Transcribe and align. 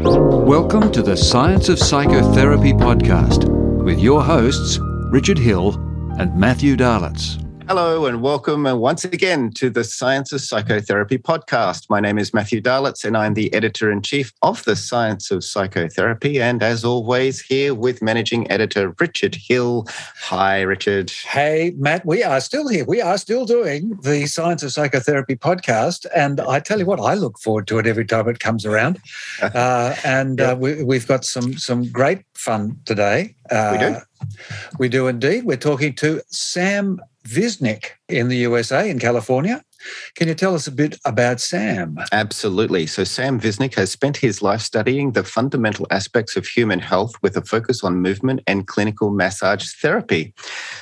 Welcome 0.00 0.90
to 0.92 1.02
the 1.02 1.14
Science 1.14 1.68
of 1.68 1.78
Psychotherapy 1.78 2.72
podcast 2.72 3.44
with 3.84 4.00
your 4.00 4.22
hosts, 4.22 4.78
Richard 5.10 5.36
Hill 5.36 5.74
and 6.18 6.34
Matthew 6.34 6.76
Dahlitz. 6.76 7.38
Hello 7.68 8.06
and 8.06 8.22
welcome 8.22 8.66
uh, 8.66 8.74
once 8.74 9.04
again 9.04 9.48
to 9.52 9.70
the 9.70 9.84
Science 9.84 10.32
of 10.32 10.40
Psychotherapy 10.40 11.16
podcast. 11.16 11.88
My 11.88 12.00
name 12.00 12.18
is 12.18 12.34
Matthew 12.34 12.60
Dahlitz 12.60 13.04
and 13.04 13.16
I'm 13.16 13.34
the 13.34 13.54
editor 13.54 13.88
in 13.88 14.02
chief 14.02 14.32
of 14.42 14.64
the 14.64 14.74
Science 14.74 15.30
of 15.30 15.44
Psychotherapy. 15.44 16.42
And 16.42 16.60
as 16.60 16.84
always, 16.84 17.40
here 17.40 17.72
with 17.72 18.02
managing 18.02 18.50
editor 18.50 18.94
Richard 18.98 19.36
Hill. 19.36 19.86
Hi, 20.22 20.62
Richard. 20.62 21.12
Hey, 21.24 21.72
Matt. 21.76 22.04
We 22.04 22.24
are 22.24 22.40
still 22.40 22.66
here. 22.66 22.84
We 22.84 23.00
are 23.00 23.16
still 23.16 23.46
doing 23.46 23.96
the 24.02 24.26
Science 24.26 24.64
of 24.64 24.72
Psychotherapy 24.72 25.36
podcast. 25.36 26.04
And 26.16 26.40
I 26.40 26.58
tell 26.58 26.80
you 26.80 26.86
what, 26.86 27.00
I 27.00 27.14
look 27.14 27.38
forward 27.38 27.68
to 27.68 27.78
it 27.78 27.86
every 27.86 28.04
time 28.04 28.28
it 28.28 28.40
comes 28.40 28.66
around. 28.66 28.98
Uh, 29.42 29.94
and 30.04 30.40
uh, 30.40 30.56
we, 30.58 30.96
have 30.96 31.06
got 31.06 31.24
some, 31.24 31.56
some 31.58 31.90
great 31.90 32.20
fun 32.34 32.78
today. 32.84 33.34
we 33.50 33.78
do. 33.78 33.84
Uh, 33.84 34.00
we 34.78 34.88
do 34.88 35.08
indeed. 35.08 35.44
We're 35.44 35.56
talking 35.56 35.94
to 35.96 36.22
Sam 36.28 37.00
Visnic 37.24 37.92
in 38.08 38.28
the 38.28 38.36
USA, 38.38 38.88
in 38.90 38.98
California. 38.98 39.62
Can 40.14 40.28
you 40.28 40.34
tell 40.34 40.54
us 40.54 40.66
a 40.66 40.72
bit 40.72 40.98
about 41.04 41.40
Sam? 41.40 41.96
Absolutely. 42.12 42.86
So, 42.86 43.04
Sam 43.04 43.40
Visnic 43.40 43.74
has 43.74 43.90
spent 43.90 44.16
his 44.16 44.42
life 44.42 44.60
studying 44.60 45.12
the 45.12 45.24
fundamental 45.24 45.86
aspects 45.90 46.36
of 46.36 46.46
human 46.46 46.78
health 46.78 47.14
with 47.22 47.36
a 47.36 47.42
focus 47.42 47.82
on 47.82 47.96
movement 47.96 48.40
and 48.46 48.66
clinical 48.66 49.10
massage 49.10 49.66
therapy. 49.80 50.34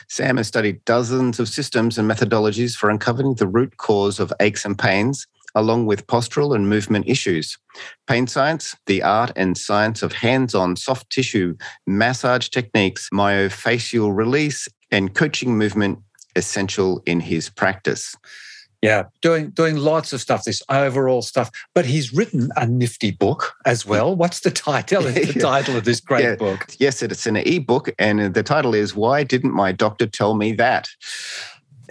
Sam 0.09 0.37
has 0.37 0.49
studied 0.49 0.85
dozens 0.85 1.41
of 1.41 1.49
systems 1.49 1.99
and 1.99 2.11
methodologies 2.11 2.75
for 2.75 2.91
uncovering 2.91 3.35
the 3.35 3.47
root 3.47 3.77
cause 3.79 4.21
of 4.21 4.33
aches 4.41 4.65
and 4.65 4.79
pains, 4.79 5.27
along 5.55 5.87
with 5.87 6.07
postural 6.07 6.55
and 6.55 6.69
movement 6.69 7.09
issues. 7.09 7.59
Pain 8.07 8.27
science, 8.27 8.77
the 8.87 9.03
art 9.03 9.33
and 9.37 9.57
science 9.57 10.03
of 10.03 10.13
hands 10.13 10.55
on 10.55 10.77
soft 10.77 11.11
tissue 11.11 11.57
massage 11.87 12.49
techniques, 12.49 13.09
myofascial 13.13 14.15
release, 14.15 14.69
and 14.91 15.15
coaching 15.15 15.57
movement 15.57 15.99
essential 16.37 17.03
in 17.07 17.21
his 17.21 17.49
practice. 17.49 18.17
Yeah, 18.83 19.05
doing 19.21 19.51
doing 19.51 19.77
lots 19.77 20.15
of 20.15 20.23
stuff, 20.23 20.45
this 20.45 20.63
overall 20.71 21.21
stuff. 21.21 21.51
But 21.75 21.85
he's 21.85 22.15
written 22.15 22.49
a 22.57 22.67
nifty 22.67 23.11
book 23.11 23.55
as 23.67 23.85
well. 23.85 24.17
What's 24.17 24.41
the 24.41 24.51
title? 24.51 25.07
It's 25.07 25.35
the 25.35 25.41
title 25.53 25.77
of 25.77 25.85
this 25.85 26.01
great 26.01 26.25
yeah. 26.25 26.37
book? 26.37 26.67
Yes, 26.79 27.03
it's 27.03 27.27
an 27.27 27.37
e-book, 27.37 27.91
and 27.99 28.33
the 28.33 28.43
title 28.43 28.75
is 28.75 28.97
"Why 28.97 29.23
Didn't 29.23 29.53
My 29.53 29.73
Doctor 29.73 30.07
Tell 30.07 30.35
Me 30.35 30.53
That." 30.53 30.89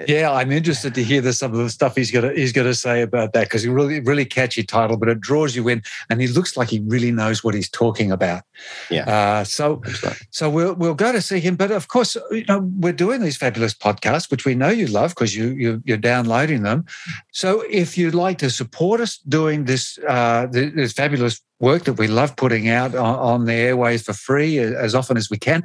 Yeah, 0.07 0.31
I'm 0.31 0.51
interested 0.51 0.95
to 0.95 1.03
hear 1.03 1.21
the, 1.21 1.33
some 1.33 1.51
of 1.51 1.57
the 1.57 1.69
stuff 1.69 1.95
he's 1.95 2.11
got 2.11 2.21
to, 2.21 2.33
he's 2.33 2.51
got 2.51 2.63
to 2.63 2.73
say 2.73 3.01
about 3.01 3.33
that 3.33 3.45
because 3.45 3.63
he 3.63 3.69
really 3.69 3.99
really 3.99 4.25
catchy 4.25 4.63
title, 4.63 4.97
but 4.97 5.09
it 5.09 5.19
draws 5.19 5.55
you 5.55 5.67
in, 5.67 5.81
and 6.09 6.21
he 6.21 6.27
looks 6.27 6.55
like 6.55 6.69
he 6.69 6.79
really 6.87 7.11
knows 7.11 7.43
what 7.43 7.53
he's 7.53 7.69
talking 7.69 8.11
about. 8.11 8.43
Yeah. 8.89 9.09
Uh, 9.09 9.43
so 9.43 9.81
so 10.29 10.49
we'll 10.49 10.75
we'll 10.75 10.95
go 10.95 11.11
to 11.11 11.21
see 11.21 11.39
him, 11.39 11.55
but 11.55 11.71
of 11.71 11.87
course, 11.87 12.15
you 12.31 12.45
know, 12.47 12.59
we're 12.77 12.93
doing 12.93 13.21
these 13.21 13.37
fabulous 13.37 13.73
podcasts, 13.73 14.31
which 14.31 14.45
we 14.45 14.55
know 14.55 14.69
you 14.69 14.87
love 14.87 15.11
because 15.11 15.35
you, 15.35 15.49
you 15.49 15.81
you're 15.85 15.97
downloading 15.97 16.63
them. 16.63 16.85
So 17.31 17.63
if 17.69 17.97
you'd 17.97 18.15
like 18.15 18.37
to 18.39 18.49
support 18.49 19.01
us 19.01 19.17
doing 19.17 19.65
this 19.65 19.99
uh, 20.07 20.47
this 20.49 20.93
fabulous 20.93 21.41
work 21.59 21.83
that 21.83 21.93
we 21.93 22.07
love 22.07 22.35
putting 22.37 22.69
out 22.69 22.95
on, 22.95 23.15
on 23.19 23.45
the 23.45 23.53
airways 23.53 24.03
for 24.03 24.13
free 24.13 24.59
as 24.59 24.95
often 24.95 25.17
as 25.17 25.29
we 25.29 25.37
can 25.37 25.61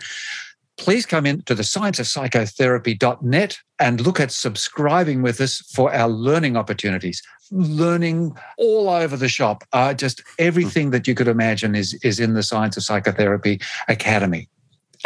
please 0.77 1.07
come 1.07 1.27
in 1.27 1.43
to 1.43 1.55
the 1.55 1.63
scienceofpsychotherapy.net 1.63 3.59
and 3.79 4.01
look 4.01 4.21
at 4.21 4.31
subscribing 4.31 5.23
with 5.23 5.41
us 5.41 5.59
for 5.75 5.93
our 5.95 6.09
learning 6.09 6.57
opportunities. 6.57 7.23
Learning 7.51 8.37
all 8.59 8.89
over 8.89 9.17
the 9.17 9.29
shop. 9.29 9.65
Uh, 9.73 9.95
just 9.95 10.23
everything 10.39 10.91
that 10.91 11.07
you 11.07 11.15
could 11.15 11.29
imagine 11.29 11.75
is, 11.75 11.95
is 12.03 12.19
in 12.19 12.35
the 12.35 12.43
Science 12.43 12.77
of 12.77 12.83
Psychotherapy 12.83 13.61
Academy. 13.89 14.49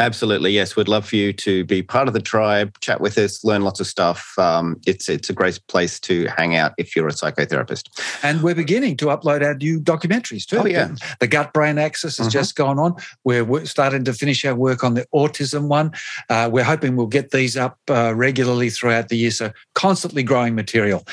Absolutely, 0.00 0.52
yes. 0.52 0.76
We'd 0.76 0.86
love 0.86 1.08
for 1.08 1.16
you 1.16 1.32
to 1.32 1.64
be 1.64 1.82
part 1.82 2.06
of 2.06 2.14
the 2.14 2.20
tribe, 2.20 2.78
chat 2.80 3.00
with 3.00 3.18
us, 3.18 3.42
learn 3.42 3.62
lots 3.62 3.80
of 3.80 3.86
stuff. 3.86 4.38
Um, 4.38 4.80
it's 4.86 5.08
it's 5.08 5.28
a 5.28 5.32
great 5.32 5.58
place 5.66 5.98
to 6.00 6.26
hang 6.26 6.54
out 6.54 6.72
if 6.78 6.94
you're 6.94 7.08
a 7.08 7.12
psychotherapist. 7.12 7.88
And 8.22 8.42
we're 8.42 8.54
beginning 8.54 8.96
to 8.98 9.06
upload 9.06 9.44
our 9.44 9.54
new 9.54 9.80
documentaries 9.80 10.46
too. 10.46 10.58
Oh 10.58 10.66
yeah, 10.66 10.86
the, 10.86 11.16
the 11.20 11.26
gut 11.26 11.52
brain 11.52 11.78
axis 11.78 12.18
has 12.18 12.28
mm-hmm. 12.28 12.32
just 12.32 12.54
gone 12.54 12.78
on. 12.78 12.94
We're 13.24 13.64
starting 13.64 14.04
to 14.04 14.12
finish 14.12 14.44
our 14.44 14.54
work 14.54 14.84
on 14.84 14.94
the 14.94 15.04
autism 15.12 15.66
one. 15.66 15.90
Uh, 16.30 16.48
we're 16.52 16.62
hoping 16.62 16.94
we'll 16.94 17.08
get 17.08 17.32
these 17.32 17.56
up 17.56 17.78
uh, 17.90 18.14
regularly 18.14 18.70
throughout 18.70 19.08
the 19.08 19.16
year. 19.16 19.32
So 19.32 19.52
constantly 19.74 20.22
growing 20.22 20.54
material. 20.54 21.04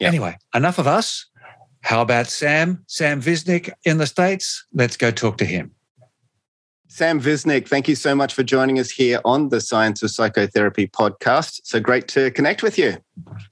Yep. 0.00 0.08
Anyway, 0.08 0.36
enough 0.54 0.78
of 0.78 0.86
us. 0.86 1.24
How 1.80 2.02
about 2.02 2.26
Sam? 2.26 2.84
Sam 2.88 3.22
Visnic 3.22 3.70
in 3.84 3.96
the 3.96 4.06
States? 4.06 4.64
Let's 4.74 4.96
go 4.96 5.10
talk 5.10 5.38
to 5.38 5.46
him. 5.46 5.72
Sam 6.98 7.20
Visnic, 7.20 7.68
thank 7.68 7.86
you 7.86 7.94
so 7.94 8.12
much 8.12 8.34
for 8.34 8.42
joining 8.42 8.80
us 8.80 8.90
here 8.90 9.20
on 9.24 9.50
the 9.50 9.60
Science 9.60 10.02
of 10.02 10.10
Psychotherapy 10.10 10.88
podcast. 10.88 11.60
So 11.62 11.78
great 11.78 12.08
to 12.08 12.32
connect 12.32 12.64
with 12.64 12.76
you. 12.76 12.96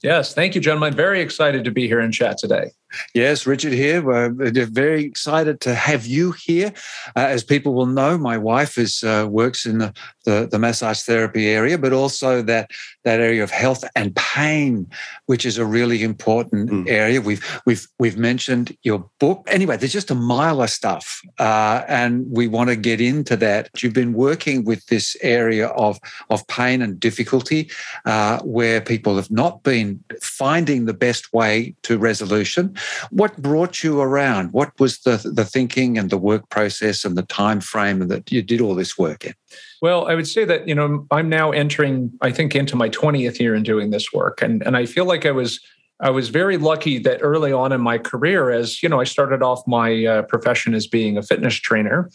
Yes, 0.03 0.33
thank 0.33 0.55
you, 0.55 0.61
gentlemen. 0.61 0.93
Very 0.93 1.21
excited 1.21 1.63
to 1.63 1.71
be 1.71 1.87
here 1.87 1.99
and 1.99 2.13
chat 2.13 2.37
today. 2.37 2.71
Yes, 3.13 3.45
Richard 3.45 3.73
here. 3.73 4.01
We're 4.01 4.29
very 4.51 5.03
excited 5.03 5.59
to 5.61 5.75
have 5.75 6.05
you 6.05 6.31
here. 6.31 6.73
Uh, 7.15 7.27
as 7.27 7.43
people 7.43 7.73
will 7.73 7.85
know, 7.85 8.17
my 8.17 8.37
wife 8.37 8.77
is 8.77 9.03
uh, 9.03 9.27
works 9.29 9.65
in 9.65 9.79
the, 9.79 9.93
the, 10.25 10.47
the, 10.49 10.57
massage 10.57 11.01
therapy 11.01 11.49
area, 11.49 11.77
but 11.77 11.91
also 11.91 12.41
that 12.43 12.71
that 13.03 13.19
area 13.19 13.43
of 13.43 13.51
health 13.51 13.83
and 13.95 14.15
pain, 14.15 14.87
which 15.25 15.45
is 15.45 15.57
a 15.57 15.65
really 15.65 16.01
important 16.01 16.69
mm. 16.69 16.87
area. 16.87 17.19
We've 17.19 17.61
we've 17.65 17.85
we've 17.99 18.17
mentioned 18.17 18.75
your 18.83 19.09
book. 19.19 19.45
Anyway, 19.47 19.75
there's 19.75 19.93
just 19.93 20.11
a 20.11 20.15
mile 20.15 20.61
of 20.61 20.69
stuff, 20.69 21.21
uh, 21.39 21.83
and 21.89 22.25
we 22.29 22.47
want 22.47 22.69
to 22.69 22.77
get 22.77 23.01
into 23.01 23.35
that. 23.37 23.69
You've 23.81 23.93
been 23.93 24.13
working 24.13 24.63
with 24.63 24.85
this 24.85 25.17
area 25.21 25.67
of 25.67 25.99
of 26.29 26.47
pain 26.47 26.81
and 26.81 26.99
difficulty, 26.99 27.69
uh, 28.05 28.39
where 28.43 28.79
people 28.79 29.17
have 29.17 29.29
not 29.29 29.56
been 29.63 30.03
finding 30.21 30.85
the 30.85 30.93
best 30.93 31.33
way 31.33 31.75
to 31.83 31.97
resolution 31.97 32.75
what 33.09 33.37
brought 33.41 33.83
you 33.83 34.01
around? 34.01 34.53
What 34.53 34.77
was 34.79 34.99
the 34.99 35.17
the 35.33 35.45
thinking 35.45 35.97
and 35.97 36.09
the 36.09 36.17
work 36.17 36.49
process 36.49 37.05
and 37.05 37.17
the 37.17 37.23
time 37.23 37.61
frame 37.61 38.07
that 38.07 38.31
you 38.31 38.41
did 38.41 38.61
all 38.61 38.75
this 38.75 38.97
work 38.97 39.25
in? 39.25 39.33
Well, 39.81 40.07
I 40.07 40.15
would 40.15 40.27
say 40.27 40.45
that 40.45 40.67
you 40.67 40.75
know 40.75 41.05
I'm 41.11 41.29
now 41.29 41.51
entering, 41.51 42.11
I 42.21 42.31
think, 42.31 42.55
into 42.55 42.75
my 42.75 42.89
20th 42.89 43.39
year 43.39 43.55
in 43.55 43.63
doing 43.63 43.91
this 43.91 44.11
work, 44.13 44.41
and 44.41 44.61
and 44.63 44.75
I 44.75 44.85
feel 44.85 45.05
like 45.05 45.25
I 45.25 45.31
was 45.31 45.59
I 45.99 46.11
was 46.11 46.29
very 46.29 46.57
lucky 46.57 46.99
that 46.99 47.19
early 47.21 47.51
on 47.51 47.71
in 47.71 47.81
my 47.81 47.97
career, 47.97 48.51
as 48.51 48.83
you 48.83 48.89
know, 48.89 48.99
I 48.99 49.03
started 49.03 49.41
off 49.41 49.65
my 49.67 50.05
uh, 50.05 50.21
profession 50.23 50.73
as 50.73 50.85
being 50.85 51.17
a 51.17 51.23
fitness 51.23 51.55
trainer, 51.55 52.09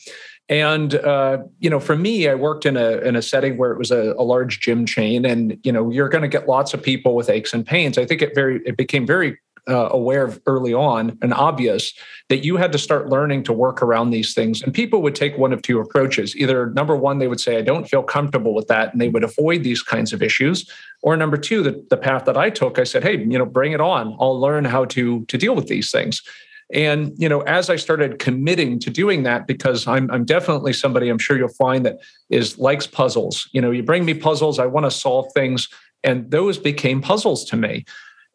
and 0.49 0.95
uh, 0.95 1.39
you 1.61 1.71
know, 1.71 1.81
for 1.81 1.97
me, 1.97 2.29
I 2.29 2.35
worked 2.35 2.67
in 2.67 2.77
a 2.77 2.99
in 2.99 3.17
a 3.17 3.23
setting 3.23 3.57
where 3.57 3.73
it 3.73 3.79
was 3.79 3.91
a, 3.91 4.15
a 4.19 4.23
large 4.23 4.61
gym 4.61 4.87
chain, 4.87 5.25
and 5.25 5.59
you 5.63 5.73
know, 5.73 5.91
you're 5.91 6.09
going 6.09 6.23
to 6.23 6.29
get 6.29 6.49
lots 6.49 6.75
of 6.75 6.83
people 6.83 7.15
with 7.15 7.31
aches 7.31 7.55
and 7.55 7.67
pains. 7.67 7.99
I 7.99 8.05
think 8.05 8.23
it 8.23 8.35
very 8.35 8.61
it 8.67 8.77
became 8.77 9.07
very 9.07 9.39
uh, 9.69 9.89
aware 9.93 10.25
of 10.25 10.41
early 10.47 10.75
on 10.75 11.17
and 11.23 11.33
obvious 11.33 11.93
that 12.29 12.45
you 12.45 12.57
had 12.57 12.73
to 12.73 12.79
start 12.79 13.09
learning 13.09 13.45
to 13.45 13.53
work 13.53 13.83
around 13.83 14.11
these 14.11 14.35
things. 14.35 14.63
And 14.63 14.75
people 14.75 15.03
would 15.03 15.15
take 15.15 15.39
one 15.39 15.53
of 15.53 15.63
two 15.63 15.79
approaches. 15.79 16.35
Either 16.37 16.71
number 16.71 16.97
one, 16.97 17.19
they 17.19 17.29
would 17.29 17.41
say, 17.41 17.59
I 17.59 17.63
don't 17.63 17.89
feel 17.89 18.03
comfortable 18.03 18.55
with 18.55 18.67
that, 18.69 18.93
and 18.93 19.01
they 19.01 19.09
would 19.09 19.25
avoid 19.25 19.63
these 19.63 19.83
kinds 19.83 20.13
of 20.13 20.23
issues. 20.23 20.69
Or 21.03 21.17
number 21.17 21.37
two, 21.37 21.63
the, 21.63 21.85
the 21.91 21.97
path 21.97 22.25
that 22.25 22.37
I 22.37 22.51
took, 22.51 22.79
I 22.79 22.85
said, 22.85 23.03
hey, 23.03 23.19
you 23.19 23.39
know, 23.39 23.47
bring 23.47 23.73
it 23.73 23.81
on. 23.81 24.17
I'll 24.21 24.41
learn 24.41 24.65
how 24.65 24.85
to, 24.87 25.25
to 25.27 25.39
deal 25.39 25.55
with 25.55 25.69
these 25.69 25.91
things. 25.91 26.23
And 26.73 27.13
you 27.19 27.29
know, 27.29 27.43
as 27.43 27.69
I 27.69 27.77
started 27.77 28.19
committing 28.19 28.79
to 28.81 28.91
doing 28.91 29.23
that, 29.25 29.47
because 29.47 29.87
I'm 29.87 30.11
I'm 30.11 30.25
definitely 30.25 30.73
somebody 30.73 31.09
I'm 31.09 31.19
sure 31.19 31.37
you'll 31.37 31.49
find 31.49 31.85
that 31.85 31.99
is 32.31 32.59
likes 32.59 32.87
puzzles. 32.87 33.49
You 33.53 33.61
know, 33.61 33.71
you 33.71 33.83
bring 33.83 34.05
me 34.05 34.15
puzzles, 34.15 34.59
I 34.59 34.67
want 34.67 34.87
to 34.87 34.91
solve 34.91 35.33
things, 35.35 35.69
and 36.03 36.31
those 36.31 36.59
became 36.59 37.03
puzzles 37.03 37.45
to 37.47 37.57
me. 37.57 37.85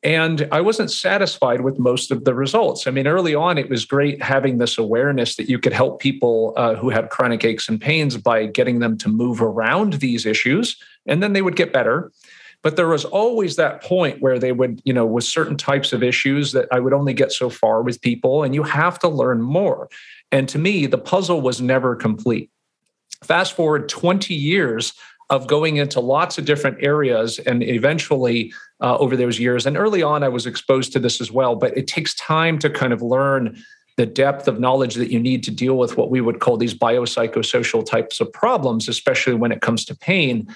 And 0.03 0.47
I 0.51 0.61
wasn't 0.61 0.91
satisfied 0.91 1.61
with 1.61 1.79
most 1.79 2.11
of 2.11 2.23
the 2.23 2.35
results. 2.35 2.85
I 2.85 2.91
mean, 2.91 3.07
early 3.07 3.33
on, 3.33 3.57
it 3.57 3.67
was 3.67 3.83
great 3.83 4.21
having 4.21 4.59
this 4.59 4.77
awareness 4.77 5.35
that 5.37 5.49
you 5.49 5.57
could 5.57 5.73
help 5.73 5.99
people 5.99 6.53
uh, 6.55 6.75
who 6.75 6.91
had 6.91 7.09
chronic 7.09 7.43
aches 7.43 7.67
and 7.67 7.81
pains 7.81 8.15
by 8.15 8.45
getting 8.45 8.79
them 8.79 8.97
to 8.99 9.09
move 9.09 9.41
around 9.41 9.93
these 9.93 10.27
issues, 10.27 10.77
and 11.07 11.23
then 11.23 11.33
they 11.33 11.41
would 11.41 11.55
get 11.55 11.73
better. 11.73 12.11
But 12.67 12.75
there 12.75 12.89
was 12.89 13.05
always 13.05 13.55
that 13.55 13.81
point 13.81 14.21
where 14.21 14.37
they 14.37 14.51
would, 14.51 14.81
you 14.83 14.91
know, 14.91 15.05
with 15.05 15.23
certain 15.23 15.55
types 15.55 15.93
of 15.93 16.03
issues 16.03 16.51
that 16.51 16.67
I 16.69 16.81
would 16.81 16.91
only 16.91 17.13
get 17.13 17.31
so 17.31 17.49
far 17.49 17.81
with 17.81 18.01
people, 18.01 18.43
and 18.43 18.53
you 18.53 18.61
have 18.63 18.99
to 18.99 19.07
learn 19.07 19.41
more. 19.41 19.87
And 20.33 20.49
to 20.49 20.59
me, 20.59 20.85
the 20.85 20.97
puzzle 20.97 21.39
was 21.39 21.61
never 21.61 21.95
complete. 21.95 22.51
Fast 23.23 23.53
forward 23.53 23.87
20 23.87 24.33
years 24.33 24.91
of 25.29 25.47
going 25.47 25.77
into 25.77 26.01
lots 26.01 26.37
of 26.37 26.43
different 26.43 26.83
areas 26.83 27.39
and 27.39 27.63
eventually 27.63 28.51
uh, 28.81 28.97
over 28.97 29.15
those 29.15 29.39
years 29.39 29.65
and 29.65 29.77
early 29.77 30.03
on 30.03 30.21
i 30.21 30.29
was 30.29 30.45
exposed 30.45 30.93
to 30.93 30.99
this 30.99 31.19
as 31.19 31.31
well 31.31 31.55
but 31.55 31.75
it 31.77 31.85
takes 31.85 32.13
time 32.15 32.59
to 32.59 32.69
kind 32.69 32.93
of 32.93 33.01
learn 33.01 33.57
the 33.97 34.05
depth 34.05 34.47
of 34.47 34.59
knowledge 34.59 34.95
that 34.95 35.11
you 35.11 35.19
need 35.19 35.43
to 35.43 35.51
deal 35.51 35.77
with 35.77 35.97
what 35.97 36.09
we 36.09 36.21
would 36.21 36.39
call 36.39 36.55
these 36.55 36.73
biopsychosocial 36.73 37.85
types 37.85 38.21
of 38.21 38.31
problems 38.31 38.87
especially 38.87 39.33
when 39.33 39.51
it 39.51 39.59
comes 39.59 39.83
to 39.83 39.93
pain 39.95 40.47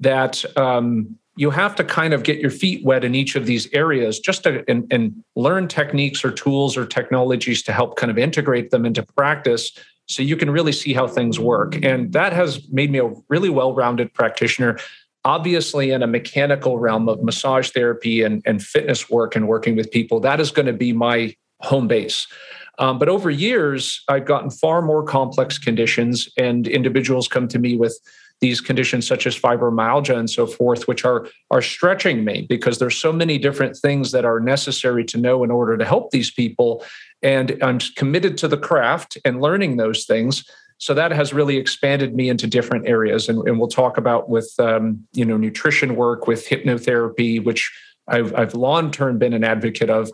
that 0.00 0.44
um, 0.56 1.16
you 1.38 1.50
have 1.50 1.76
to 1.76 1.84
kind 1.84 2.12
of 2.12 2.24
get 2.24 2.40
your 2.40 2.50
feet 2.50 2.84
wet 2.84 3.04
in 3.04 3.14
each 3.14 3.36
of 3.36 3.46
these 3.46 3.72
areas 3.72 4.18
just 4.18 4.42
to 4.42 4.64
and, 4.68 4.92
and 4.92 5.14
learn 5.36 5.68
techniques 5.68 6.24
or 6.24 6.32
tools 6.32 6.76
or 6.76 6.84
technologies 6.84 7.62
to 7.62 7.72
help 7.72 7.96
kind 7.96 8.10
of 8.10 8.18
integrate 8.18 8.70
them 8.70 8.84
into 8.84 9.04
practice 9.16 9.70
so 10.06 10.20
you 10.20 10.36
can 10.36 10.50
really 10.50 10.72
see 10.72 10.92
how 10.92 11.06
things 11.06 11.38
work. 11.38 11.78
And 11.84 12.12
that 12.12 12.32
has 12.32 12.68
made 12.70 12.90
me 12.90 12.98
a 12.98 13.12
really 13.28 13.50
well 13.50 13.72
rounded 13.72 14.12
practitioner. 14.14 14.78
Obviously, 15.24 15.92
in 15.92 16.02
a 16.02 16.08
mechanical 16.08 16.78
realm 16.78 17.08
of 17.08 17.22
massage 17.22 17.70
therapy 17.70 18.22
and, 18.22 18.42
and 18.44 18.60
fitness 18.60 19.08
work 19.08 19.36
and 19.36 19.46
working 19.46 19.76
with 19.76 19.92
people, 19.92 20.18
that 20.20 20.40
is 20.40 20.50
going 20.50 20.66
to 20.66 20.72
be 20.72 20.92
my 20.92 21.36
home 21.60 21.86
base. 21.86 22.26
Um, 22.80 22.98
but 22.98 23.08
over 23.08 23.30
years, 23.30 24.02
I've 24.08 24.24
gotten 24.24 24.50
far 24.50 24.82
more 24.82 25.04
complex 25.04 25.58
conditions, 25.58 26.28
and 26.36 26.66
individuals 26.66 27.28
come 27.28 27.46
to 27.48 27.58
me 27.58 27.76
with 27.76 27.98
these 28.40 28.60
conditions 28.60 29.06
such 29.06 29.26
as 29.26 29.38
fibromyalgia 29.38 30.16
and 30.16 30.30
so 30.30 30.46
forth, 30.46 30.86
which 30.86 31.04
are 31.04 31.28
are 31.50 31.62
stretching 31.62 32.24
me 32.24 32.46
because 32.48 32.78
there's 32.78 32.96
so 32.96 33.12
many 33.12 33.38
different 33.38 33.76
things 33.76 34.12
that 34.12 34.24
are 34.24 34.40
necessary 34.40 35.04
to 35.06 35.18
know 35.18 35.42
in 35.44 35.50
order 35.50 35.76
to 35.76 35.84
help 35.84 36.10
these 36.10 36.30
people. 36.30 36.84
And 37.22 37.58
I'm 37.62 37.78
committed 37.96 38.38
to 38.38 38.48
the 38.48 38.56
craft 38.56 39.18
and 39.24 39.40
learning 39.40 39.76
those 39.76 40.04
things. 40.04 40.44
So 40.78 40.94
that 40.94 41.10
has 41.10 41.32
really 41.32 41.56
expanded 41.56 42.14
me 42.14 42.28
into 42.28 42.46
different 42.46 42.86
areas, 42.86 43.28
and, 43.28 43.46
and 43.48 43.58
we'll 43.58 43.68
talk 43.68 43.98
about 43.98 44.28
with 44.28 44.52
um, 44.60 45.04
you 45.12 45.24
know 45.24 45.36
nutrition 45.36 45.96
work, 45.96 46.26
with 46.28 46.46
hypnotherapy, 46.46 47.44
which 47.44 47.72
I've, 48.06 48.34
I've 48.34 48.54
long 48.54 48.92
term 48.92 49.18
been 49.18 49.32
an 49.32 49.42
advocate 49.42 49.90
of, 49.90 50.10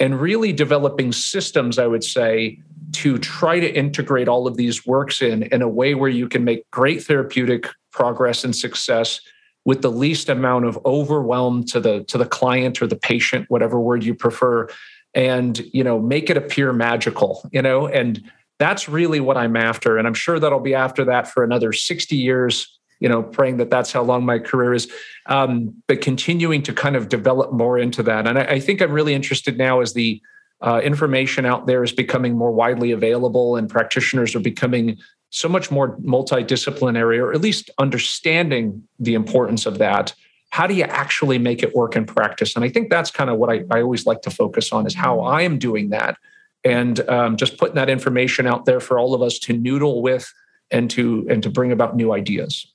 and 0.00 0.20
really 0.20 0.52
developing 0.52 1.12
systems. 1.12 1.78
I 1.78 1.86
would 1.86 2.02
say 2.02 2.58
to 2.92 3.18
try 3.18 3.60
to 3.60 3.74
integrate 3.74 4.28
all 4.28 4.46
of 4.46 4.56
these 4.56 4.86
works 4.86 5.20
in 5.20 5.42
in 5.44 5.62
a 5.62 5.68
way 5.68 5.94
where 5.94 6.10
you 6.10 6.28
can 6.28 6.44
make 6.44 6.68
great 6.70 7.02
therapeutic 7.02 7.68
progress 7.92 8.44
and 8.44 8.54
success 8.54 9.20
with 9.64 9.82
the 9.82 9.90
least 9.90 10.28
amount 10.28 10.64
of 10.64 10.78
overwhelm 10.84 11.64
to 11.64 11.80
the 11.80 12.04
to 12.04 12.18
the 12.18 12.26
client 12.26 12.80
or 12.80 12.86
the 12.86 12.96
patient 12.96 13.46
whatever 13.48 13.80
word 13.80 14.04
you 14.04 14.14
prefer 14.14 14.68
and 15.14 15.60
you 15.72 15.84
know 15.84 15.98
make 15.98 16.30
it 16.30 16.36
appear 16.36 16.72
magical 16.72 17.48
you 17.52 17.62
know? 17.62 17.86
And 17.86 18.22
that's 18.58 18.88
really 18.88 19.20
what 19.20 19.36
i'm 19.36 19.56
after 19.56 19.98
and 19.98 20.06
i'm 20.06 20.14
sure 20.14 20.40
that 20.40 20.52
i'll 20.52 20.58
be 20.58 20.74
after 20.74 21.04
that 21.04 21.28
for 21.28 21.44
another 21.44 21.72
60 21.72 22.16
years 22.16 22.78
you 23.00 23.08
know 23.08 23.22
praying 23.22 23.58
that 23.58 23.70
that's 23.70 23.92
how 23.92 24.02
long 24.02 24.24
my 24.24 24.38
career 24.38 24.74
is 24.74 24.90
um, 25.26 25.74
but 25.86 26.00
continuing 26.00 26.62
to 26.62 26.72
kind 26.72 26.96
of 26.96 27.10
develop 27.10 27.52
more 27.52 27.78
into 27.78 28.02
that. 28.02 28.26
And 28.26 28.38
I, 28.38 28.44
I 28.44 28.60
think 28.60 28.80
i'm 28.80 28.92
really 28.92 29.14
interested 29.14 29.58
now 29.58 29.80
as 29.80 29.92
the 29.92 30.20
uh, 30.60 30.80
information 30.82 31.44
out 31.46 31.66
there 31.66 31.84
is 31.84 31.92
becoming 31.92 32.36
more 32.36 32.50
widely 32.50 32.90
available 32.90 33.56
and 33.56 33.68
practitioners 33.68 34.34
are 34.34 34.40
becoming 34.40 34.98
so 35.30 35.48
much 35.48 35.70
more 35.70 35.96
multidisciplinary 35.98 37.18
or 37.18 37.32
at 37.32 37.40
least 37.40 37.70
understanding 37.78 38.82
the 38.98 39.14
importance 39.14 39.66
of 39.66 39.78
that. 39.78 40.14
How 40.50 40.66
do 40.66 40.74
you 40.74 40.84
actually 40.84 41.38
make 41.38 41.62
it 41.62 41.74
work 41.74 41.94
in 41.94 42.06
practice? 42.06 42.56
And 42.56 42.64
i 42.64 42.68
think 42.68 42.90
that's 42.90 43.10
kind 43.10 43.30
of 43.30 43.36
what 43.36 43.50
I, 43.50 43.64
I 43.70 43.82
always 43.82 44.06
like 44.06 44.22
to 44.22 44.30
focus 44.30 44.72
on 44.72 44.86
is 44.86 44.94
how 44.94 45.20
i 45.20 45.42
am 45.42 45.58
doing 45.58 45.90
that. 45.90 46.16
And 46.64 47.08
um, 47.08 47.36
just 47.36 47.56
putting 47.56 47.76
that 47.76 47.88
information 47.88 48.46
out 48.46 48.64
there 48.64 48.80
for 48.80 48.98
all 48.98 49.14
of 49.14 49.22
us 49.22 49.38
to 49.40 49.52
noodle 49.52 50.02
with 50.02 50.32
and 50.70 50.90
to 50.90 51.26
and 51.30 51.42
to 51.42 51.50
bring 51.50 51.72
about 51.72 51.94
new 51.94 52.12
ideas 52.12 52.66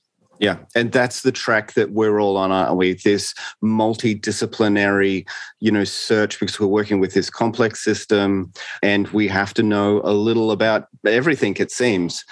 yeah, 0.43 0.57
and 0.75 0.91
that's 0.91 1.21
the 1.21 1.31
track 1.31 1.71
that 1.75 1.91
we're 1.91 2.19
all 2.19 2.35
on, 2.35 2.51
aren't 2.51 2.75
we? 2.75 2.95
This 2.95 3.33
multidisciplinary, 3.63 5.25
you 5.61 5.71
know, 5.71 5.85
search 5.85 6.37
because 6.37 6.59
we're 6.59 6.67
working 6.67 6.99
with 6.99 7.13
this 7.13 7.29
complex 7.29 7.81
system, 7.81 8.51
and 8.81 9.07
we 9.09 9.29
have 9.29 9.53
to 9.53 9.63
know 9.63 10.01
a 10.03 10.11
little 10.11 10.51
about 10.51 10.89
everything. 11.07 11.55
It 11.59 11.71
seems. 11.71 12.25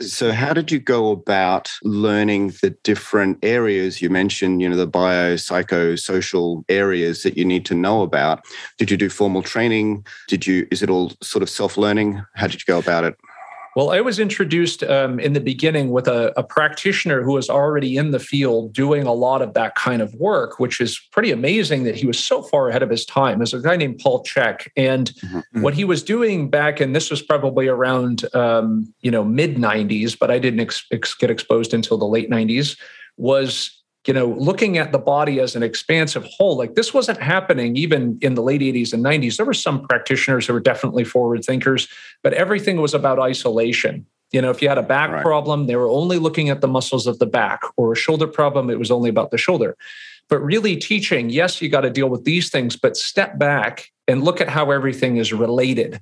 So, 0.00 0.30
how 0.30 0.52
did 0.52 0.70
you 0.70 0.78
go 0.78 1.10
about 1.10 1.68
learning 1.82 2.54
the 2.62 2.76
different 2.84 3.40
areas 3.42 4.00
you 4.00 4.08
mentioned? 4.08 4.62
You 4.62 4.68
know, 4.68 4.76
the 4.76 4.86
bio, 4.86 5.34
psycho, 5.34 5.96
social 5.96 6.64
areas 6.68 7.24
that 7.24 7.36
you 7.36 7.44
need 7.44 7.66
to 7.66 7.74
know 7.74 8.02
about. 8.02 8.44
Did 8.78 8.88
you 8.88 8.96
do 8.96 9.10
formal 9.10 9.42
training? 9.42 10.06
Did 10.28 10.46
you? 10.46 10.68
Is 10.70 10.80
it 10.80 10.90
all 10.90 11.10
sort 11.24 11.42
of 11.42 11.50
self 11.50 11.76
learning? 11.76 12.22
How 12.36 12.46
did 12.46 12.60
you 12.60 12.72
go 12.72 12.78
about 12.78 13.02
it? 13.02 13.16
Well, 13.74 13.90
I 13.90 14.00
was 14.00 14.18
introduced 14.18 14.82
um, 14.82 15.18
in 15.18 15.32
the 15.32 15.40
beginning 15.40 15.90
with 15.90 16.06
a, 16.06 16.38
a, 16.38 16.42
practitioner 16.42 17.22
who 17.22 17.32
was 17.32 17.48
already 17.48 17.96
in 17.96 18.10
the 18.10 18.18
field 18.18 18.74
doing 18.74 19.04
a 19.04 19.12
lot 19.12 19.40
of 19.40 19.54
that 19.54 19.74
kind 19.76 20.02
of 20.02 20.14
work, 20.16 20.58
which 20.58 20.80
is 20.80 21.00
pretty 21.10 21.30
amazing 21.30 21.84
that 21.84 21.94
he 21.94 22.06
was 22.06 22.18
so 22.18 22.42
far 22.42 22.68
ahead 22.68 22.82
of 22.82 22.90
his 22.90 23.06
time. 23.06 23.38
There's 23.38 23.54
a 23.54 23.60
guy 23.60 23.76
named 23.76 23.98
Paul 23.98 24.24
Chek. 24.24 24.68
And 24.76 25.10
mm-hmm. 25.14 25.62
what 25.62 25.72
he 25.72 25.84
was 25.84 26.02
doing 26.02 26.50
back, 26.50 26.80
and 26.80 26.94
this 26.94 27.10
was 27.10 27.22
probably 27.22 27.66
around, 27.66 28.26
um, 28.34 28.92
you 29.00 29.10
know, 29.10 29.24
mid 29.24 29.56
90s, 29.56 30.18
but 30.18 30.30
I 30.30 30.38
didn't 30.38 30.60
ex- 30.60 30.86
ex- 30.92 31.14
get 31.14 31.30
exposed 31.30 31.72
until 31.72 31.96
the 31.96 32.06
late 32.06 32.28
90s, 32.28 32.78
was 33.16 33.81
you 34.06 34.14
know, 34.14 34.26
looking 34.26 34.78
at 34.78 34.90
the 34.90 34.98
body 34.98 35.38
as 35.38 35.54
an 35.54 35.62
expansive 35.62 36.24
whole, 36.24 36.56
like 36.56 36.74
this 36.74 36.92
wasn't 36.92 37.20
happening 37.20 37.76
even 37.76 38.18
in 38.20 38.34
the 38.34 38.42
late 38.42 38.60
80s 38.60 38.92
and 38.92 39.04
90s. 39.04 39.36
There 39.36 39.46
were 39.46 39.54
some 39.54 39.86
practitioners 39.86 40.46
who 40.46 40.52
were 40.52 40.60
definitely 40.60 41.04
forward 41.04 41.44
thinkers, 41.44 41.88
but 42.22 42.32
everything 42.32 42.80
was 42.80 42.94
about 42.94 43.20
isolation. 43.20 44.04
You 44.32 44.40
know, 44.42 44.50
if 44.50 44.60
you 44.60 44.68
had 44.68 44.78
a 44.78 44.82
back 44.82 45.10
right. 45.10 45.22
problem, 45.22 45.66
they 45.66 45.76
were 45.76 45.88
only 45.88 46.18
looking 46.18 46.48
at 46.48 46.62
the 46.62 46.68
muscles 46.68 47.06
of 47.06 47.18
the 47.18 47.26
back, 47.26 47.60
or 47.76 47.92
a 47.92 47.96
shoulder 47.96 48.26
problem, 48.26 48.70
it 48.70 48.78
was 48.78 48.90
only 48.90 49.10
about 49.10 49.30
the 49.30 49.38
shoulder. 49.38 49.76
But 50.28 50.40
really 50.40 50.76
teaching, 50.76 51.28
yes, 51.30 51.60
you 51.60 51.68
got 51.68 51.82
to 51.82 51.90
deal 51.90 52.08
with 52.08 52.24
these 52.24 52.50
things, 52.50 52.74
but 52.74 52.96
step 52.96 53.38
back 53.38 53.92
and 54.08 54.24
look 54.24 54.40
at 54.40 54.48
how 54.48 54.70
everything 54.70 55.18
is 55.18 55.32
related. 55.32 56.00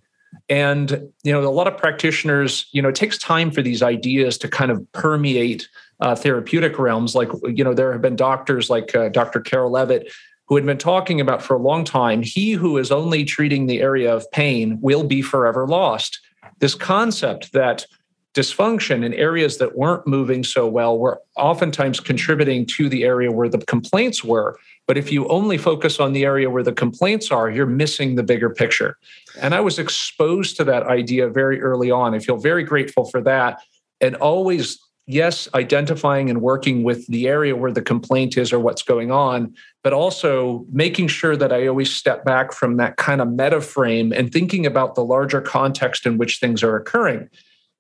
And, 0.49 1.09
you 1.25 1.33
know, 1.33 1.43
a 1.43 1.51
lot 1.51 1.67
of 1.67 1.77
practitioners, 1.77 2.69
you 2.73 2.81
know, 2.81 2.91
it 2.91 2.95
takes 2.95 3.19
time 3.19 3.51
for 3.51 3.63
these 3.63 3.83
ideas 3.83 4.39
to 4.39 4.49
kind 4.49 4.71
of 4.71 4.91
permeate 4.93 5.69
uh, 6.01 6.15
therapeutic 6.15 6.79
realms. 6.79 7.15
Like, 7.15 7.29
you 7.45 7.65
know, 7.65 7.75
there 7.75 7.93
have 7.93 8.03
been 8.03 8.17
doctors 8.17 8.71
like 8.71 8.95
uh, 8.95 9.09
Dr. 9.09 9.41
Karel 9.41 9.71
Lewit 9.71 10.11
who 10.51 10.57
had 10.57 10.67
been 10.67 10.79
talking 10.79 11.21
about 11.21 11.41
for 11.41 11.55
a 11.55 11.61
long 11.61 11.85
time 11.85 12.23
he 12.23 12.53
who 12.53 12.77
is 12.77 12.91
only 12.91 13.25
treating 13.25 13.67
the 13.67 13.81
area 13.81 14.13
of 14.13 14.29
pain 14.33 14.79
will 14.81 15.05
be 15.05 15.23
forever 15.23 15.67
lost. 15.67 16.21
This 16.59 16.75
concept 16.75 17.53
that 17.53 17.87
dysfunction 18.35 19.05
in 19.05 19.15
areas 19.15 19.59
that 19.59 19.77
weren't 19.77 20.07
moving 20.07 20.45
so 20.45 20.67
well 20.67 20.99
were 20.99 21.21
oftentimes 21.37 21.99
contributing 21.99 22.65
to 22.65 22.89
the 22.89 23.05
area 23.05 23.31
where 23.31 23.49
the 23.49 23.59
complaints 23.59 24.23
were. 24.25 24.59
But 24.87 24.99
if 24.99 25.11
you 25.11 25.29
only 25.29 25.59
focus 25.59 25.99
on 25.99 26.13
the 26.13 26.25
area 26.25 26.51
where 26.51 26.63
the 26.63 26.73
complaints 26.73 27.31
are, 27.31 27.51
you're 27.51 27.67
missing 27.67 28.15
the 28.15 28.23
bigger 28.23 28.51
picture. 28.51 28.97
And 29.41 29.55
I 29.55 29.61
was 29.61 29.79
exposed 29.79 30.57
to 30.57 30.65
that 30.65 30.85
idea 30.85 31.29
very 31.29 31.61
early 31.61 31.91
on. 31.91 32.15
I 32.15 32.19
feel 32.21 32.37
very 32.37 32.63
grateful 32.63 33.05
for 33.05 33.21
that. 33.23 33.63
And 34.01 34.17
always 34.17 34.81
yes, 35.13 35.49
identifying 35.55 36.31
and 36.31 36.41
working 36.41 36.83
with 36.83 37.07
the 37.09 37.27
area 37.27 37.57
where 37.57 37.73
the 37.73 37.83
complaint 37.83 38.37
is 38.37 38.53
or 38.53 38.61
what's 38.61 38.83
going 38.83 39.11
on, 39.11 39.55
but 39.83 39.93
also 39.93 40.65
making 40.71 41.09
sure 41.09 41.37
that 41.37 41.53
I 41.53 41.67
always 41.67 41.95
step 41.95 42.25
back 42.25 42.53
from 42.53 42.77
that 42.77 42.97
kind 42.97 43.21
of 43.21 43.29
meta 43.29 43.61
frame 43.61 44.13
and 44.13 44.33
thinking 44.33 44.67
about 44.67 44.95
the 44.95 45.05
larger 45.05 45.41
context 45.41 46.07
in 46.07 46.17
which 46.17 46.39
things 46.39 46.63
are 46.63 46.77
occurring. 46.77 47.29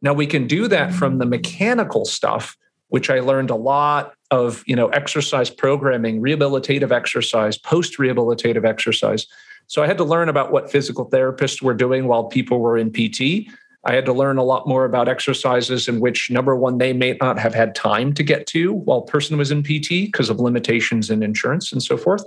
Now 0.02 0.12
we 0.12 0.26
can 0.26 0.46
do 0.46 0.66
that 0.68 0.88
mm-hmm. 0.88 0.98
from 0.98 1.18
the 1.18 1.26
mechanical 1.26 2.04
stuff, 2.04 2.56
which 2.88 3.10
I 3.10 3.20
learned 3.20 3.50
a 3.50 3.56
lot 3.56 4.14
of, 4.30 4.64
you 4.66 4.74
know, 4.74 4.88
exercise 4.88 5.50
programming, 5.50 6.20
rehabilitative 6.20 6.90
exercise, 6.90 7.56
post-rehabilitative 7.56 8.64
exercise. 8.64 9.26
So 9.68 9.84
I 9.84 9.86
had 9.86 9.98
to 9.98 10.04
learn 10.04 10.28
about 10.28 10.50
what 10.50 10.70
physical 10.70 11.08
therapists 11.08 11.62
were 11.62 11.74
doing 11.74 12.08
while 12.08 12.24
people 12.24 12.58
were 12.58 12.76
in 12.76 12.90
PT 12.92 13.48
I 13.84 13.94
had 13.94 14.04
to 14.06 14.12
learn 14.12 14.36
a 14.36 14.44
lot 14.44 14.68
more 14.68 14.84
about 14.84 15.08
exercises 15.08 15.88
in 15.88 16.00
which, 16.00 16.30
number 16.30 16.54
one, 16.54 16.78
they 16.78 16.92
may 16.92 17.16
not 17.20 17.38
have 17.38 17.54
had 17.54 17.74
time 17.74 18.12
to 18.14 18.22
get 18.22 18.46
to 18.48 18.74
while 18.74 19.02
person 19.02 19.38
was 19.38 19.50
in 19.50 19.62
PT 19.62 19.88
because 20.06 20.28
of 20.28 20.38
limitations 20.38 21.10
in 21.10 21.22
insurance 21.22 21.72
and 21.72 21.82
so 21.82 21.96
forth, 21.96 22.22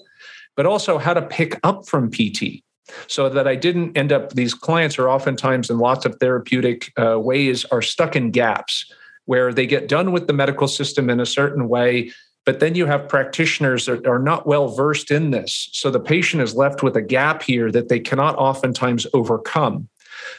but 0.56 0.66
also 0.66 0.98
how 0.98 1.14
to 1.14 1.22
pick 1.22 1.60
up 1.64 1.88
from 1.88 2.10
PT 2.10 2.64
so 3.08 3.30
that 3.30 3.48
I 3.48 3.56
didn't 3.56 3.98
end 3.98 4.12
up, 4.12 4.32
these 4.34 4.54
clients 4.54 4.98
are 5.00 5.10
oftentimes 5.10 5.70
in 5.70 5.78
lots 5.78 6.06
of 6.06 6.16
therapeutic 6.20 6.92
uh, 6.98 7.20
ways 7.20 7.66
are 7.66 7.82
stuck 7.82 8.16
in 8.16 8.32
gaps 8.32 8.92
where 9.26 9.54
they 9.54 9.66
get 9.66 9.88
done 9.88 10.12
with 10.12 10.28
the 10.28 10.34
medical 10.34 10.68
system 10.68 11.10
in 11.10 11.20
a 11.20 11.26
certain 11.26 11.70
way. 11.70 12.12
But 12.46 12.60
then 12.60 12.76
you 12.76 12.86
have 12.88 13.08
practitioners 13.08 13.86
that 13.86 14.06
are 14.06 14.20
not 14.20 14.46
well 14.46 14.68
versed 14.68 15.12
in 15.12 15.32
this. 15.32 15.70
So 15.72 15.90
the 15.90 16.00
patient 16.00 16.44
is 16.44 16.56
left 16.56 16.84
with 16.84 16.98
a 16.98 17.02
gap 17.02 17.42
here 17.42 17.72
that 17.72 17.88
they 17.88 18.02
cannot 18.02 18.36
oftentimes 18.36 19.08
overcome. 19.14 19.88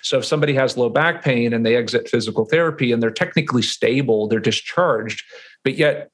So 0.03 0.19
if 0.19 0.25
somebody 0.25 0.55
has 0.55 0.77
low 0.77 0.89
back 0.89 1.23
pain 1.23 1.53
and 1.53 1.65
they 1.65 1.77
exit 1.77 2.09
physical 2.09 2.45
therapy 2.45 2.93
and 2.93 3.03
they're 3.03 3.11
technically 3.11 3.63
stable, 3.63 4.29
they're 4.29 4.41
discharged, 4.41 5.23
but 5.63 5.75
yet 5.77 6.11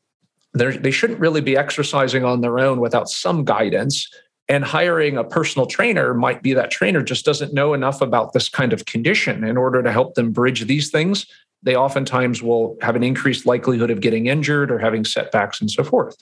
they 0.54 0.90
shouldn't 0.90 1.20
really 1.20 1.40
be 1.40 1.56
exercising 1.56 2.24
on 2.24 2.40
their 2.40 2.58
own 2.58 2.80
without 2.80 3.08
some 3.08 3.44
guidance. 3.44 4.08
And 4.48 4.64
hiring 4.64 5.16
a 5.16 5.22
personal 5.22 5.66
trainer 5.66 6.12
might 6.12 6.42
be 6.42 6.54
that 6.54 6.72
trainer 6.72 7.02
just 7.02 7.24
doesn't 7.24 7.54
know 7.54 7.72
enough 7.72 8.00
about 8.00 8.32
this 8.32 8.48
kind 8.48 8.72
of 8.72 8.84
condition 8.84 9.44
in 9.44 9.56
order 9.56 9.80
to 9.80 9.92
help 9.92 10.14
them 10.14 10.32
bridge 10.32 10.62
these 10.62 10.90
things. 10.90 11.26
They 11.62 11.76
oftentimes 11.76 12.42
will 12.42 12.76
have 12.80 12.96
an 12.96 13.04
increased 13.04 13.46
likelihood 13.46 13.90
of 13.90 14.00
getting 14.00 14.26
injured 14.26 14.72
or 14.72 14.78
having 14.78 15.04
setbacks 15.04 15.60
and 15.60 15.70
so 15.70 15.84
forth. 15.84 16.16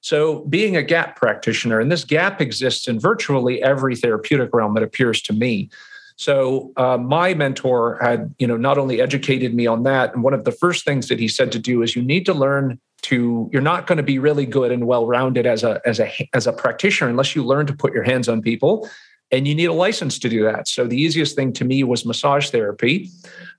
So, 0.00 0.40
being 0.46 0.76
a 0.76 0.82
gap 0.82 1.14
practitioner, 1.14 1.78
and 1.78 1.92
this 1.92 2.04
gap 2.04 2.40
exists 2.40 2.88
in 2.88 2.98
virtually 2.98 3.62
every 3.62 3.94
therapeutic 3.94 4.50
realm, 4.52 4.76
it 4.76 4.82
appears 4.82 5.22
to 5.22 5.32
me. 5.32 5.70
So 6.16 6.72
uh, 6.76 6.98
my 6.98 7.34
mentor 7.34 7.98
had, 8.00 8.34
you 8.38 8.46
know, 8.46 8.56
not 8.56 8.78
only 8.78 9.00
educated 9.00 9.54
me 9.54 9.66
on 9.66 9.82
that, 9.84 10.14
and 10.14 10.22
one 10.22 10.34
of 10.34 10.44
the 10.44 10.52
first 10.52 10.84
things 10.84 11.08
that 11.08 11.18
he 11.18 11.28
said 11.28 11.52
to 11.52 11.58
do 11.58 11.82
is 11.82 11.96
you 11.96 12.02
need 12.02 12.26
to 12.26 12.34
learn 12.34 12.80
to 13.02 13.50
you're 13.52 13.62
not 13.62 13.86
going 13.86 13.96
to 13.96 14.02
be 14.02 14.18
really 14.18 14.46
good 14.46 14.70
and 14.70 14.86
well 14.86 15.06
rounded 15.06 15.44
as 15.44 15.64
a 15.64 15.80
as 15.84 15.98
a 15.98 16.28
as 16.34 16.46
a 16.46 16.52
practitioner 16.52 17.10
unless 17.10 17.34
you 17.34 17.44
learn 17.44 17.66
to 17.66 17.74
put 17.74 17.92
your 17.92 18.04
hands 18.04 18.28
on 18.28 18.40
people 18.40 18.88
and 19.32 19.48
you 19.48 19.54
need 19.54 19.66
a 19.66 19.72
license 19.72 20.18
to 20.18 20.28
do 20.28 20.44
that. 20.44 20.68
So 20.68 20.86
the 20.86 21.00
easiest 21.00 21.34
thing 21.34 21.54
to 21.54 21.64
me 21.64 21.82
was 21.82 22.04
massage 22.04 22.50
therapy. 22.50 23.10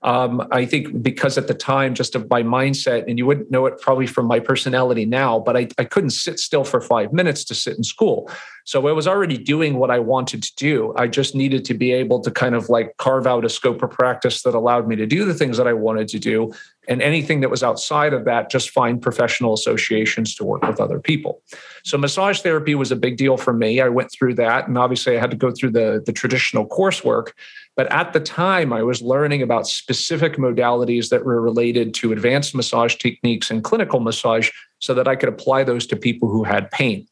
Um, 0.02 0.46
I 0.52 0.64
think 0.64 1.02
because 1.02 1.36
at 1.36 1.48
the 1.48 1.54
time, 1.54 1.94
just 1.94 2.14
of 2.14 2.30
my 2.30 2.44
mindset, 2.44 3.04
and 3.08 3.18
you 3.18 3.26
wouldn't 3.26 3.50
know 3.50 3.66
it 3.66 3.80
probably 3.80 4.06
from 4.06 4.26
my 4.26 4.38
personality 4.38 5.04
now, 5.04 5.40
but 5.40 5.56
I, 5.56 5.68
I 5.76 5.84
couldn't 5.84 6.10
sit 6.10 6.38
still 6.38 6.62
for 6.62 6.80
five 6.80 7.12
minutes 7.12 7.44
to 7.46 7.54
sit 7.54 7.76
in 7.76 7.82
school. 7.82 8.30
So 8.64 8.86
I 8.86 8.92
was 8.92 9.08
already 9.08 9.36
doing 9.36 9.76
what 9.76 9.90
I 9.90 9.98
wanted 9.98 10.42
to 10.44 10.54
do. 10.56 10.94
I 10.96 11.08
just 11.08 11.34
needed 11.34 11.64
to 11.66 11.74
be 11.74 11.92
able 11.92 12.20
to 12.20 12.30
kind 12.30 12.54
of 12.54 12.68
like 12.68 12.96
carve 12.96 13.26
out 13.26 13.44
a 13.44 13.48
scope 13.48 13.82
of 13.82 13.90
practice 13.90 14.42
that 14.42 14.54
allowed 14.54 14.86
me 14.86 14.96
to 14.96 15.06
do 15.06 15.24
the 15.24 15.34
things 15.34 15.56
that 15.56 15.66
I 15.66 15.72
wanted 15.72 16.08
to 16.08 16.18
do. 16.18 16.52
And 16.88 17.00
anything 17.00 17.40
that 17.40 17.50
was 17.50 17.62
outside 17.62 18.12
of 18.12 18.24
that, 18.24 18.50
just 18.50 18.70
find 18.70 19.00
professional 19.00 19.54
associations 19.54 20.34
to 20.36 20.44
work 20.44 20.62
with 20.66 20.80
other 20.80 20.98
people. 20.98 21.42
So 21.84 21.96
massage 21.96 22.40
therapy 22.40 22.74
was 22.74 22.92
a 22.92 22.96
big 22.96 23.16
deal 23.16 23.36
for 23.36 23.52
me. 23.52 23.80
I 23.80 23.88
went 23.88 24.10
through 24.12 24.34
that. 24.34 24.68
And 24.68 24.76
obviously 24.76 25.16
I 25.16 25.20
had 25.20 25.30
to 25.30 25.36
go 25.36 25.50
through 25.50 25.70
the, 25.70 26.02
the 26.04 26.12
traditional 26.12 26.66
coursework. 26.68 27.32
But 27.76 27.90
at 27.90 28.12
the 28.12 28.20
time, 28.20 28.72
I 28.72 28.82
was 28.82 29.02
learning 29.02 29.42
about 29.42 29.66
specific 29.66 30.36
modalities 30.36 31.08
that 31.08 31.24
were 31.24 31.40
related 31.40 31.92
to 31.94 32.12
advanced 32.12 32.54
massage 32.54 32.96
techniques 32.96 33.50
and 33.50 33.64
clinical 33.64 34.00
massage 34.00 34.50
so 34.78 34.94
that 34.94 35.08
I 35.08 35.16
could 35.16 35.28
apply 35.28 35.64
those 35.64 35.86
to 35.88 35.96
people 35.96 36.28
who 36.28 36.44
had 36.44 36.70
pain. 36.70 37.06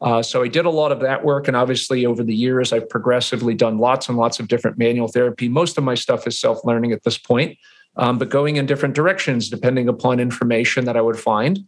Uh, 0.00 0.22
so 0.22 0.42
I 0.42 0.48
did 0.48 0.64
a 0.64 0.70
lot 0.70 0.92
of 0.92 1.00
that 1.00 1.24
work. 1.24 1.48
And 1.48 1.56
obviously, 1.56 2.06
over 2.06 2.22
the 2.22 2.34
years, 2.34 2.72
I've 2.72 2.88
progressively 2.88 3.54
done 3.54 3.78
lots 3.78 4.08
and 4.08 4.16
lots 4.16 4.38
of 4.38 4.46
different 4.46 4.78
manual 4.78 5.08
therapy. 5.08 5.48
Most 5.48 5.76
of 5.76 5.84
my 5.84 5.94
stuff 5.94 6.26
is 6.26 6.38
self 6.38 6.64
learning 6.64 6.92
at 6.92 7.02
this 7.02 7.18
point, 7.18 7.58
um, 7.98 8.18
but 8.18 8.30
going 8.30 8.56
in 8.56 8.66
different 8.66 8.94
directions 8.94 9.50
depending 9.50 9.88
upon 9.88 10.20
information 10.20 10.84
that 10.86 10.96
I 10.96 11.00
would 11.00 11.18
find. 11.18 11.60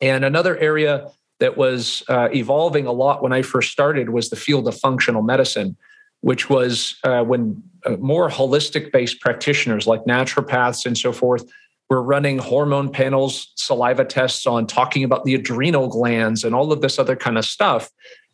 And 0.00 0.24
another 0.24 0.56
area 0.58 1.10
that 1.38 1.56
was 1.56 2.02
uh, 2.08 2.28
evolving 2.34 2.86
a 2.86 2.92
lot 2.92 3.22
when 3.22 3.32
I 3.32 3.42
first 3.42 3.70
started 3.70 4.10
was 4.10 4.30
the 4.30 4.36
field 4.36 4.66
of 4.66 4.78
functional 4.78 5.22
medicine 5.22 5.76
which 6.24 6.48
was 6.48 6.98
uh, 7.04 7.22
when 7.22 7.62
uh, 7.84 7.98
more 7.98 8.30
holistic 8.30 8.90
based 8.90 9.20
practitioners 9.20 9.86
like 9.86 10.02
naturopaths 10.06 10.86
and 10.86 10.96
so 10.96 11.12
forth 11.12 11.44
were 11.90 12.02
running 12.02 12.38
hormone 12.38 12.90
panels, 12.90 13.52
saliva 13.56 14.06
tests 14.06 14.46
on 14.46 14.66
talking 14.66 15.04
about 15.04 15.24
the 15.24 15.34
adrenal 15.34 15.86
glands 15.86 16.42
and 16.42 16.54
all 16.54 16.72
of 16.72 16.80
this 16.80 16.98
other 16.98 17.14
kind 17.14 17.36
of 17.36 17.44
stuff, 17.44 17.90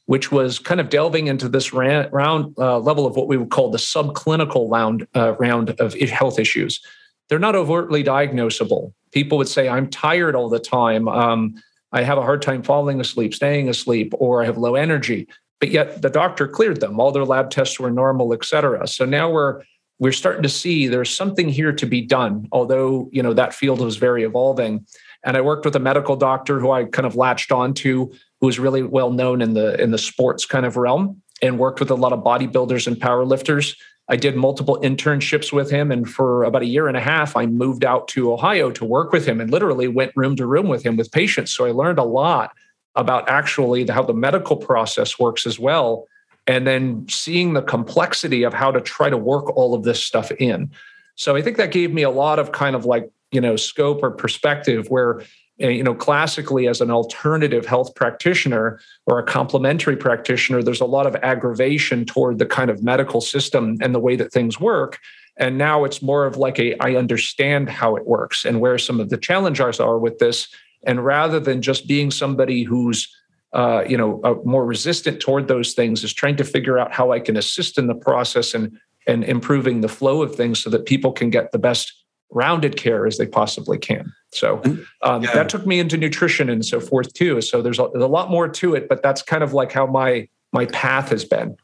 which 0.07 0.31
was 0.31 0.61
kind 0.61 0.81
of 0.81 0.88
delving 0.88 1.26
into 1.26 1.49
this 1.49 1.73
round 1.73 2.55
uh, 2.59 2.79
level 2.79 3.07
of 3.07 3.17
what 3.17 3.26
we 3.26 3.37
would 3.37 3.50
call 3.50 3.73
the 3.73 3.79
subclinical 3.79 4.71
round, 4.71 5.09
uh, 5.17 5.35
round 5.40 5.71
of 5.81 5.93
health 5.95 6.38
issues. 6.38 6.81
They're 7.30 7.38
not 7.38 7.56
overtly 7.56 8.04
diagnosable. 8.04 8.92
People 9.12 9.38
would 9.38 9.49
say, 9.49 9.70
I'm 9.70 9.88
tired 9.88 10.34
all 10.37 10.50
the 10.50 10.58
time. 10.58 11.08
Um, 11.08 11.54
I 11.92 12.02
have 12.02 12.18
a 12.18 12.22
hard 12.22 12.42
time 12.42 12.62
falling 12.62 13.00
asleep, 13.00 13.32
staying 13.32 13.70
asleep, 13.70 14.12
or 14.18 14.42
I 14.42 14.46
have 14.46 14.58
low 14.58 14.75
energy 14.75 15.26
but 15.60 15.70
yet 15.70 16.02
the 16.02 16.10
doctor 16.10 16.49
cleared 16.49 16.80
them. 16.80 16.99
All 16.99 17.12
their 17.12 17.25
lab 17.25 17.50
tests 17.50 17.78
were 17.78 17.90
normal, 17.90 18.32
et 18.32 18.44
cetera. 18.44 18.88
So 18.88 19.04
now 19.04 19.30
we're 19.30 19.62
we're 19.99 20.12
starting 20.12 20.42
to 20.42 20.49
see 20.49 20.87
there's 20.87 21.10
something 21.10 21.50
here 21.50 21.72
to 21.72 21.87
be 21.87 22.00
done. 22.00 22.49
Although 22.50 23.10
you 23.12 23.22
know 23.22 23.34
that 23.34 23.54
field 23.54 23.80
was 23.80 23.96
very 23.96 24.25
evolving, 24.25 24.87
and 25.22 25.37
I 25.37 25.42
worked 25.42 25.66
with 25.66 25.76
a 25.76 25.80
medical 25.80 26.16
doctor 26.16 26.58
who 26.58 26.70
I 26.70 26.84
kind 26.84 27.06
of 27.06 27.14
latched 27.14 27.52
onto, 27.52 28.10
who 28.40 28.46
was 28.46 28.58
really 28.58 28.82
well 28.82 29.12
known 29.12 29.42
in 29.42 29.52
the 29.52 29.80
in 29.80 29.90
the 29.90 29.99
sports 29.99 30.46
kind 30.46 30.64
of 30.64 30.76
realm, 30.76 31.22
and 31.42 31.58
worked 31.58 31.78
with 31.78 31.90
a 31.90 31.94
lot 31.94 32.14
of 32.14 32.20
bodybuilders 32.20 32.87
and 32.87 32.96
powerlifters. 32.96 33.76
I 34.11 34.17
did 34.17 34.37
multiple 34.37 34.79
internships 34.83 35.52
with 35.52 35.71
him. 35.71 35.90
And 35.90 36.11
for 36.11 36.45
about 36.45 36.62
a 36.62 36.67
year 36.67 36.88
and 36.88 36.97
a 36.97 37.00
half, 37.00 37.37
I 37.37 37.47
moved 37.47 37.85
out 37.85 38.09
to 38.09 38.33
Ohio 38.33 38.71
to 38.73 38.85
work 38.85 39.12
with 39.12 39.25
him 39.25 39.40
and 39.40 39.50
literally 39.50 39.88
went 39.88 40.12
room 40.17 40.37
to 40.37 40.47
room 40.47 40.69
with 40.69 40.83
him 40.83 40.97
with 40.97 41.12
patients. 41.12 41.52
So 41.52 41.64
I 41.64 41.71
learned 41.71 41.99
a 41.99 42.05
lot 42.05 42.50
about 42.97 43.29
actually 43.29 43.87
how 43.87 44.02
the 44.02 44.12
medical 44.12 44.57
process 44.57 45.19
works 45.19 45.47
as 45.47 45.59
well 45.59 46.07
and 46.47 46.67
then 46.67 47.07
seeing 47.09 47.52
the 47.52 47.62
complexity 47.62 48.43
of 48.43 48.52
how 48.52 48.71
to 48.73 48.81
try 48.81 49.11
to 49.11 49.17
work 49.17 49.55
all 49.57 49.75
of 49.75 49.85
this 49.85 50.02
stuff 50.02 50.31
in 50.33 50.71
so 51.14 51.37
i 51.37 51.43
think 51.43 51.57
that 51.57 51.71
gave 51.71 51.93
me 51.93 52.02
a 52.02 52.11
lot 52.11 52.38
of 52.38 52.52
kind 52.52 52.75
of 52.75 52.85
like 52.85 53.09
you 53.31 53.40
know 53.40 53.57
scope 53.57 54.02
or 54.02 54.11
perspective 54.11 54.88
where 54.88 55.23
you 55.61 55.83
know 55.83 55.95
classically 55.95 56.67
as 56.67 56.81
an 56.81 56.90
alternative 56.90 57.67
health 57.67 57.95
practitioner 57.95 58.81
or 59.07 59.19
a 59.19 59.23
complementary 59.23 59.97
practitioner 59.97 60.62
there's 60.62 60.81
a 60.81 60.87
lot 60.87 61.07
of 61.07 61.14
aggravation 61.17 62.05
toward 62.05 62.38
the 62.38 62.47
kind 62.47 62.71
of 62.71 62.83
medical 62.83 63.21
system 63.21 63.76
and 63.81 63.95
the 63.95 64.00
way 64.00 64.17
that 64.17 64.33
things 64.33 64.59
work. 64.59 64.99
And 65.37 65.57
now 65.57 65.85
it's 65.85 66.02
more 66.02 66.26
of 66.26 66.37
like 66.37 66.59
a 66.59 66.76
i 66.81 66.97
understand 66.97 67.69
how 67.69 67.97
it 67.97 68.07
works 68.07 68.45
and 68.45 68.61
where 68.61 68.79
some 68.79 69.00
of 69.00 69.11
the 69.11 69.17
challenges 69.17 69.81
are 69.81 69.99
with 69.99 70.19
this. 70.19 70.49
And 70.87 71.05
rather 71.05 71.38
than 71.38 71.62
just 71.62 71.87
being 71.87 72.11
somebody 72.11 72.62
who's 72.62 73.09
uh, 73.52 73.83
you 73.88 73.97
know 73.97 74.21
uh, 74.23 74.35
more 74.45 74.64
resistant 74.64 75.21
toward 75.21 75.49
those 75.49 75.73
things 75.73 76.05
is 76.05 76.12
trying 76.12 76.37
to 76.37 76.45
figure 76.45 76.79
out 76.79 76.93
how 76.93 77.11
i 77.11 77.19
can 77.19 77.37
assist 77.37 77.79
in 77.79 77.88
the 77.88 77.97
process 77.97 78.55
and 78.55 78.79
and 79.09 79.25
improving 79.25 79.81
the 79.81 79.88
flow 79.88 80.23
of 80.23 80.37
things 80.37 80.61
so 80.61 80.71
that 80.71 80.87
people 80.87 81.11
can 81.11 81.31
get 81.31 81.50
the 81.50 81.59
best 81.59 82.00
rounded 82.32 82.76
care 82.76 83.06
as 83.06 83.18
they 83.18 83.26
possibly 83.26 83.78
can 83.78 84.12
so 84.32 84.62
um, 85.02 85.22
yeah. 85.22 85.32
that 85.34 85.49
took 85.49 85.66
me 85.66 85.78
into 85.80 85.96
nutrition 85.96 86.49
and 86.49 86.64
so 86.64 86.80
forth 86.80 87.12
too 87.12 87.40
so 87.40 87.62
there's 87.62 87.78
a, 87.78 87.88
there's 87.92 88.04
a 88.04 88.08
lot 88.08 88.30
more 88.30 88.49
to 88.49 88.75
it 88.75 88.88
but 88.88 89.02
that's 89.02 89.22
kind 89.22 89.42
of 89.42 89.52
like 89.52 89.72
how 89.72 89.87
my 89.87 90.28
my 90.52 90.66
path 90.66 91.10
has 91.10 91.25
been? 91.25 91.56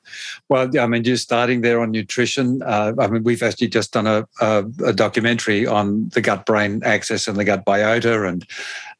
Well, 0.48 0.70
I 0.78 0.86
mean, 0.86 1.02
just 1.02 1.24
starting 1.24 1.60
there 1.60 1.80
on 1.80 1.90
nutrition. 1.90 2.62
Uh, 2.62 2.92
I 2.98 3.08
mean, 3.08 3.24
we've 3.24 3.42
actually 3.42 3.68
just 3.68 3.92
done 3.92 4.06
a, 4.06 4.26
a, 4.40 4.64
a 4.84 4.92
documentary 4.92 5.66
on 5.66 6.08
the 6.10 6.20
gut 6.20 6.46
brain 6.46 6.82
axis 6.84 7.26
and 7.26 7.36
the 7.36 7.44
gut 7.44 7.64
biota. 7.64 8.28
And 8.28 8.46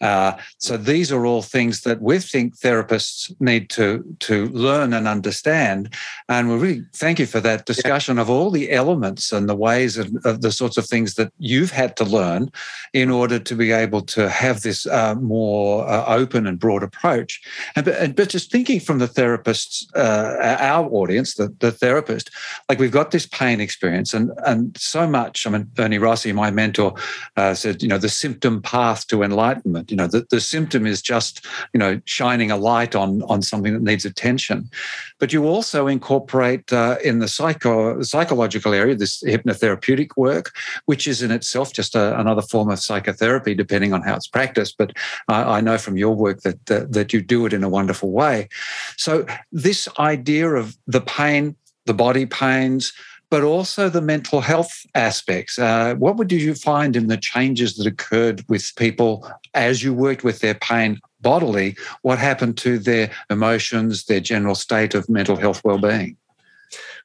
uh, 0.00 0.36
so 0.58 0.76
these 0.76 1.10
are 1.10 1.24
all 1.24 1.42
things 1.42 1.82
that 1.82 2.02
we 2.02 2.18
think 2.18 2.58
therapists 2.58 3.34
need 3.40 3.70
to, 3.70 4.04
to 4.20 4.46
learn 4.48 4.92
and 4.92 5.08
understand. 5.08 5.92
And 6.28 6.48
we 6.48 6.56
really 6.56 6.84
thank 6.94 7.18
you 7.18 7.26
for 7.26 7.40
that 7.40 7.66
discussion 7.66 8.16
yeah. 8.16 8.22
of 8.22 8.30
all 8.30 8.50
the 8.50 8.72
elements 8.72 9.32
and 9.32 9.48
the 9.48 9.56
ways 9.56 9.96
of, 9.96 10.14
of, 10.24 10.42
the 10.42 10.52
sorts 10.52 10.76
of 10.76 10.86
things 10.86 11.14
that 11.14 11.32
you've 11.38 11.70
had 11.70 11.96
to 11.96 12.04
learn 12.04 12.50
in 12.92 13.10
order 13.10 13.38
to 13.38 13.54
be 13.54 13.72
able 13.72 14.02
to 14.02 14.28
have 14.28 14.62
this 14.62 14.86
uh, 14.86 15.14
more 15.14 15.88
uh, 15.88 16.04
open 16.06 16.46
and 16.46 16.58
broad 16.58 16.82
approach. 16.82 17.40
And, 17.74 17.84
but, 17.84 18.16
but 18.16 18.28
just 18.28 18.52
thinking 18.52 18.80
from 18.80 18.98
the 18.98 19.08
therapist's 19.08 19.86
uh, 19.94 20.56
our 20.60 20.86
audience, 20.90 21.34
the, 21.34 21.54
the 21.60 21.72
therapist, 21.72 22.30
like 22.68 22.78
we've 22.78 22.90
got 22.90 23.10
this 23.10 23.26
pain 23.26 23.60
experience, 23.60 24.12
and 24.14 24.30
and 24.44 24.76
so 24.76 25.06
much. 25.06 25.46
I 25.46 25.50
mean, 25.50 25.70
Ernie 25.78 25.98
Rossi, 25.98 26.32
my 26.32 26.50
mentor, 26.50 26.94
uh, 27.36 27.54
said, 27.54 27.82
you 27.82 27.88
know, 27.88 27.98
the 27.98 28.08
symptom 28.08 28.62
path 28.62 29.06
to 29.08 29.22
enlightenment. 29.22 29.85
You 29.90 29.96
know, 29.96 30.06
the, 30.06 30.26
the 30.30 30.40
symptom 30.40 30.86
is 30.86 31.02
just 31.02 31.46
you 31.72 31.78
know 31.78 32.00
shining 32.04 32.50
a 32.50 32.56
light 32.56 32.94
on 32.94 33.22
on 33.22 33.42
something 33.42 33.72
that 33.72 33.82
needs 33.82 34.04
attention, 34.04 34.70
but 35.18 35.32
you 35.32 35.46
also 35.46 35.86
incorporate 35.86 36.72
uh, 36.72 36.96
in 37.04 37.18
the 37.18 37.28
psycho 37.28 38.02
psychological 38.02 38.74
area 38.74 38.94
this 38.94 39.22
hypnotherapeutic 39.22 40.10
work, 40.16 40.52
which 40.86 41.06
is 41.06 41.22
in 41.22 41.30
itself 41.30 41.72
just 41.72 41.94
a, 41.94 42.18
another 42.18 42.42
form 42.42 42.70
of 42.70 42.78
psychotherapy, 42.78 43.54
depending 43.54 43.92
on 43.92 44.02
how 44.02 44.14
it's 44.14 44.28
practiced. 44.28 44.76
But 44.78 44.92
I, 45.28 45.58
I 45.58 45.60
know 45.60 45.78
from 45.78 45.96
your 45.96 46.14
work 46.14 46.42
that 46.42 46.64
that 46.66 47.12
you 47.12 47.22
do 47.22 47.46
it 47.46 47.52
in 47.52 47.64
a 47.64 47.68
wonderful 47.68 48.10
way. 48.10 48.48
So 48.96 49.26
this 49.52 49.88
idea 49.98 50.48
of 50.50 50.76
the 50.86 51.00
pain, 51.00 51.56
the 51.86 51.94
body 51.94 52.26
pains, 52.26 52.92
but 53.30 53.42
also 53.42 53.88
the 53.88 54.00
mental 54.00 54.40
health 54.40 54.72
aspects. 54.94 55.58
Uh, 55.58 55.94
what 55.96 56.16
did 56.28 56.40
you 56.40 56.54
find 56.54 56.96
in 56.96 57.08
the 57.08 57.16
changes 57.16 57.76
that 57.76 57.86
occurred 57.86 58.44
with 58.48 58.74
people 58.76 59.28
as 59.54 59.82
you 59.82 59.92
worked 59.92 60.24
with 60.24 60.40
their 60.40 60.54
pain 60.54 61.00
bodily? 61.20 61.76
What 62.02 62.18
happened 62.18 62.56
to 62.58 62.78
their 62.78 63.10
emotions, 63.30 64.04
their 64.04 64.20
general 64.20 64.54
state 64.54 64.94
of 64.94 65.08
mental 65.08 65.36
health 65.36 65.62
well-being? 65.64 66.16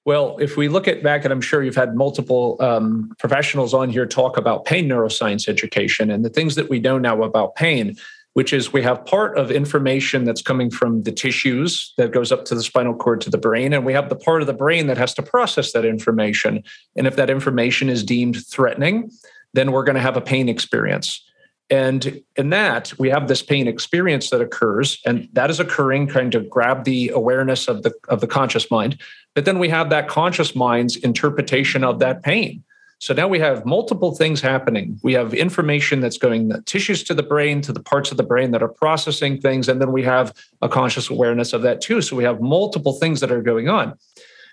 Well, 0.03 0.37
if 0.39 0.57
we 0.57 0.67
look 0.67 0.87
at 0.87 1.03
back, 1.03 1.25
and 1.25 1.31
I'm 1.31 1.41
sure 1.41 1.61
you've 1.61 1.75
had 1.75 1.95
multiple 1.95 2.57
um, 2.59 3.13
professionals 3.19 3.73
on 3.73 3.89
here 3.89 4.07
talk 4.07 4.35
about 4.35 4.65
pain 4.65 4.87
neuroscience 4.87 5.47
education 5.47 6.09
and 6.09 6.25
the 6.25 6.29
things 6.29 6.55
that 6.55 6.69
we 6.69 6.79
know 6.79 6.97
now 6.97 7.21
about 7.21 7.55
pain 7.55 7.95
which 8.33 8.53
is 8.53 8.71
we 8.71 8.81
have 8.81 9.05
part 9.05 9.37
of 9.37 9.51
information 9.51 10.23
that's 10.23 10.41
coming 10.41 10.69
from 10.69 11.03
the 11.03 11.11
tissues 11.11 11.93
that 11.97 12.11
goes 12.11 12.31
up 12.31 12.45
to 12.45 12.55
the 12.55 12.63
spinal 12.63 12.95
cord 12.95 13.21
to 13.21 13.29
the 13.29 13.37
brain, 13.37 13.73
and 13.73 13.85
we 13.85 13.93
have 13.93 14.09
the 14.09 14.15
part 14.15 14.41
of 14.41 14.47
the 14.47 14.53
brain 14.53 14.87
that 14.87 14.97
has 14.97 15.13
to 15.13 15.21
process 15.21 15.73
that 15.73 15.85
information. 15.85 16.63
And 16.95 17.07
if 17.07 17.15
that 17.17 17.29
information 17.29 17.89
is 17.89 18.03
deemed 18.03 18.45
threatening, 18.45 19.11
then 19.53 19.71
we're 19.71 19.83
going 19.83 19.95
to 19.95 20.01
have 20.01 20.17
a 20.17 20.21
pain 20.21 20.47
experience. 20.47 21.25
And 21.69 22.21
in 22.35 22.49
that, 22.49 22.91
we 22.99 23.09
have 23.09 23.29
this 23.29 23.41
pain 23.41 23.67
experience 23.67 24.29
that 24.29 24.41
occurs, 24.41 24.99
and 25.05 25.29
that 25.33 25.49
is 25.49 25.59
occurring 25.59 26.07
trying 26.07 26.31
to 26.31 26.41
grab 26.41 26.83
the 26.83 27.09
awareness 27.09 27.69
of 27.69 27.83
the 27.83 27.93
of 28.09 28.19
the 28.19 28.27
conscious 28.27 28.69
mind. 28.69 28.99
But 29.35 29.45
then 29.45 29.57
we 29.57 29.69
have 29.69 29.89
that 29.89 30.09
conscious 30.09 30.53
mind's 30.53 30.97
interpretation 30.97 31.85
of 31.85 31.99
that 31.99 32.23
pain. 32.23 32.63
So 33.01 33.15
now 33.15 33.27
we 33.27 33.39
have 33.39 33.65
multiple 33.65 34.13
things 34.13 34.41
happening. 34.41 34.99
We 35.01 35.13
have 35.13 35.33
information 35.33 36.01
that's 36.01 36.19
going 36.19 36.49
the 36.49 36.61
tissues 36.61 37.03
to 37.05 37.15
the 37.15 37.23
brain, 37.23 37.59
to 37.61 37.73
the 37.73 37.81
parts 37.81 38.11
of 38.11 38.17
the 38.17 38.23
brain 38.23 38.51
that 38.51 38.61
are 38.61 38.67
processing 38.67 39.41
things. 39.41 39.67
And 39.67 39.81
then 39.81 39.91
we 39.91 40.03
have 40.03 40.31
a 40.61 40.69
conscious 40.69 41.09
awareness 41.09 41.51
of 41.51 41.63
that 41.63 41.81
too. 41.81 42.03
So 42.03 42.15
we 42.15 42.23
have 42.25 42.41
multiple 42.41 42.93
things 42.93 43.19
that 43.21 43.31
are 43.31 43.41
going 43.41 43.69
on. 43.69 43.97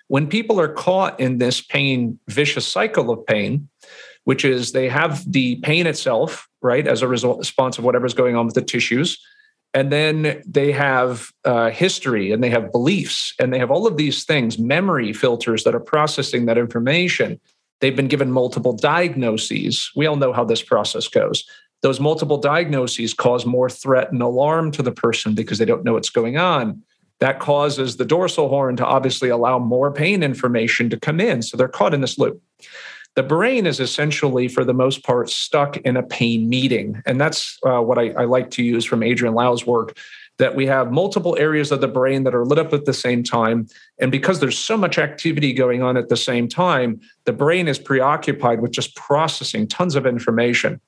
When 0.07 0.25
people 0.25 0.59
are 0.59 0.73
caught 0.73 1.19
in 1.19 1.37
this 1.37 1.61
pain, 1.61 2.17
vicious 2.27 2.67
cycle 2.67 3.11
of 3.11 3.23
pain, 3.27 3.69
which 4.23 4.43
is 4.43 4.71
they 4.71 4.89
have 4.89 5.31
the 5.31 5.57
pain 5.57 5.85
itself, 5.85 6.49
right, 6.63 6.87
as 6.87 7.03
a 7.03 7.07
result 7.07 7.37
response 7.37 7.77
of 7.77 7.83
whatever's 7.83 8.15
going 8.15 8.35
on 8.35 8.47
with 8.47 8.55
the 8.55 8.63
tissues. 8.63 9.19
And 9.75 9.91
then 9.91 10.41
they 10.43 10.71
have 10.71 11.29
uh, 11.45 11.69
history 11.69 12.31
and 12.31 12.43
they 12.43 12.49
have 12.49 12.71
beliefs 12.71 13.31
and 13.39 13.53
they 13.53 13.59
have 13.59 13.69
all 13.69 13.85
of 13.85 13.97
these 13.97 14.23
things, 14.23 14.57
memory 14.57 15.13
filters 15.13 15.65
that 15.65 15.75
are 15.75 15.79
processing 15.79 16.47
that 16.47 16.57
information. 16.57 17.39
They've 17.81 17.95
been 17.95 18.07
given 18.07 18.31
multiple 18.31 18.73
diagnoses. 18.73 19.91
We 19.95 20.05
all 20.05 20.15
know 20.15 20.33
how 20.33 20.43
this 20.43 20.61
process 20.61 21.07
goes. 21.07 21.45
Those 21.81 21.99
multiple 21.99 22.37
diagnoses 22.37 23.13
cause 23.13 23.45
more 23.45 23.69
threat 23.69 24.11
and 24.11 24.21
alarm 24.21 24.71
to 24.71 24.83
the 24.83 24.91
person 24.91 25.33
because 25.33 25.57
they 25.59 25.65
don't 25.65 25.83
know 25.83 25.93
what's 25.93 26.09
going 26.09 26.37
on. 26.37 26.83
That 27.19 27.39
causes 27.39 27.97
the 27.97 28.05
dorsal 28.05 28.49
horn 28.49 28.75
to 28.77 28.85
obviously 28.85 29.29
allow 29.29 29.59
more 29.59 29.91
pain 29.91 30.23
information 30.23 30.89
to 30.89 30.99
come 30.99 31.19
in. 31.19 31.41
So 31.41 31.57
they're 31.57 31.67
caught 31.67 31.93
in 31.93 32.01
this 32.01 32.17
loop. 32.17 32.41
The 33.15 33.23
brain 33.23 33.65
is 33.65 33.79
essentially, 33.79 34.47
for 34.47 34.63
the 34.63 34.73
most 34.73 35.03
part, 35.03 35.29
stuck 35.29 35.77
in 35.77 35.97
a 35.97 36.03
pain 36.03 36.47
meeting. 36.47 37.01
And 37.05 37.19
that's 37.19 37.57
uh, 37.65 37.81
what 37.81 37.97
I, 37.97 38.11
I 38.11 38.25
like 38.25 38.51
to 38.51 38.63
use 38.63 38.85
from 38.85 39.01
Adriaan 39.01 39.33
Louw's 39.33 39.65
work 39.65 39.97
that 40.39 40.55
we 40.55 40.65
have 40.65 40.91
multiple 40.91 41.37
areas 41.37 41.71
of 41.71 41.81
the 41.81 41.87
brain 41.87 42.23
that 42.23 42.33
are 42.33 42.45
lit 42.45 42.57
up 42.57 42.73
at 42.73 42.85
the 42.85 42.93
same 42.93 43.23
time. 43.23 43.67
And 43.99 44.11
because 44.11 44.39
there's 44.39 44.57
so 44.57 44.77
much 44.77 44.97
activity 44.97 45.53
going 45.53 45.83
on 45.83 45.97
at 45.97 46.09
the 46.09 46.17
same 46.17 46.47
time, 46.47 46.99
the 47.25 47.33
brain 47.33 47.67
is 47.67 47.77
preoccupied 47.77 48.61
with 48.61 48.71
just 48.71 48.95
processing 48.95 49.67
tons 49.67 49.95
of 49.95 50.05
information. 50.05 50.79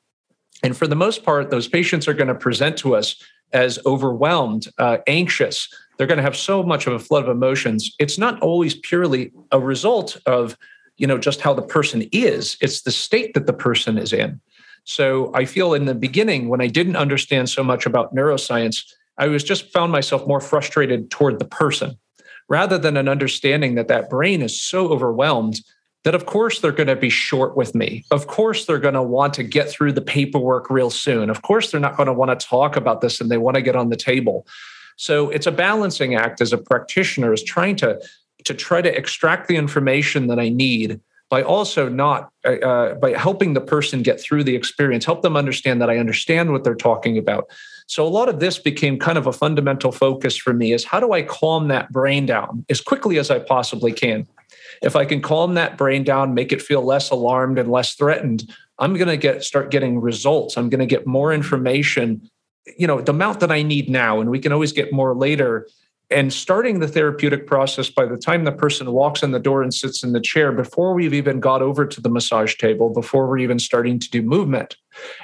And 0.63 0.75
for 0.75 0.87
the 0.87 0.95
most 0.95 1.23
part, 1.23 1.49
those 1.49 1.67
patients 1.67 2.07
are 2.07 2.13
going 2.13 2.29
to 2.29 2.35
present 2.35 2.77
to 2.77 2.95
us 2.95 3.21
as 3.51 3.77
overwhelmed, 3.85 4.69
uh, 4.77 4.99
anxious. 5.07 5.67
They're 5.97 6.07
going 6.07 6.17
to 6.17 6.23
have 6.23 6.37
so 6.37 6.63
much 6.63 6.87
of 6.87 6.93
a 6.93 6.99
flood 6.99 7.23
of 7.23 7.29
emotions. 7.29 7.93
It's 7.99 8.17
not 8.17 8.39
always 8.41 8.75
purely 8.75 9.31
a 9.51 9.59
result 9.59 10.17
of, 10.25 10.57
you 10.95 11.07
know, 11.07 11.17
just 11.17 11.41
how 11.41 11.53
the 11.53 11.61
person 11.61 12.07
is. 12.13 12.55
It's 12.61 12.83
the 12.83 12.91
state 12.91 13.33
that 13.33 13.47
the 13.47 13.53
person 13.53 13.97
is 13.97 14.13
in. 14.13 14.39
So 14.85 15.31
I 15.35 15.45
feel 15.45 15.73
in 15.73 15.85
the 15.85 15.93
beginning, 15.95 16.47
when 16.47 16.61
I 16.61 16.67
didn't 16.67 16.95
understand 16.95 17.49
so 17.49 17.63
much 17.63 17.85
about 17.85 18.15
neuroscience, 18.15 18.93
I 19.21 19.27
was 19.27 19.43
just 19.43 19.71
found 19.71 19.91
myself 19.91 20.27
more 20.27 20.41
frustrated 20.41 21.11
toward 21.11 21.37
the 21.37 21.45
person 21.45 21.97
rather 22.49 22.79
than 22.79 22.97
an 22.97 23.07
understanding 23.07 23.75
that 23.75 23.87
that 23.87 24.09
brain 24.09 24.41
is 24.41 24.59
so 24.59 24.89
overwhelmed 24.89 25.61
that 26.03 26.15
of 26.15 26.25
course 26.25 26.59
they're 26.59 26.71
going 26.71 26.87
to 26.87 26.95
be 26.95 27.11
short 27.11 27.55
with 27.55 27.75
me. 27.75 28.03
Of 28.09 28.25
course 28.25 28.65
they're 28.65 28.79
going 28.79 28.95
to 28.95 29.03
want 29.03 29.35
to 29.35 29.43
get 29.43 29.69
through 29.69 29.91
the 29.91 30.01
paperwork 30.01 30.71
real 30.71 30.89
soon. 30.89 31.29
Of 31.29 31.43
course 31.43 31.69
they're 31.69 31.79
not 31.79 31.95
going 31.95 32.07
to 32.07 32.13
want 32.13 32.37
to 32.37 32.47
talk 32.47 32.75
about 32.75 33.01
this 33.01 33.21
and 33.21 33.29
they 33.29 33.37
want 33.37 33.55
to 33.55 33.61
get 33.61 33.75
on 33.75 33.89
the 33.89 33.95
table. 33.95 34.47
So 34.97 35.29
it's 35.29 35.45
a 35.45 35.51
balancing 35.51 36.15
act 36.15 36.41
as 36.41 36.51
a 36.51 36.57
practitioner 36.57 37.31
is 37.31 37.43
trying 37.43 37.75
to 37.77 38.01
to 38.45 38.55
try 38.55 38.81
to 38.81 38.97
extract 38.97 39.47
the 39.47 39.55
information 39.55 40.25
that 40.27 40.39
I 40.39 40.49
need 40.49 40.99
by 41.29 41.43
also 41.43 41.87
not 41.87 42.31
uh, 42.43 42.53
uh 42.53 42.95
by 42.95 43.11
helping 43.11 43.53
the 43.53 43.61
person 43.61 44.01
get 44.01 44.19
through 44.19 44.43
the 44.45 44.55
experience, 44.55 45.05
help 45.05 45.21
them 45.21 45.37
understand 45.37 45.79
that 45.79 45.91
I 45.91 45.99
understand 45.99 46.51
what 46.51 46.63
they're 46.63 46.73
talking 46.73 47.19
about. 47.19 47.51
So 47.91 48.07
a 48.07 48.09
lot 48.09 48.29
of 48.29 48.39
this 48.39 48.57
became 48.57 48.97
kind 48.97 49.17
of 49.17 49.27
a 49.27 49.33
fundamental 49.33 49.91
focus 49.91 50.37
for 50.37 50.53
me 50.53 50.71
is 50.71 50.85
how 50.85 51.01
do 51.01 51.11
I 51.11 51.23
calm 51.23 51.67
that 51.67 51.91
brain 51.91 52.25
down 52.25 52.65
as 52.69 52.79
quickly 52.79 53.17
as 53.17 53.29
I 53.29 53.39
possibly 53.39 53.91
can? 53.91 54.27
if 54.81 54.95
I 54.95 55.05
can 55.05 55.21
calm 55.21 55.53
that 55.55 55.77
brain 55.77 56.03
down, 56.03 56.33
make 56.33 56.51
it 56.51 56.61
feel 56.61 56.81
less 56.83 57.11
alarmed 57.11 57.59
and 57.59 57.71
less 57.71 57.93
threatened, 57.93 58.51
I'm 58.79 58.95
going 58.95 59.07
to 59.07 59.17
get 59.17 59.43
start 59.43 59.69
getting 59.69 60.01
results. 60.01 60.57
I'm 60.57 60.69
going 60.69 60.79
to 60.79 60.85
get 60.87 61.05
more 61.05 61.31
information, 61.31 62.29
you 62.77 62.87
know, 62.87 62.99
the 62.99 63.11
amount 63.11 63.41
that 63.41 63.51
I 63.51 63.61
need 63.61 63.89
now, 63.89 64.19
and 64.19 64.29
we 64.29 64.39
can 64.39 64.51
always 64.51 64.71
get 64.71 64.91
more 64.91 65.15
later. 65.15 65.67
And 66.11 66.33
starting 66.33 66.79
the 66.79 66.87
therapeutic 66.87 67.47
process 67.47 67.89
by 67.89 68.05
the 68.05 68.17
time 68.17 68.43
the 68.43 68.51
person 68.51 68.91
walks 68.91 69.23
in 69.23 69.31
the 69.31 69.39
door 69.39 69.63
and 69.63 69.73
sits 69.73 70.03
in 70.03 70.11
the 70.11 70.19
chair, 70.19 70.51
before 70.51 70.93
we've 70.93 71.13
even 71.13 71.39
got 71.39 71.61
over 71.61 71.85
to 71.85 72.01
the 72.01 72.09
massage 72.09 72.55
table, 72.55 72.89
before 72.89 73.27
we're 73.27 73.39
even 73.39 73.59
starting 73.59 73.97
to 73.99 74.09
do 74.09 74.21
movement. 74.21 74.75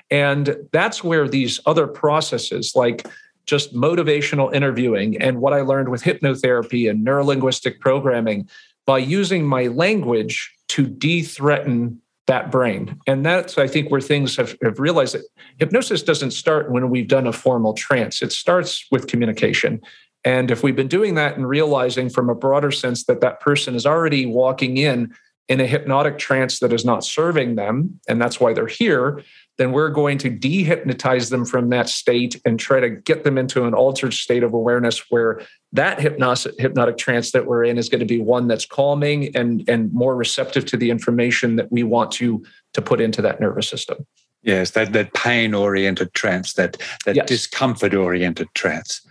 And 0.10 0.56
that's 0.72 1.04
where 1.04 1.28
these 1.28 1.60
other 1.66 1.88
processes 1.88 2.74
like 2.76 3.06
just 3.46 3.74
motivational 3.74 4.54
interviewing 4.54 5.22
and 5.22 5.40
what 5.40 5.54
I 5.54 5.62
learned 5.62 5.90
with 5.90 6.04
hypnotherapy 6.04 6.90
and 6.90 7.06
neurolinguistic 7.06 7.80
programming 7.80 8.50
by 8.86 8.98
using 8.98 9.46
my 9.46 9.68
language 9.68 10.54
to 10.70 10.86
de-threaten 10.88 12.02
that 12.28 12.52
brain. 12.52 13.00
And 13.08 13.26
that's, 13.26 13.58
I 13.58 13.68
think, 13.68 13.90
where 13.90 14.02
things 14.02 14.36
have, 14.36 14.58
have 14.62 14.80
realized 14.80 15.16
that 15.16 15.24
hypnosis 15.60 16.04
doesn't 16.04 16.32
start 16.32 16.70
when 16.70 16.90
we've 16.90 17.08
done 17.08 17.26
a 17.26 17.32
formal 17.32 17.74
trance. 17.74 18.22
It 18.22 18.34
starts 18.34 18.86
with 18.92 19.08
communication. 19.08 19.82
And 20.28 20.52
if 20.52 20.62
we've 20.62 20.76
been 20.76 20.90
doing 20.90 21.16
that 21.16 21.38
and 21.38 21.48
realizing 21.48 22.10
from 22.10 22.30
a 22.30 22.36
broader 22.36 22.70
sense 22.70 23.06
that 23.06 23.22
that 23.22 23.40
person 23.40 23.76
is 23.76 23.86
already 23.86 24.26
walking 24.26 24.76
in 24.76 25.16
in 25.48 25.62
a 25.62 25.66
hypnotic 25.66 26.18
trance 26.18 26.60
that 26.60 26.74
is 26.74 26.84
not 26.84 27.06
serving 27.06 27.56
them, 27.56 27.98
and 28.10 28.22
that's 28.22 28.38
why 28.38 28.52
they're 28.52 28.68
here, 28.68 29.24
then 29.58 29.72
we're 29.72 29.90
going 29.90 30.18
to 30.18 30.30
dehypnotize 30.30 31.30
them 31.30 31.46
from 31.46 31.70
that 31.70 31.88
state 31.88 32.42
and 32.44 32.60
try 32.60 32.82
to 32.82 32.90
get 32.90 33.24
them 33.24 33.38
into 33.38 33.64
an 33.64 33.74
altered 33.74 34.14
state 34.14 34.44
of 34.44 34.54
awareness 34.54 35.10
where 35.10 35.40
that 35.72 35.98
hypnotic, 36.02 36.60
hypnotic 36.60 36.98
trance 36.98 37.32
that 37.32 37.46
we're 37.46 37.64
in 37.64 37.78
is 37.78 37.88
going 37.88 38.02
to 38.02 38.06
be 38.06 38.20
one 38.20 38.50
that's 38.50 38.66
calming 38.66 39.34
and, 39.34 39.64
and 39.70 39.94
more 39.94 40.18
receptive 40.18 40.66
to 40.66 40.76
the 40.76 40.92
information 40.92 41.56
that 41.56 41.72
we 41.72 41.84
want 41.84 42.12
to, 42.12 42.44
to 42.74 42.82
put 42.82 43.00
into 43.00 43.22
that 43.22 43.40
nervous 43.40 43.70
system. 43.70 44.06
Yes, 44.44 44.72
that, 44.72 44.92
that 44.92 45.14
pain 45.14 45.54
oriented 45.54 46.14
trance, 46.14 46.52
that, 46.54 46.76
that 47.06 47.16
yes. 47.16 47.28
discomfort 47.28 47.94
oriented 47.94 48.50
trance. 48.56 49.07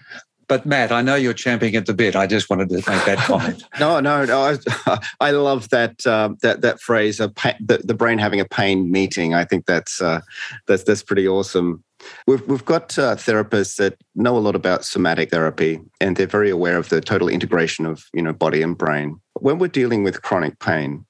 But 0.48 0.64
Matt, 0.64 0.92
I 0.92 1.02
know 1.02 1.16
you're 1.16 1.34
champing 1.34 1.74
at 1.74 1.86
the 1.86 1.94
bit. 1.94 2.14
I 2.14 2.26
just 2.26 2.48
wanted 2.48 2.68
to 2.68 2.76
make 2.76 2.84
that 3.04 3.18
comment. 3.18 3.64
no, 3.80 3.98
no, 4.00 4.24
no. 4.24 4.56
I, 4.86 4.98
I 5.20 5.30
love 5.32 5.68
that 5.70 6.06
uh, 6.06 6.30
that 6.42 6.60
that 6.60 6.80
phrase 6.80 7.20
pain, 7.34 7.54
the, 7.60 7.78
the 7.78 7.94
brain 7.94 8.18
having 8.18 8.40
a 8.40 8.44
pain 8.44 8.90
meeting. 8.90 9.34
I 9.34 9.44
think 9.44 9.66
that's 9.66 10.00
uh, 10.00 10.20
that's 10.66 10.84
that's 10.84 11.02
pretty 11.02 11.26
awesome. 11.26 11.82
We've 12.26 12.46
we've 12.46 12.64
got 12.64 12.96
uh, 12.98 13.16
therapists 13.16 13.76
that 13.76 13.96
know 14.14 14.36
a 14.36 14.38
lot 14.38 14.54
about 14.54 14.84
somatic 14.84 15.30
therapy, 15.30 15.80
and 16.00 16.16
they're 16.16 16.26
very 16.26 16.50
aware 16.50 16.78
of 16.78 16.90
the 16.90 17.00
total 17.00 17.28
integration 17.28 17.84
of 17.84 18.04
you 18.12 18.22
know 18.22 18.32
body 18.32 18.62
and 18.62 18.78
brain. 18.78 19.20
When 19.40 19.58
we're 19.58 19.68
dealing 19.68 20.04
with 20.04 20.22
chronic 20.22 20.60
pain, 20.60 21.04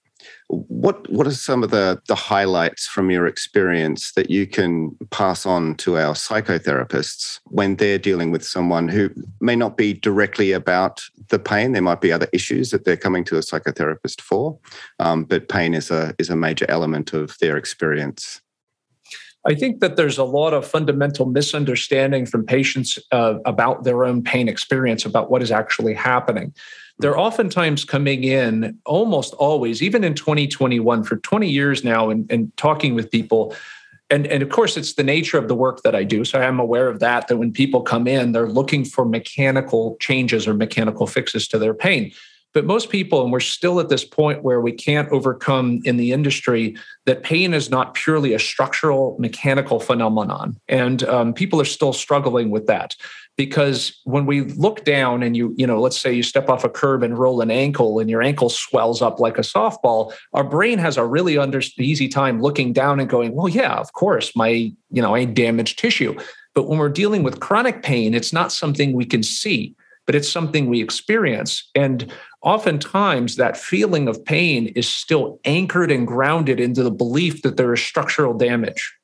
what 0.48 1.10
what 1.10 1.26
are 1.26 1.32
some 1.32 1.64
of 1.64 1.70
the 1.70 2.00
the 2.06 2.14
highlights 2.14 2.86
from 2.86 3.10
your 3.10 3.26
experience 3.26 4.12
that 4.12 4.30
you 4.30 4.46
can 4.46 4.96
pass 5.10 5.44
on 5.44 5.74
to 5.76 5.98
our 5.98 6.14
psychotherapists 6.14 7.40
when 7.46 7.76
they're 7.76 7.98
dealing 7.98 8.30
with 8.30 8.44
someone 8.44 8.88
who 8.88 9.10
may 9.40 9.56
not 9.56 9.76
be 9.76 9.92
directly 9.92 10.52
about 10.52 11.02
the 11.28 11.38
pain? 11.38 11.72
There 11.72 11.82
might 11.82 12.00
be 12.00 12.12
other 12.12 12.28
issues 12.32 12.70
that 12.70 12.84
they're 12.84 12.96
coming 12.96 13.24
to 13.24 13.36
a 13.36 13.40
psychotherapist 13.40 14.20
for, 14.20 14.58
um, 15.00 15.24
but 15.24 15.48
pain 15.48 15.74
is 15.74 15.90
a 15.90 16.14
is 16.18 16.30
a 16.30 16.36
major 16.36 16.66
element 16.68 17.12
of 17.12 17.36
their 17.40 17.56
experience. 17.56 18.40
I 19.44 19.54
think 19.54 19.80
that 19.80 19.96
there's 19.96 20.18
a 20.18 20.24
lot 20.24 20.54
of 20.54 20.66
fundamental 20.66 21.26
misunderstanding 21.26 22.26
from 22.26 22.44
patients 22.44 22.98
uh, 23.12 23.34
about 23.44 23.84
their 23.84 24.04
own 24.04 24.22
pain 24.22 24.48
experience, 24.48 25.04
about 25.04 25.30
what 25.30 25.40
is 25.40 25.52
actually 25.52 25.94
happening 25.94 26.52
they're 26.98 27.12
mm-hmm. 27.12 27.20
oftentimes 27.20 27.84
coming 27.84 28.24
in 28.24 28.78
almost 28.84 29.34
always, 29.34 29.82
even 29.82 30.04
in 30.04 30.14
2021, 30.14 31.04
for 31.04 31.16
20 31.16 31.48
years 31.48 31.84
now, 31.84 32.10
and, 32.10 32.30
and 32.30 32.54
talking 32.56 32.94
with 32.94 33.10
people. 33.10 33.54
And, 34.08 34.26
and 34.28 34.42
of 34.42 34.50
course, 34.50 34.76
it's 34.76 34.94
the 34.94 35.02
nature 35.02 35.36
of 35.36 35.48
the 35.48 35.54
work 35.54 35.82
that 35.82 35.94
I 35.94 36.04
do. 36.04 36.24
So 36.24 36.40
I'm 36.40 36.60
aware 36.60 36.88
of 36.88 37.00
that, 37.00 37.26
that 37.28 37.38
when 37.38 37.52
people 37.52 37.82
come 37.82 38.06
in, 38.06 38.32
they're 38.32 38.48
looking 38.48 38.84
for 38.84 39.04
mechanical 39.04 39.96
changes 40.00 40.46
or 40.46 40.54
mechanical 40.54 41.06
fixes 41.06 41.48
to 41.48 41.58
their 41.58 41.74
pain. 41.74 42.12
But 42.56 42.64
most 42.64 42.88
people, 42.88 43.22
and 43.22 43.30
we're 43.30 43.40
still 43.40 43.80
at 43.80 43.90
this 43.90 44.02
point 44.02 44.42
where 44.42 44.62
we 44.62 44.72
can't 44.72 45.10
overcome 45.12 45.82
in 45.84 45.98
the 45.98 46.12
industry 46.12 46.74
that 47.04 47.22
pain 47.22 47.52
is 47.52 47.68
not 47.68 47.92
purely 47.92 48.32
a 48.32 48.38
structural 48.38 49.14
mechanical 49.18 49.78
phenomenon. 49.78 50.58
And 50.66 51.02
um, 51.02 51.34
people 51.34 51.60
are 51.60 51.66
still 51.66 51.92
struggling 51.92 52.48
with 52.48 52.66
that. 52.66 52.96
Because 53.36 54.00
when 54.04 54.24
we 54.24 54.40
look 54.40 54.86
down 54.86 55.22
and 55.22 55.36
you 55.36 55.54
you 55.58 55.66
know 55.66 55.78
let's 55.78 56.00
say 56.00 56.14
you 56.14 56.22
step 56.22 56.48
off 56.48 56.64
a 56.64 56.70
curb 56.70 57.02
and 57.02 57.18
roll 57.18 57.42
an 57.42 57.50
ankle 57.50 57.98
and 57.98 58.08
your 58.08 58.22
ankle 58.22 58.48
swells 58.48 59.02
up 59.02 59.20
like 59.20 59.36
a 59.36 59.42
softball 59.42 60.14
our 60.32 60.42
brain 60.42 60.78
has 60.78 60.96
a 60.96 61.04
really 61.04 61.36
under, 61.36 61.60
easy 61.78 62.08
time 62.08 62.40
looking 62.40 62.72
down 62.72 62.98
and 63.00 63.10
going 63.10 63.34
well 63.34 63.50
yeah 63.50 63.74
of 63.74 63.92
course 63.92 64.34
my 64.34 64.48
you 64.90 65.02
know 65.02 65.14
i 65.14 65.26
damaged 65.26 65.78
tissue. 65.78 66.18
But 66.54 66.68
when 66.68 66.78
we're 66.78 66.88
dealing 66.88 67.22
with 67.22 67.40
chronic 67.40 67.82
pain 67.82 68.14
it's 68.14 68.32
not 68.32 68.50
something 68.50 68.94
we 68.94 69.04
can 69.04 69.22
see 69.22 69.76
but 70.06 70.14
it's 70.14 70.30
something 70.30 70.66
we 70.66 70.82
experience 70.82 71.68
and 71.74 72.12
oftentimes 72.42 73.36
that 73.36 73.56
feeling 73.56 74.08
of 74.08 74.24
pain 74.24 74.68
is 74.68 74.88
still 74.88 75.40
anchored 75.44 75.90
and 75.90 76.06
grounded 76.06 76.60
into 76.60 76.82
the 76.82 76.90
belief 76.90 77.42
that 77.42 77.56
there 77.56 77.72
is 77.72 77.82
structural 77.82 78.32
damage 78.32 78.94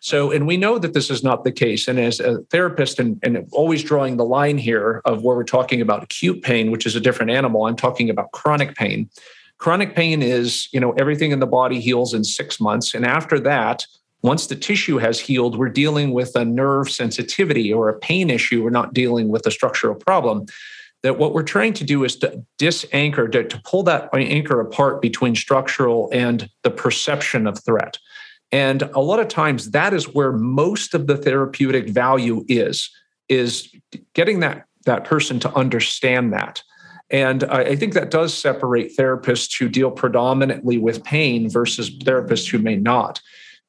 so, 0.00 0.30
and 0.30 0.46
we 0.46 0.56
know 0.56 0.78
that 0.78 0.94
this 0.94 1.10
is 1.10 1.22
not 1.22 1.44
the 1.44 1.52
case. 1.52 1.88
And 1.88 1.98
as 1.98 2.20
a 2.20 2.38
therapist, 2.50 2.98
and, 2.98 3.18
and 3.22 3.48
always 3.52 3.82
drawing 3.82 4.16
the 4.16 4.24
line 4.24 4.58
here 4.58 5.02
of 5.04 5.22
where 5.22 5.36
we're 5.36 5.44
talking 5.44 5.80
about 5.80 6.02
acute 6.02 6.42
pain, 6.42 6.70
which 6.70 6.86
is 6.86 6.96
a 6.96 7.00
different 7.00 7.30
animal, 7.30 7.66
I'm 7.66 7.76
talking 7.76 8.10
about 8.10 8.32
chronic 8.32 8.76
pain. 8.76 9.10
Chronic 9.58 9.96
pain 9.96 10.22
is, 10.22 10.68
you 10.72 10.80
know, 10.80 10.92
everything 10.92 11.30
in 11.30 11.40
the 11.40 11.46
body 11.46 11.80
heals 11.80 12.12
in 12.12 12.24
six 12.24 12.60
months. 12.60 12.94
And 12.94 13.06
after 13.06 13.40
that, 13.40 13.86
once 14.26 14.48
the 14.48 14.56
tissue 14.56 14.98
has 14.98 15.20
healed, 15.20 15.56
we're 15.56 15.68
dealing 15.68 16.12
with 16.12 16.34
a 16.34 16.44
nerve 16.44 16.90
sensitivity 16.90 17.72
or 17.72 17.88
a 17.88 17.98
pain 17.98 18.28
issue. 18.28 18.62
We're 18.62 18.70
not 18.70 18.92
dealing 18.92 19.28
with 19.28 19.46
a 19.46 19.50
structural 19.52 19.94
problem. 19.94 20.46
that 21.02 21.18
what 21.18 21.32
we're 21.32 21.44
trying 21.44 21.72
to 21.74 21.84
do 21.84 22.02
is 22.02 22.16
to 22.16 22.44
disanchor, 22.58 23.30
to, 23.30 23.44
to 23.44 23.62
pull 23.64 23.84
that 23.84 24.08
anchor 24.12 24.60
apart 24.60 25.00
between 25.00 25.36
structural 25.36 26.08
and 26.12 26.50
the 26.64 26.70
perception 26.70 27.46
of 27.46 27.62
threat. 27.64 27.98
And 28.50 28.82
a 28.82 29.00
lot 29.00 29.20
of 29.20 29.28
times 29.28 29.70
that 29.70 29.94
is 29.94 30.12
where 30.12 30.32
most 30.32 30.94
of 30.94 31.06
the 31.06 31.16
therapeutic 31.16 31.88
value 31.88 32.44
is, 32.48 32.90
is 33.28 33.72
getting 34.14 34.40
that, 34.40 34.66
that 34.86 35.04
person 35.04 35.38
to 35.40 35.54
understand 35.54 36.32
that. 36.32 36.62
And 37.10 37.44
I 37.44 37.76
think 37.76 37.94
that 37.94 38.10
does 38.10 38.34
separate 38.34 38.96
therapists 38.96 39.56
who 39.56 39.68
deal 39.68 39.92
predominantly 39.92 40.78
with 40.78 41.04
pain 41.04 41.48
versus 41.48 41.90
therapists 41.90 42.50
who 42.50 42.58
may 42.58 42.74
not. 42.74 43.20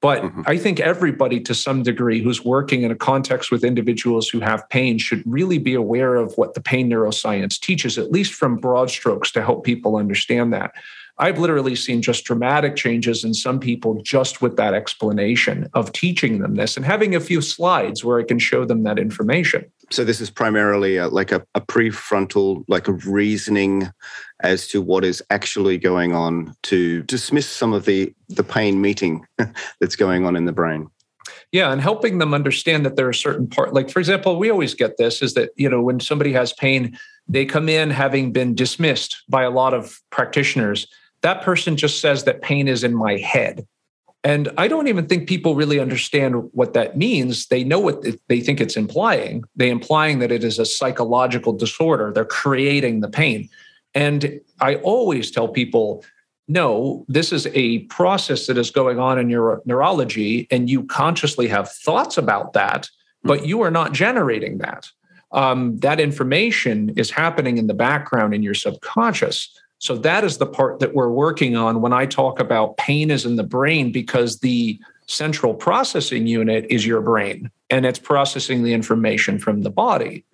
But 0.02 0.22
mm-hmm. 0.22 0.42
I 0.46 0.58
think 0.58 0.80
everybody, 0.80 1.40
to 1.42 1.56
some 1.56 1.82
degree, 1.82 2.22
who's 2.22 2.46
working 2.46 2.84
in 2.84 2.92
a 2.92 2.96
context 2.96 3.52
with 3.52 3.64
individuals 3.64 4.30
who 4.30 4.40
have 4.40 4.68
pain 4.70 5.00
should 5.00 5.24
really 5.26 5.58
be 5.58 5.74
aware 5.74 6.16
of 6.16 6.38
what 6.38 6.54
the 6.54 6.62
pain 6.62 6.90
neuroscience 6.90 7.60
teaches, 7.60 7.98
at 7.98 8.12
least 8.12 8.34
from 8.34 8.58
broad 8.58 8.92
strokes, 8.92 9.32
to 9.32 9.44
help 9.44 9.64
people 9.64 9.96
understand 9.96 10.54
that. 10.54 10.74
I've 11.20 11.40
literally 11.40 11.76
seen 11.76 12.04
just 12.04 12.26
dramatic 12.26 12.76
changes 12.76 13.24
in 13.24 13.34
some 13.34 13.60
people 13.60 14.02
just 14.04 14.42
with 14.42 14.56
that 14.58 14.76
explanation 14.76 15.68
of 15.74 15.92
teaching 15.92 16.40
them 16.40 16.56
this 16.56 16.78
and 16.78 16.86
having 16.86 17.16
a 17.16 17.20
few 17.20 17.42
slides 17.42 18.04
where 18.04 18.20
I 18.20 18.24
can 18.24 18.38
show 18.38 18.66
them 18.66 18.84
that 18.84 19.00
information. 19.00 19.66
So 19.90 20.04
this 20.04 20.20
is 20.20 20.30
primarily 20.30 20.98
a, 20.98 21.08
like 21.08 21.32
a, 21.32 21.46
a 21.56 21.62
prefrontal, 21.62 22.64
like 22.68 22.88
a 22.88 22.94
reasoning 22.94 23.90
as 24.42 24.68
to 24.70 24.82
what 24.82 25.06
is 25.06 25.24
actually 25.30 25.78
going 25.78 26.14
on 26.14 26.54
to 26.64 27.04
dismiss 27.04 27.50
some 27.50 27.74
of 27.74 27.86
the 27.86 28.14
the 28.30 28.44
pain 28.44 28.82
meeting 28.82 29.26
that's 29.80 29.96
going 29.96 30.26
on 30.26 30.36
in 30.36 30.46
the 30.46 30.52
brain. 30.52 30.90
Yeah, 31.52 31.72
and 31.72 31.82
helping 31.82 32.18
them 32.18 32.34
understand 32.34 32.86
that 32.86 32.98
there 32.98 33.08
are 33.08 33.14
certain 33.14 33.48
part 33.48 33.74
like 33.74 33.90
for 33.90 34.00
example, 34.00 34.38
we 34.38 34.50
always 34.50 34.74
get 34.74 34.98
this 34.98 35.22
is 35.22 35.34
that, 35.36 35.52
you 35.56 35.70
know, 35.70 35.82
when 35.82 36.00
somebody 36.00 36.34
has 36.34 36.54
pain, 36.54 36.98
they 37.28 37.46
come 37.46 37.70
in 37.70 37.90
having 37.90 38.32
been 38.32 38.56
dismissed 38.56 39.24
by 39.30 39.44
a 39.44 39.50
lot 39.50 39.74
of 39.74 40.00
practitioners 40.10 40.88
that 41.22 41.42
person 41.42 41.78
just 41.78 42.00
says 42.00 42.24
that 42.24 42.42
pain 42.42 42.68
is 42.68 42.84
in 42.84 42.96
my 42.96 43.18
head. 43.18 43.68
And 44.28 44.50
I 44.58 44.68
don't 44.68 44.90
even 44.90 45.08
think 45.08 45.30
people 45.30 45.56
really 45.56 45.80
understand 45.80 46.50
what 46.52 46.74
that 46.74 46.98
means. 46.98 47.48
They 47.48 47.64
know 47.64 47.80
what 47.80 48.04
they 48.28 48.42
think 48.42 48.60
it's 48.60 48.76
implying. 48.76 49.46
They 49.56 49.70
implying 49.70 50.20
that 50.20 50.34
it 50.34 50.44
is 50.44 50.60
a 50.60 50.66
psychological 50.66 51.54
disorder. 51.54 52.12
They're 52.12 52.26
creating 52.26 53.00
the 53.00 53.08
pain. 53.08 53.48
And 53.94 54.42
I 54.60 54.76
always 54.76 55.32
tell 55.32 55.48
people, 55.48 56.04
no, 56.50 57.06
this 57.08 57.32
is 57.32 57.48
a 57.54 57.80
process 57.84 58.48
that 58.48 58.58
is 58.58 58.70
going 58.70 59.00
on 59.00 59.18
in 59.18 59.30
your 59.30 59.62
neurology, 59.64 60.46
and 60.52 60.70
you 60.70 60.84
consciously 60.84 61.48
have 61.48 61.72
thoughts 61.72 62.18
about 62.18 62.52
that, 62.52 62.90
but 63.24 63.46
you 63.46 63.62
are 63.62 63.72
not 63.72 63.94
generating 63.94 64.58
that. 64.58 64.90
Um, 65.32 65.78
that 65.78 66.02
information 66.02 66.90
is 66.98 67.12
happening 67.12 67.58
in 67.58 67.68
the 67.68 67.74
background 67.74 68.34
in 68.34 68.44
your 68.44 68.56
subconscious. 68.56 69.58
So 69.80 69.96
that 69.98 70.24
is 70.24 70.38
the 70.38 70.46
part 70.46 70.80
that 70.80 70.96
we're 70.96 71.10
working 71.10 71.56
on 71.56 71.82
when 71.82 71.94
I 71.94 72.06
talk 72.06 72.40
about 72.40 72.78
pain 72.78 73.12
is 73.12 73.26
in 73.26 73.36
the 73.36 73.44
brain 73.44 73.92
because 73.92 74.40
the 74.40 74.80
central 75.06 75.54
processing 75.54 76.28
unit 76.28 76.66
is 76.70 76.86
your 76.86 77.02
brain 77.02 77.52
and 77.70 77.86
it's 77.86 78.00
processing 78.00 78.64
the 78.64 78.74
information 78.74 79.40
from 79.40 79.62
the 79.62 79.70
body. 79.70 80.26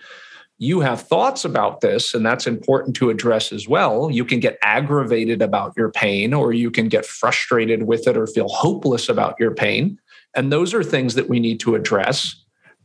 You 0.59 0.79
have 0.79 1.01
thoughts 1.01 1.43
about 1.43 1.81
this, 1.81 2.13
and 2.13 2.25
that's 2.25 2.47
important 2.47 2.95
to 2.97 3.09
address 3.09 3.51
as 3.51 3.67
well. 3.67 4.09
You 4.09 4.23
can 4.23 4.39
get 4.39 4.57
aggravated 4.61 5.41
about 5.41 5.73
your 5.75 5.91
pain, 5.91 6.33
or 6.33 6.53
you 6.53 6.71
can 6.71 6.87
get 6.87 7.05
frustrated 7.05 7.83
with 7.83 8.07
it, 8.07 8.15
or 8.15 8.27
feel 8.27 8.47
hopeless 8.47 9.09
about 9.09 9.35
your 9.39 9.53
pain. 9.53 9.99
And 10.35 10.53
those 10.53 10.73
are 10.73 10.83
things 10.83 11.15
that 11.15 11.27
we 11.27 11.39
need 11.39 11.59
to 11.61 11.75
address. 11.75 12.35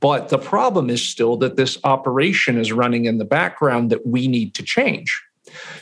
But 0.00 0.28
the 0.28 0.38
problem 0.38 0.90
is 0.90 1.06
still 1.06 1.36
that 1.38 1.56
this 1.56 1.78
operation 1.84 2.58
is 2.58 2.72
running 2.72 3.04
in 3.04 3.18
the 3.18 3.24
background 3.24 3.90
that 3.90 4.06
we 4.06 4.28
need 4.28 4.54
to 4.54 4.62
change. 4.62 5.22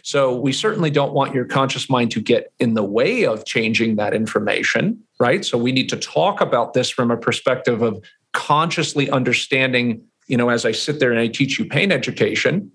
So 0.02 0.36
we 0.36 0.52
certainly 0.52 0.90
don't 0.90 1.12
want 1.12 1.34
your 1.34 1.44
conscious 1.44 1.88
mind 1.90 2.10
to 2.12 2.20
get 2.20 2.52
in 2.58 2.74
the 2.74 2.82
way 2.82 3.24
of 3.24 3.44
changing 3.44 3.96
that 3.96 4.14
information, 4.14 5.02
right? 5.18 5.44
So 5.44 5.58
we 5.58 5.72
need 5.72 5.88
to 5.90 5.96
talk 5.96 6.40
about 6.40 6.74
this 6.74 6.90
from 6.90 7.10
a 7.10 7.16
perspective 7.16 7.82
of 7.82 8.02
consciously 8.32 9.10
understanding, 9.10 10.02
you 10.28 10.36
know, 10.36 10.48
as 10.48 10.64
I 10.64 10.72
sit 10.72 11.00
there 11.00 11.10
and 11.10 11.20
I 11.20 11.28
teach 11.28 11.58
you 11.58 11.64
pain 11.64 11.90
education, 11.90 12.70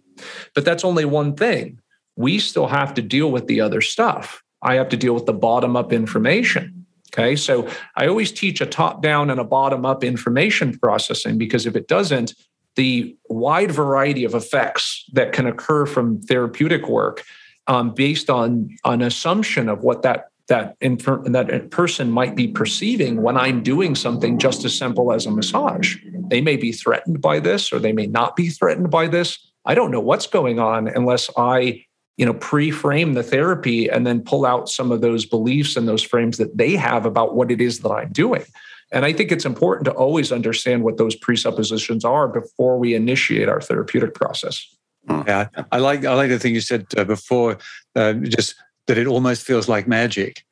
but 0.55 0.65
that's 0.65 0.83
only 0.83 1.05
one 1.05 1.35
thing. 1.35 1.79
We 2.15 2.39
still 2.39 2.67
have 2.67 2.93
to 2.95 3.01
deal 3.01 3.31
with 3.31 3.47
the 3.47 3.61
other 3.61 3.81
stuff. 3.81 4.43
I 4.61 4.75
have 4.75 4.89
to 4.89 4.97
deal 4.97 5.13
with 5.13 5.25
the 5.25 5.33
bottom 5.33 5.75
up 5.75 5.91
information. 5.93 6.85
Okay. 7.13 7.35
So 7.35 7.67
I 7.97 8.07
always 8.07 8.31
teach 8.31 8.61
a 8.61 8.65
top 8.65 9.01
down 9.01 9.29
and 9.29 9.39
a 9.39 9.43
bottom 9.43 9.85
up 9.85 10.03
information 10.03 10.77
processing 10.79 11.37
because 11.37 11.65
if 11.65 11.75
it 11.75 11.87
doesn't, 11.87 12.33
the 12.75 13.15
wide 13.29 13.71
variety 13.71 14.23
of 14.23 14.33
effects 14.33 15.05
that 15.13 15.33
can 15.33 15.45
occur 15.45 15.85
from 15.85 16.21
therapeutic 16.21 16.87
work 16.87 17.23
um, 17.67 17.93
based 17.93 18.29
on 18.29 18.69
an 18.85 19.01
assumption 19.01 19.69
of 19.69 19.83
what 19.83 20.01
that 20.03 20.27
that 20.47 20.75
infer- 20.81 21.23
that 21.23 21.71
person 21.71 22.11
might 22.11 22.35
be 22.35 22.47
perceiving 22.47 23.21
when 23.21 23.37
I'm 23.37 23.63
doing 23.63 23.95
something 23.95 24.37
just 24.37 24.65
as 24.65 24.77
simple 24.77 25.13
as 25.13 25.25
a 25.25 25.31
massage. 25.31 25.95
They 26.27 26.41
may 26.41 26.57
be 26.57 26.73
threatened 26.73 27.21
by 27.21 27.39
this, 27.39 27.71
or 27.71 27.79
they 27.79 27.93
may 27.93 28.07
not 28.07 28.35
be 28.35 28.49
threatened 28.49 28.91
by 28.91 29.07
this. 29.07 29.39
I 29.65 29.75
don't 29.75 29.91
know 29.91 30.01
what's 30.01 30.27
going 30.27 30.59
on 30.59 30.89
unless 30.89 31.29
I, 31.37 31.85
you 32.17 32.25
know, 32.25 32.33
pre-frame 32.33 33.13
the 33.13 33.23
therapy 33.23 33.87
and 33.87 34.05
then 34.05 34.21
pull 34.21 34.45
out 34.45 34.67
some 34.67 34.91
of 34.91 34.99
those 34.99 35.25
beliefs 35.25 35.77
and 35.77 35.87
those 35.87 36.03
frames 36.03 36.37
that 36.37 36.57
they 36.57 36.75
have 36.75 37.05
about 37.05 37.35
what 37.35 37.49
it 37.49 37.61
is 37.61 37.79
that 37.79 37.91
I'm 37.91 38.11
doing. 38.11 38.43
And 38.91 39.05
I 39.05 39.13
think 39.13 39.31
it's 39.31 39.45
important 39.45 39.85
to 39.85 39.91
always 39.91 40.31
understand 40.31 40.83
what 40.83 40.97
those 40.97 41.15
presuppositions 41.15 42.03
are 42.03 42.27
before 42.27 42.77
we 42.77 42.93
initiate 42.93 43.47
our 43.47 43.61
therapeutic 43.61 44.13
process. 44.13 44.65
Hmm. 45.07 45.21
Yeah, 45.25 45.47
I 45.71 45.77
like 45.79 46.05
I 46.05 46.13
like 46.13 46.29
the 46.29 46.37
thing 46.37 46.53
you 46.53 46.61
said 46.61 46.85
uh, 46.95 47.03
before, 47.03 47.57
uh, 47.95 48.13
just 48.13 48.55
that 48.87 48.97
it 48.97 49.07
almost 49.07 49.43
feels 49.43 49.67
like 49.67 49.87
magic, 49.87 50.45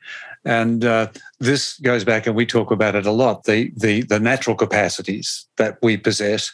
and 0.43 0.83
uh, 0.83 1.07
this 1.39 1.77
goes 1.79 2.03
back, 2.03 2.25
and 2.25 2.35
we 2.35 2.47
talk 2.47 2.71
about 2.71 2.95
it 2.95 3.05
a 3.05 3.11
lot. 3.11 3.43
The 3.43 3.71
the 3.77 4.01
the 4.01 4.19
natural 4.19 4.55
capacities 4.55 5.45
that 5.57 5.77
we 5.83 5.97
possess, 5.97 6.51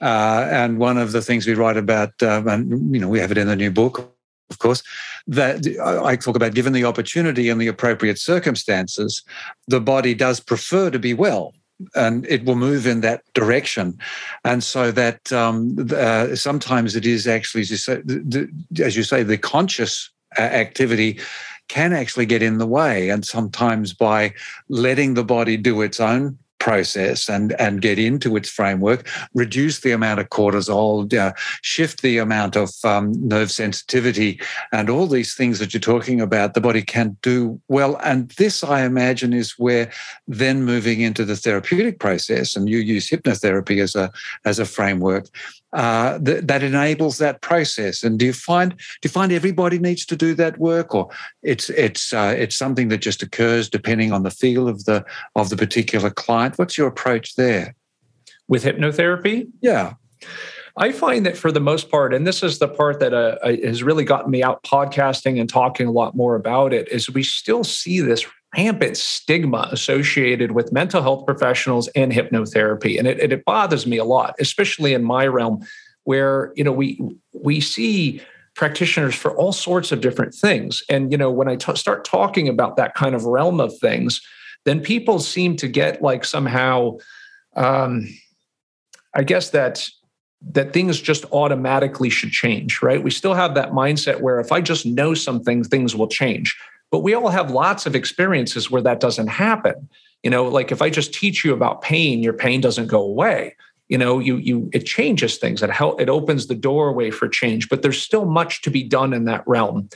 uh, 0.00 0.48
and 0.50 0.78
one 0.78 0.98
of 0.98 1.12
the 1.12 1.22
things 1.22 1.46
we 1.46 1.54
write 1.54 1.76
about, 1.76 2.20
um, 2.22 2.48
and 2.48 2.92
you 2.92 3.00
know, 3.00 3.08
we 3.08 3.20
have 3.20 3.30
it 3.30 3.38
in 3.38 3.46
the 3.46 3.54
new 3.54 3.70
book, 3.70 4.12
of 4.50 4.58
course, 4.58 4.82
that 5.26 5.66
I 5.82 6.16
talk 6.16 6.36
about 6.36 6.54
given 6.54 6.72
the 6.72 6.84
opportunity 6.84 7.48
and 7.48 7.60
the 7.60 7.66
appropriate 7.66 8.18
circumstances, 8.18 9.22
the 9.66 9.80
body 9.80 10.14
does 10.14 10.40
prefer 10.40 10.90
to 10.90 10.98
be 10.98 11.14
well. 11.14 11.54
And 11.94 12.26
it 12.26 12.44
will 12.44 12.56
move 12.56 12.88
in 12.88 13.02
that 13.02 13.22
direction, 13.34 13.96
and 14.44 14.64
so 14.64 14.90
that 14.90 15.32
um, 15.32 15.88
uh, 15.94 16.34
sometimes 16.34 16.96
it 16.96 17.06
is 17.06 17.28
actually, 17.28 17.60
as 17.60 17.70
you 17.70 17.76
say, 17.76 18.02
the, 18.04 18.50
as 18.82 18.96
you 18.96 19.04
say, 19.04 19.22
the 19.22 19.38
conscious 19.38 20.10
uh, 20.36 20.42
activity 20.42 21.20
can 21.68 21.92
actually 21.92 22.26
get 22.26 22.42
in 22.42 22.58
the 22.58 22.66
way, 22.66 23.10
and 23.10 23.24
sometimes 23.24 23.94
by 23.94 24.34
letting 24.68 25.14
the 25.14 25.22
body 25.22 25.56
do 25.56 25.80
its 25.82 26.00
own 26.00 26.36
process 26.58 27.28
and, 27.28 27.52
and 27.60 27.80
get 27.80 27.98
into 27.98 28.36
its 28.36 28.48
framework, 28.48 29.08
reduce 29.34 29.80
the 29.80 29.92
amount 29.92 30.20
of 30.20 30.28
cortisol, 30.28 31.12
uh, 31.14 31.32
shift 31.62 32.02
the 32.02 32.18
amount 32.18 32.56
of 32.56 32.70
um, 32.84 33.12
nerve 33.26 33.50
sensitivity, 33.50 34.40
and 34.72 34.90
all 34.90 35.06
these 35.06 35.34
things 35.34 35.58
that 35.58 35.72
you're 35.72 35.80
talking 35.80 36.20
about, 36.20 36.54
the 36.54 36.60
body 36.60 36.82
can 36.82 37.16
do 37.22 37.60
well. 37.68 37.96
And 38.04 38.30
this, 38.32 38.64
I 38.64 38.84
imagine, 38.84 39.32
is 39.32 39.58
where 39.58 39.90
then 40.26 40.64
moving 40.64 41.00
into 41.00 41.24
the 41.24 41.36
therapeutic 41.36 41.98
process, 41.98 42.56
and 42.56 42.68
you 42.68 42.78
use 42.78 43.10
hypnotherapy 43.10 43.82
as 43.82 43.94
a 43.94 44.10
as 44.44 44.58
a 44.58 44.64
framework 44.64 45.26
uh, 45.72 46.18
th- 46.18 46.44
that 46.44 46.62
enables 46.62 47.18
that 47.18 47.40
process. 47.42 48.02
And 48.02 48.18
do 48.18 48.26
you 48.26 48.32
find 48.32 48.70
do 48.72 49.04
you 49.04 49.10
find 49.10 49.32
everybody 49.32 49.78
needs 49.78 50.06
to 50.06 50.16
do 50.16 50.34
that 50.34 50.58
work, 50.58 50.94
or 50.94 51.10
it's 51.42 51.70
it's 51.70 52.12
uh, 52.12 52.34
it's 52.36 52.56
something 52.56 52.88
that 52.88 52.98
just 52.98 53.22
occurs 53.22 53.68
depending 53.68 54.12
on 54.12 54.22
the 54.22 54.30
feel 54.30 54.68
of 54.68 54.84
the 54.84 55.04
of 55.36 55.50
the 55.50 55.56
particular 55.56 56.10
client? 56.10 56.58
What's 56.58 56.78
your 56.78 56.88
approach 56.88 57.34
there 57.36 57.74
with 58.48 58.64
hypnotherapy? 58.64 59.48
Yeah. 59.60 59.94
I 60.80 60.92
find 60.92 61.26
that 61.26 61.36
for 61.36 61.50
the 61.50 61.60
most 61.60 61.90
part, 61.90 62.14
and 62.14 62.24
this 62.24 62.42
is 62.42 62.60
the 62.60 62.68
part 62.68 63.00
that 63.00 63.12
uh, 63.12 63.36
has 63.64 63.82
really 63.82 64.04
gotten 64.04 64.30
me 64.30 64.44
out 64.44 64.62
podcasting 64.62 65.40
and 65.40 65.48
talking 65.48 65.88
a 65.88 65.90
lot 65.90 66.14
more 66.14 66.36
about 66.36 66.72
it, 66.72 66.88
is 66.88 67.10
we 67.10 67.24
still 67.24 67.64
see 67.64 68.00
this 68.00 68.24
rampant 68.56 68.96
stigma 68.96 69.68
associated 69.70 70.52
with 70.52 70.72
mental 70.72 71.02
health 71.02 71.26
professionals 71.26 71.88
and 71.88 72.12
hypnotherapy. 72.12 72.98
And 72.98 73.06
it, 73.06 73.32
it 73.32 73.44
bothers 73.44 73.86
me 73.86 73.98
a 73.98 74.04
lot 74.04 74.34
especially 74.40 74.94
in 74.94 75.04
my 75.04 75.26
realm 75.26 75.64
where 76.04 76.52
you 76.56 76.64
know 76.64 76.72
we 76.72 77.00
we 77.32 77.60
see 77.60 78.22
practitioners 78.54 79.14
for 79.14 79.36
all 79.36 79.52
sorts 79.52 79.92
of 79.92 80.00
different 80.00 80.34
things. 80.34 80.82
And 80.88 81.12
you 81.12 81.18
know 81.18 81.30
when 81.30 81.48
I 81.48 81.56
t- 81.56 81.76
start 81.76 82.04
talking 82.04 82.48
about 82.48 82.76
that 82.76 82.94
kind 82.94 83.14
of 83.14 83.24
realm 83.24 83.60
of 83.60 83.76
things 83.78 84.20
then 84.64 84.80
people 84.80 85.18
seem 85.18 85.56
to 85.56 85.68
get 85.68 86.02
like 86.02 86.24
somehow 86.24 86.96
um 87.56 88.06
i 89.14 89.22
guess 89.22 89.50
that 89.50 89.88
that 90.40 90.72
things 90.72 91.00
just 91.00 91.24
automatically 91.32 92.10
should 92.10 92.30
change 92.30 92.82
right? 92.82 93.02
We 93.02 93.10
still 93.10 93.34
have 93.34 93.54
that 93.54 93.70
mindset 93.70 94.20
where 94.20 94.38
if 94.40 94.52
i 94.52 94.60
just 94.60 94.86
know 94.86 95.14
something 95.14 95.64
things 95.64 95.96
will 95.96 96.08
change 96.08 96.56
but 96.90 97.00
we 97.00 97.14
all 97.14 97.28
have 97.28 97.50
lots 97.50 97.86
of 97.86 97.94
experiences 97.94 98.70
where 98.70 98.82
that 98.82 99.00
doesn't 99.00 99.28
happen. 99.28 99.88
You 100.22 100.30
know, 100.30 100.48
like 100.48 100.72
if 100.72 100.82
I 100.82 100.90
just 100.90 101.14
teach 101.14 101.44
you 101.44 101.52
about 101.52 101.82
pain, 101.82 102.22
your 102.22 102.32
pain 102.32 102.60
doesn't 102.60 102.88
go 102.88 103.00
away. 103.00 103.54
you 103.88 103.96
know 103.98 104.18
you 104.18 104.36
you 104.36 104.70
it 104.72 104.84
changes 104.86 105.38
things 105.38 105.62
it 105.62 105.70
help 105.70 106.00
it 106.00 106.08
opens 106.08 106.46
the 106.46 106.54
doorway 106.54 107.10
for 107.10 107.28
change 107.28 107.68
but 107.68 107.82
there's 107.82 108.00
still 108.00 108.26
much 108.26 108.62
to 108.62 108.70
be 108.70 108.82
done 108.82 109.12
in 109.12 109.24
that 109.24 109.42
realm 109.46 109.88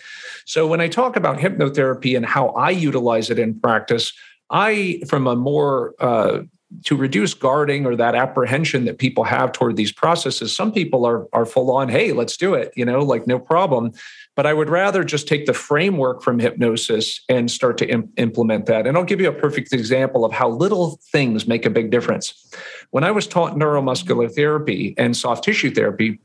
so 0.44 0.66
when 0.66 0.80
i 0.80 0.88
talk 0.88 1.16
about 1.16 1.38
hypnotherapy 1.38 2.16
and 2.16 2.26
how 2.26 2.48
i 2.48 2.70
utilize 2.70 3.30
it 3.30 3.38
in 3.38 3.58
practice 3.60 4.12
i 4.50 5.00
from 5.06 5.26
a 5.26 5.36
more 5.36 5.94
uh, 6.00 6.40
to 6.84 6.96
reduce 6.96 7.34
guarding 7.34 7.84
or 7.84 7.94
that 7.94 8.14
apprehension 8.14 8.86
that 8.86 8.98
people 8.98 9.24
have 9.24 9.52
toward 9.52 9.76
these 9.76 9.92
processes 9.92 10.54
some 10.54 10.72
people 10.72 11.04
are 11.04 11.26
are 11.32 11.46
full 11.46 11.70
on 11.70 11.88
hey 11.88 12.12
let's 12.12 12.36
do 12.36 12.54
it 12.54 12.72
you 12.74 12.84
know 12.84 13.00
like 13.00 13.26
no 13.26 13.38
problem 13.38 13.92
but 14.34 14.46
I 14.46 14.54
would 14.54 14.70
rather 14.70 15.04
just 15.04 15.28
take 15.28 15.46
the 15.46 15.52
framework 15.54 16.22
from 16.22 16.38
hypnosis 16.38 17.20
and 17.28 17.50
start 17.50 17.76
to 17.78 17.88
Im- 17.88 18.10
implement 18.16 18.66
that. 18.66 18.86
And 18.86 18.96
I'll 18.96 19.04
give 19.04 19.20
you 19.20 19.28
a 19.28 19.32
perfect 19.32 19.72
example 19.72 20.24
of 20.24 20.32
how 20.32 20.48
little 20.48 20.98
things 21.12 21.46
make 21.46 21.66
a 21.66 21.70
big 21.70 21.90
difference. 21.90 22.50
When 22.90 23.04
I 23.04 23.10
was 23.10 23.26
taught 23.26 23.54
neuromuscular 23.54 24.34
therapy 24.34 24.94
and 24.96 25.16
soft 25.16 25.44
tissue 25.44 25.70
therapy, 25.70 26.20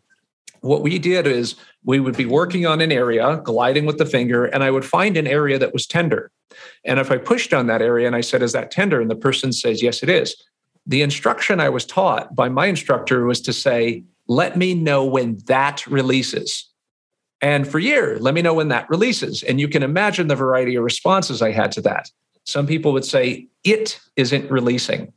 what 0.61 0.81
we 0.81 0.99
did 0.99 1.27
is 1.27 1.55
we 1.83 1.99
would 1.99 2.17
be 2.17 2.25
working 2.25 2.65
on 2.65 2.81
an 2.81 2.91
area, 2.91 3.41
gliding 3.43 3.85
with 3.85 3.97
the 3.97 4.05
finger, 4.05 4.45
and 4.45 4.63
I 4.63 4.71
would 4.71 4.85
find 4.85 5.17
an 5.17 5.27
area 5.27 5.59
that 5.59 5.73
was 5.73 5.85
tender. 5.85 6.31
And 6.83 6.99
if 6.99 7.11
I 7.11 7.17
pushed 7.17 7.53
on 7.53 7.67
that 7.67 7.81
area 7.81 8.07
and 8.07 8.15
I 8.15 8.21
said, 8.21 8.41
Is 8.41 8.53
that 8.53 8.71
tender? 8.71 8.99
And 9.01 9.11
the 9.11 9.15
person 9.15 9.51
says, 9.51 9.83
Yes, 9.83 10.01
it 10.01 10.09
is. 10.09 10.35
The 10.85 11.01
instruction 11.01 11.59
I 11.59 11.69
was 11.69 11.85
taught 11.85 12.35
by 12.35 12.49
my 12.49 12.67
instructor 12.67 13.25
was 13.25 13.41
to 13.41 13.53
say, 13.53 14.03
Let 14.27 14.57
me 14.57 14.73
know 14.73 15.05
when 15.05 15.37
that 15.45 15.85
releases. 15.85 16.67
And 17.41 17.67
for 17.67 17.79
year 17.79 18.17
let 18.19 18.33
me 18.33 18.41
know 18.41 18.53
when 18.53 18.69
that 18.69 18.89
releases. 18.89 19.43
And 19.43 19.59
you 19.59 19.67
can 19.67 19.83
imagine 19.83 20.27
the 20.27 20.35
variety 20.35 20.75
of 20.75 20.83
responses 20.83 21.41
I 21.41 21.51
had 21.51 21.71
to 21.73 21.81
that. 21.81 22.09
Some 22.45 22.65
people 22.65 22.93
would 22.93 23.05
say, 23.05 23.47
it 23.63 23.99
isn't 24.15 24.49
releasing, 24.49 25.11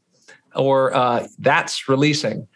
or 0.55 0.95
uh, 0.95 1.29
that's 1.39 1.89
releasing. 1.89 2.49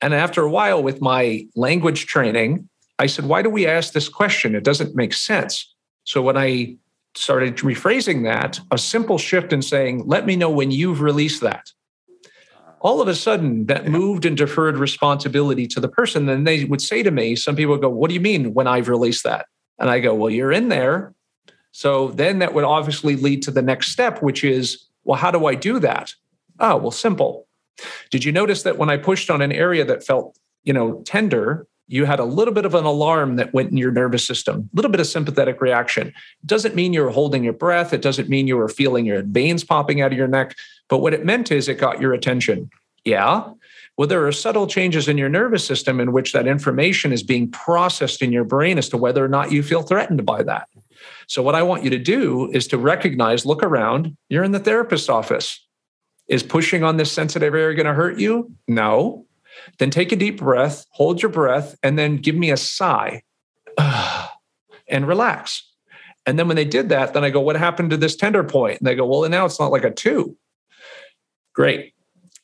And 0.00 0.12
after 0.12 0.42
a 0.42 0.50
while, 0.50 0.82
with 0.82 1.00
my 1.00 1.46
language 1.54 2.06
training, 2.06 2.68
I 2.98 3.06
said, 3.06 3.26
why 3.26 3.42
do 3.42 3.50
we 3.50 3.66
ask 3.66 3.92
this 3.92 4.08
question? 4.08 4.54
It 4.54 4.64
doesn't 4.64 4.96
make 4.96 5.14
sense. 5.14 5.72
So 6.04 6.20
when 6.20 6.36
I 6.36 6.76
started 7.14 7.56
rephrasing 7.58 8.24
that, 8.24 8.60
a 8.70 8.78
simple 8.78 9.18
shift 9.18 9.52
in 9.52 9.62
saying, 9.62 10.06
let 10.06 10.26
me 10.26 10.34
know 10.34 10.50
when 10.50 10.70
you've 10.70 11.00
released 11.00 11.40
that 11.42 11.70
all 12.80 13.00
of 13.00 13.08
a 13.08 13.14
sudden 13.14 13.66
that 13.66 13.88
moved 13.88 14.24
and 14.24 14.36
deferred 14.36 14.78
responsibility 14.78 15.66
to 15.68 15.80
the 15.80 15.88
person. 15.88 16.26
Then 16.26 16.44
they 16.44 16.64
would 16.64 16.80
say 16.80 17.02
to 17.02 17.10
me, 17.10 17.36
some 17.36 17.56
people 17.56 17.72
would 17.74 17.80
go, 17.80 17.88
What 17.88 18.08
do 18.08 18.14
you 18.14 18.20
mean 18.20 18.54
when 18.54 18.66
I've 18.66 18.88
released 18.88 19.24
that? 19.24 19.46
And 19.78 19.90
I 19.90 20.00
go, 20.00 20.14
Well, 20.14 20.30
you're 20.30 20.52
in 20.52 20.68
there. 20.68 21.14
So 21.72 22.08
then 22.08 22.38
that 22.38 22.54
would 22.54 22.64
obviously 22.64 23.16
lead 23.16 23.42
to 23.42 23.50
the 23.50 23.62
next 23.62 23.92
step, 23.92 24.22
which 24.22 24.44
is, 24.44 24.86
Well, 25.04 25.18
how 25.18 25.30
do 25.30 25.46
I 25.46 25.54
do 25.54 25.78
that? 25.80 26.12
Oh, 26.60 26.76
well, 26.76 26.90
simple. 26.90 27.46
Did 28.10 28.24
you 28.24 28.32
notice 28.32 28.62
that 28.64 28.78
when 28.78 28.90
I 28.90 28.96
pushed 28.96 29.30
on 29.30 29.42
an 29.42 29.52
area 29.52 29.84
that 29.84 30.04
felt, 30.04 30.36
you 30.64 30.72
know, 30.72 31.02
tender, 31.04 31.66
you 31.88 32.04
had 32.04 32.20
a 32.20 32.24
little 32.24 32.52
bit 32.52 32.66
of 32.66 32.74
an 32.74 32.84
alarm 32.84 33.36
that 33.36 33.54
went 33.54 33.70
in 33.70 33.78
your 33.78 33.90
nervous 33.90 34.24
system, 34.24 34.68
a 34.72 34.76
little 34.76 34.90
bit 34.90 35.00
of 35.00 35.06
sympathetic 35.06 35.60
reaction. 35.60 36.08
It 36.08 36.46
doesn't 36.46 36.74
mean 36.74 36.92
you 36.92 37.02
were 37.02 37.10
holding 37.10 37.42
your 37.42 37.54
breath. 37.54 37.92
It 37.92 38.02
doesn't 38.02 38.28
mean 38.28 38.46
you 38.46 38.58
were 38.58 38.68
feeling 38.68 39.06
your 39.06 39.22
veins 39.22 39.64
popping 39.64 40.02
out 40.02 40.12
of 40.12 40.18
your 40.18 40.28
neck. 40.28 40.54
But 40.88 40.98
what 40.98 41.14
it 41.14 41.24
meant 41.24 41.50
is 41.50 41.66
it 41.66 41.78
got 41.78 42.00
your 42.00 42.12
attention. 42.12 42.70
Yeah. 43.04 43.52
Well, 43.96 44.06
there 44.06 44.24
are 44.26 44.32
subtle 44.32 44.66
changes 44.66 45.08
in 45.08 45.18
your 45.18 45.28
nervous 45.28 45.64
system 45.64 45.98
in 45.98 46.12
which 46.12 46.32
that 46.32 46.46
information 46.46 47.12
is 47.12 47.22
being 47.22 47.50
processed 47.50 48.22
in 48.22 48.32
your 48.32 48.44
brain 48.44 48.78
as 48.78 48.88
to 48.90 48.96
whether 48.96 49.24
or 49.24 49.28
not 49.28 49.50
you 49.50 49.62
feel 49.62 49.82
threatened 49.82 50.24
by 50.24 50.42
that. 50.44 50.68
So, 51.26 51.42
what 51.42 51.54
I 51.54 51.62
want 51.62 51.84
you 51.84 51.90
to 51.90 51.98
do 51.98 52.50
is 52.52 52.66
to 52.68 52.78
recognize, 52.78 53.44
look 53.44 53.62
around, 53.62 54.16
you're 54.28 54.44
in 54.44 54.52
the 54.52 54.60
therapist's 54.60 55.08
office. 55.08 55.64
Is 56.28 56.42
pushing 56.42 56.84
on 56.84 56.98
this 56.98 57.10
sensitive 57.10 57.54
area 57.54 57.74
going 57.74 57.86
to 57.86 57.94
hurt 57.94 58.18
you? 58.18 58.52
No. 58.68 59.26
Then 59.78 59.90
take 59.90 60.12
a 60.12 60.16
deep 60.16 60.38
breath, 60.38 60.86
hold 60.90 61.22
your 61.22 61.30
breath, 61.30 61.76
and 61.82 61.98
then 61.98 62.16
give 62.16 62.34
me 62.34 62.50
a 62.50 62.56
sigh 62.56 63.22
and 64.88 65.06
relax. 65.06 65.64
And 66.26 66.38
then 66.38 66.46
when 66.46 66.56
they 66.56 66.64
did 66.64 66.90
that, 66.90 67.14
then 67.14 67.24
I 67.24 67.30
go, 67.30 67.40
What 67.40 67.56
happened 67.56 67.90
to 67.90 67.96
this 67.96 68.16
tender 68.16 68.44
point? 68.44 68.78
And 68.78 68.86
they 68.86 68.94
go, 68.94 69.06
Well, 69.06 69.28
now 69.28 69.46
it's 69.46 69.60
not 69.60 69.72
like 69.72 69.84
a 69.84 69.90
two. 69.90 70.36
Great. 71.54 71.94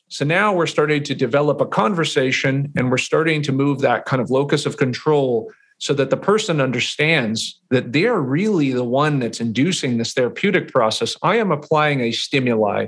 So 0.07 0.23
now 0.23 0.53
we're 0.53 0.67
starting 0.67 1.03
to 1.03 1.15
develop 1.15 1.61
a 1.61 1.65
conversation 1.65 2.71
and 2.75 2.89
we're 2.89 2.97
starting 2.97 3.41
to 3.43 3.51
move 3.51 3.81
that 3.81 4.05
kind 4.05 4.21
of 4.21 4.29
locus 4.29 4.65
of 4.65 4.77
control 4.77 5.51
so 5.77 5.93
that 5.93 6.09
the 6.09 6.17
person 6.17 6.61
understands 6.61 7.59
that 7.69 7.91
they're 7.91 8.19
really 8.19 8.71
the 8.71 8.83
one 8.83 9.19
that's 9.19 9.41
inducing 9.41 9.97
this 9.97 10.13
therapeutic 10.13 10.71
process. 10.71 11.17
I 11.21 11.37
am 11.37 11.51
applying 11.51 12.01
a 12.01 12.11
stimuli 12.11 12.87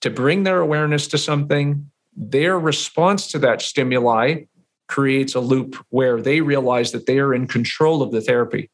to 0.00 0.10
bring 0.10 0.44
their 0.44 0.60
awareness 0.60 1.08
to 1.08 1.18
something 1.18 1.90
their 2.16 2.58
response 2.58 3.28
to 3.28 3.38
that 3.40 3.62
stimuli 3.62 4.44
creates 4.88 5.34
a 5.34 5.40
loop 5.40 5.76
where 5.90 6.20
they 6.20 6.40
realize 6.40 6.92
that 6.92 7.06
they 7.06 7.18
are 7.18 7.34
in 7.34 7.46
control 7.46 8.02
of 8.02 8.12
the 8.12 8.20
therapy. 8.20 8.70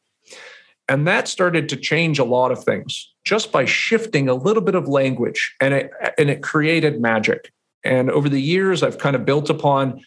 And 0.87 1.07
that 1.07 1.27
started 1.27 1.69
to 1.69 1.75
change 1.75 2.19
a 2.19 2.23
lot 2.23 2.51
of 2.51 2.63
things 2.63 3.13
just 3.25 3.51
by 3.51 3.65
shifting 3.65 4.27
a 4.27 4.33
little 4.33 4.61
bit 4.61 4.75
of 4.75 4.87
language 4.87 5.55
and 5.61 5.73
it, 5.73 5.91
and 6.17 6.29
it 6.29 6.43
created 6.43 7.01
magic. 7.01 7.51
And 7.83 8.11
over 8.11 8.29
the 8.29 8.41
years, 8.41 8.83
I've 8.83 8.97
kind 8.97 9.15
of 9.15 9.25
built 9.25 9.49
upon 9.49 10.01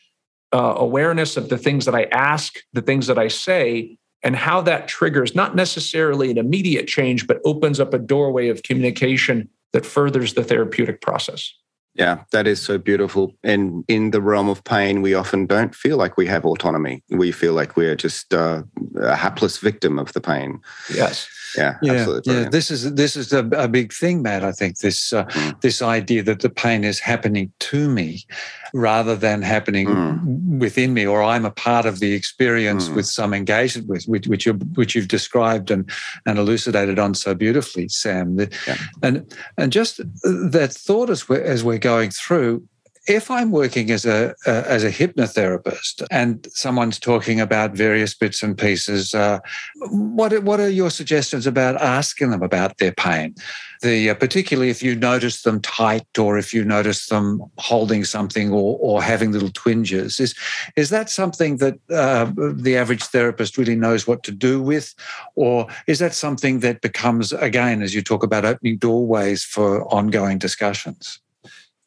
uh, 0.53 0.75
awareness 0.77 1.37
of 1.37 1.49
the 1.49 1.59
things 1.59 1.87
that 1.87 1.95
I 1.95 2.05
ask, 2.05 2.59
the 2.73 2.83
things 2.83 3.07
that 3.07 3.19
I 3.19 3.29
say, 3.29 3.99
and 4.23 4.37
how 4.37 4.61
that 4.63 4.89
triggers 4.89 5.35
not 5.35 5.55
necessarily 5.55 6.31
an 6.31 6.39
immediate 6.39 6.87
change, 6.87 7.27
but 7.27 7.41
opens 7.45 7.81
up 7.81 7.93
a 7.93 7.99
doorway 7.99 8.49
of 8.49 8.63
communication 8.63 9.49
that 9.73 9.85
furthers 9.85 10.35
the 10.35 10.45
therapeutic 10.45 11.01
process. 11.01 11.53
Yeah, 11.99 12.25
that 12.31 12.47
is 12.47 12.61
so 12.61 12.77
beautiful. 12.77 13.35
And 13.43 13.85
in 13.89 14.11
the 14.11 14.21
realm 14.21 14.51
of 14.51 14.63
pain, 14.65 15.01
we 15.01 15.15
often 15.15 15.47
don't 15.47 15.75
feel 15.75 15.97
like 15.97 16.19
we 16.19 16.27
have 16.27 16.45
autonomy. 16.45 17.03
We 17.09 17.33
feel 17.33 17.55
like 17.55 17.75
we're 17.75 17.97
just 17.97 18.35
uh, 18.35 18.65
a 19.01 19.17
hapless 19.17 19.57
victim 19.59 19.99
of 19.99 20.13
the 20.13 20.21
pain. 20.21 20.61
Yes. 20.93 21.27
Yeah, 21.57 21.77
yeah, 21.83 21.93
absolutely. 21.93 22.35
Yeah, 22.35 22.49
this 22.49 22.71
is 22.71 22.95
this 22.95 23.17
is 23.17 23.33
a, 23.33 23.47
a, 23.53 23.69
big 23.69 23.93
thing, 23.93 24.23
Matt. 24.23 24.45
I 24.45 24.53
think 24.53 24.79
this 24.79 25.13
uh, 25.13 25.25
mm. 25.25 25.61
this 25.61 25.83
idea 25.83 26.23
that 26.23 26.41
the 26.41 26.51
pain 26.51 26.85
is 26.85 26.99
happening 26.99 27.53
to 27.61 27.89
me 27.89 28.25
rather 28.75 29.17
than 29.17 29.43
happening 29.43 29.87
mm. 29.87 30.59
within 30.59 30.95
me, 30.95 31.07
or 31.07 31.23
I'm 31.23 31.45
a 31.45 31.51
part 31.51 31.87
of 31.87 32.01
the 32.01 32.13
experience 32.13 32.89
mm. 32.89 32.97
with 32.97 33.07
some 33.07 33.33
engagement 33.33 33.89
with 33.89 34.05
which 34.07 34.27
which, 34.27 34.47
you 34.47 34.55
which 34.75 34.95
you've 34.95 35.09
described 35.09 35.71
and 35.71 35.91
and 36.27 36.39
elucidated 36.39 36.99
on 36.99 37.15
so 37.15 37.35
beautifully, 37.35 37.89
Sam. 37.89 38.39
Yeah. 38.39 38.77
And 39.03 39.35
and 39.57 39.73
just 39.73 39.99
that 40.23 40.73
thought 40.73 41.11
as 41.11 41.29
we're 41.29 41.43
as 41.43 41.65
we're 41.65 41.79
going 41.79 42.11
through 42.11 42.67
if 43.07 43.31
I'm 43.31 43.51
working 43.53 43.91
as 43.91 44.05
a 44.05 44.35
as 44.47 44.83
a 44.83 44.91
hypnotherapist 44.91 46.05
and 46.11 46.47
someone's 46.51 46.99
talking 46.99 47.41
about 47.41 47.73
various 47.73 48.15
bits 48.15 48.43
and 48.43 48.59
pieces, 48.59 49.15
uh, 49.15 49.39
what 49.91 50.43
what 50.43 50.61
are 50.61 50.69
your 50.69 50.91
suggestions 50.91 51.47
about 51.47 51.81
asking 51.81 52.31
them 52.31 52.43
about 52.43 52.79
their 52.79 52.93
pain? 52.93 53.35
The 53.83 54.11
uh, 54.11 54.15
particularly 54.15 54.71
if 54.71 54.83
you 54.83 54.97
notice 54.97 55.43
them 55.43 55.61
tight 55.61 56.19
or 56.19 56.37
if 56.37 56.53
you 56.53 56.65
notice 56.65 57.07
them 57.07 57.43
holding 57.59 58.05
something 58.05 58.53
or 58.53 58.77
or 58.81 59.03
having 59.03 59.31
little 59.31 59.53
twinges, 59.53 60.19
is 60.19 60.35
is 60.75 60.91
that 60.91 61.09
something 61.09 61.59
that 61.59 61.79
uh, 61.91 62.33
the 62.37 62.77
average 62.77 63.05
therapist 63.05 63.57
really 63.57 63.77
knows 63.77 64.07
what 64.07 64.25
to 64.25 64.33
do 64.33 64.61
with, 64.61 64.95
or 65.37 65.69
is 65.87 66.01
that 66.01 66.15
something 66.15 66.61
that 66.61 66.81
becomes 66.81 67.33
again 67.33 67.83
as 67.83 67.95
you 67.95 68.03
talk 68.03 68.25
about 68.25 68.45
opening 68.45 68.79
doorways 68.79 69.45
for 69.45 69.83
ongoing 69.95 70.39
discussions? 70.39 71.21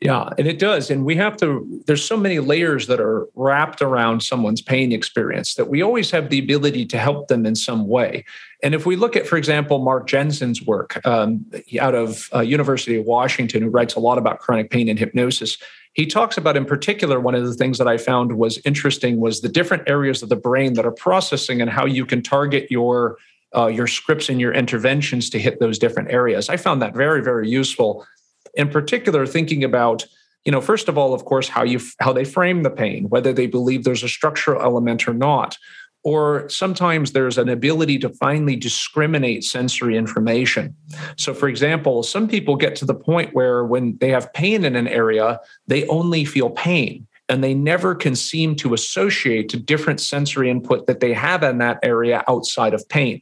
Yeah, 0.01 0.29
and 0.37 0.47
it 0.47 0.59
does. 0.59 0.89
And 0.89 1.03
we 1.03 1.15
have 1.17 1.35
to, 1.37 1.83
there's 1.85 2.05
so 2.05 2.15
many 2.15 2.39
layers 2.39 2.87
that 2.87 3.01
are 3.01 3.27
wrapped 3.35 3.81
around 3.81 4.23
someone's 4.23 4.61
pain 4.61 4.93
experience 4.93 5.55
that 5.55 5.67
we 5.69 5.81
always 5.81 6.09
have 6.11 6.29
the 6.29 6.39
ability 6.39 6.85
to 6.85 6.97
help 6.97 7.27
them 7.27 7.45
in 7.45 7.53
some 7.53 7.85
way. 7.85 8.23
And 8.63 8.73
if 8.73 8.85
we 8.85 8.95
look 8.95 9.17
at, 9.17 9.27
for 9.27 9.35
example, 9.35 9.79
Mark 9.79 10.07
Jensen's 10.07 10.61
work 10.61 11.05
um, 11.05 11.45
out 11.81 11.95
of 11.95 12.29
uh, 12.33 12.39
University 12.39 12.95
of 12.95 13.05
Washington, 13.05 13.61
who 13.61 13.69
writes 13.69 13.95
a 13.95 13.99
lot 13.99 14.17
about 14.17 14.39
chronic 14.39 14.69
pain 14.69 14.87
and 14.87 14.97
hypnosis, 14.97 15.57
he 15.91 16.05
talks 16.05 16.37
about 16.37 16.55
in 16.55 16.63
particular 16.63 17.19
one 17.19 17.35
of 17.35 17.45
the 17.45 17.53
things 17.53 17.77
that 17.77 17.87
I 17.87 17.97
found 17.97 18.37
was 18.37 18.57
interesting 18.63 19.19
was 19.19 19.41
the 19.41 19.49
different 19.49 19.89
areas 19.89 20.23
of 20.23 20.29
the 20.29 20.37
brain 20.37 20.75
that 20.75 20.85
are 20.85 20.91
processing 20.93 21.59
and 21.59 21.69
how 21.69 21.85
you 21.85 22.05
can 22.05 22.21
target 22.21 22.71
your 22.71 23.17
uh, 23.55 23.65
your 23.65 23.87
scripts 23.87 24.29
and 24.29 24.39
your 24.39 24.53
interventions 24.53 25.27
to 25.31 25.39
hit 25.39 25.59
those 25.59 25.79
different 25.79 26.11
areas. 26.11 26.49
I 26.49 26.57
found 26.57 26.83
that 26.83 26.93
very, 26.93 27.23
very 27.23 27.49
useful 27.49 28.05
in 28.53 28.69
particular 28.69 29.25
thinking 29.25 29.63
about 29.63 30.05
you 30.45 30.51
know 30.51 30.61
first 30.61 30.87
of 30.87 30.97
all 30.97 31.13
of 31.13 31.25
course 31.25 31.47
how 31.47 31.63
you 31.63 31.79
how 31.99 32.13
they 32.13 32.25
frame 32.25 32.63
the 32.63 32.69
pain 32.69 33.09
whether 33.09 33.33
they 33.33 33.47
believe 33.47 33.83
there's 33.83 34.03
a 34.03 34.09
structural 34.09 34.61
element 34.61 35.07
or 35.07 35.13
not 35.13 35.57
or 36.03 36.47
sometimes 36.47 37.11
there's 37.11 37.37
an 37.37 37.49
ability 37.49 37.99
to 37.99 38.09
finally 38.09 38.55
discriminate 38.55 39.43
sensory 39.43 39.97
information. 39.97 40.73
So, 41.17 41.33
for 41.33 41.49
example, 41.49 42.03
some 42.03 42.27
people 42.27 42.55
get 42.55 42.75
to 42.77 42.85
the 42.85 42.95
point 42.95 43.33
where 43.33 43.65
when 43.65 43.97
they 43.99 44.09
have 44.09 44.31
pain 44.33 44.63
in 44.63 44.75
an 44.75 44.87
area, 44.87 45.39
they 45.67 45.85
only 45.87 46.23
feel 46.23 46.51
pain 46.51 47.05
and 47.27 47.43
they 47.43 47.53
never 47.53 47.93
can 47.93 48.15
seem 48.15 48.55
to 48.55 48.73
associate 48.73 49.49
to 49.49 49.57
different 49.57 49.99
sensory 49.99 50.49
input 50.49 50.87
that 50.87 50.99
they 50.99 51.13
have 51.13 51.43
in 51.43 51.57
that 51.59 51.79
area 51.83 52.23
outside 52.27 52.73
of 52.73 52.87
pain. 52.89 53.21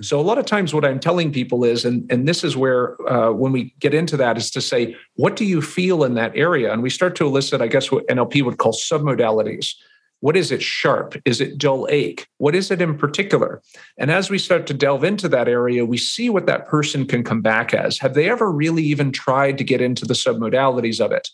So 0.00 0.20
a 0.20 0.22
lot 0.22 0.38
of 0.38 0.46
times, 0.46 0.72
what 0.72 0.84
I'm 0.84 1.00
telling 1.00 1.32
people 1.32 1.64
is, 1.64 1.84
and 1.84 2.10
and 2.10 2.26
this 2.26 2.44
is 2.44 2.56
where 2.56 3.00
uh, 3.10 3.32
when 3.32 3.52
we 3.52 3.74
get 3.78 3.94
into 3.94 4.16
that 4.16 4.36
is 4.36 4.50
to 4.52 4.60
say, 4.60 4.96
what 5.14 5.36
do 5.36 5.44
you 5.44 5.62
feel 5.62 6.04
in 6.04 6.14
that 6.14 6.32
area? 6.34 6.72
And 6.72 6.82
we 6.82 6.90
start 6.90 7.16
to 7.16 7.26
elicit, 7.26 7.60
I 7.60 7.68
guess, 7.68 7.90
what 7.90 8.06
NLP 8.08 8.44
would 8.44 8.58
call 8.58 8.72
submodalities. 8.72 9.74
What 10.20 10.36
is 10.36 10.50
it 10.50 10.62
sharp? 10.62 11.14
Is 11.24 11.40
it 11.40 11.58
dull 11.58 11.86
ache? 11.90 12.26
What 12.38 12.56
is 12.56 12.72
it 12.72 12.82
in 12.82 12.98
particular? 12.98 13.62
And 13.98 14.10
as 14.10 14.30
we 14.30 14.38
start 14.38 14.66
to 14.66 14.74
delve 14.74 15.04
into 15.04 15.28
that 15.28 15.46
area, 15.46 15.86
we 15.86 15.96
see 15.96 16.28
what 16.28 16.46
that 16.46 16.66
person 16.66 17.06
can 17.06 17.22
come 17.22 17.40
back 17.40 17.72
as. 17.72 17.98
Have 17.98 18.14
they 18.14 18.28
ever 18.28 18.50
really 18.50 18.82
even 18.82 19.12
tried 19.12 19.58
to 19.58 19.64
get 19.64 19.80
into 19.80 20.04
the 20.04 20.14
submodalities 20.14 21.00
of 21.00 21.12
it? 21.12 21.28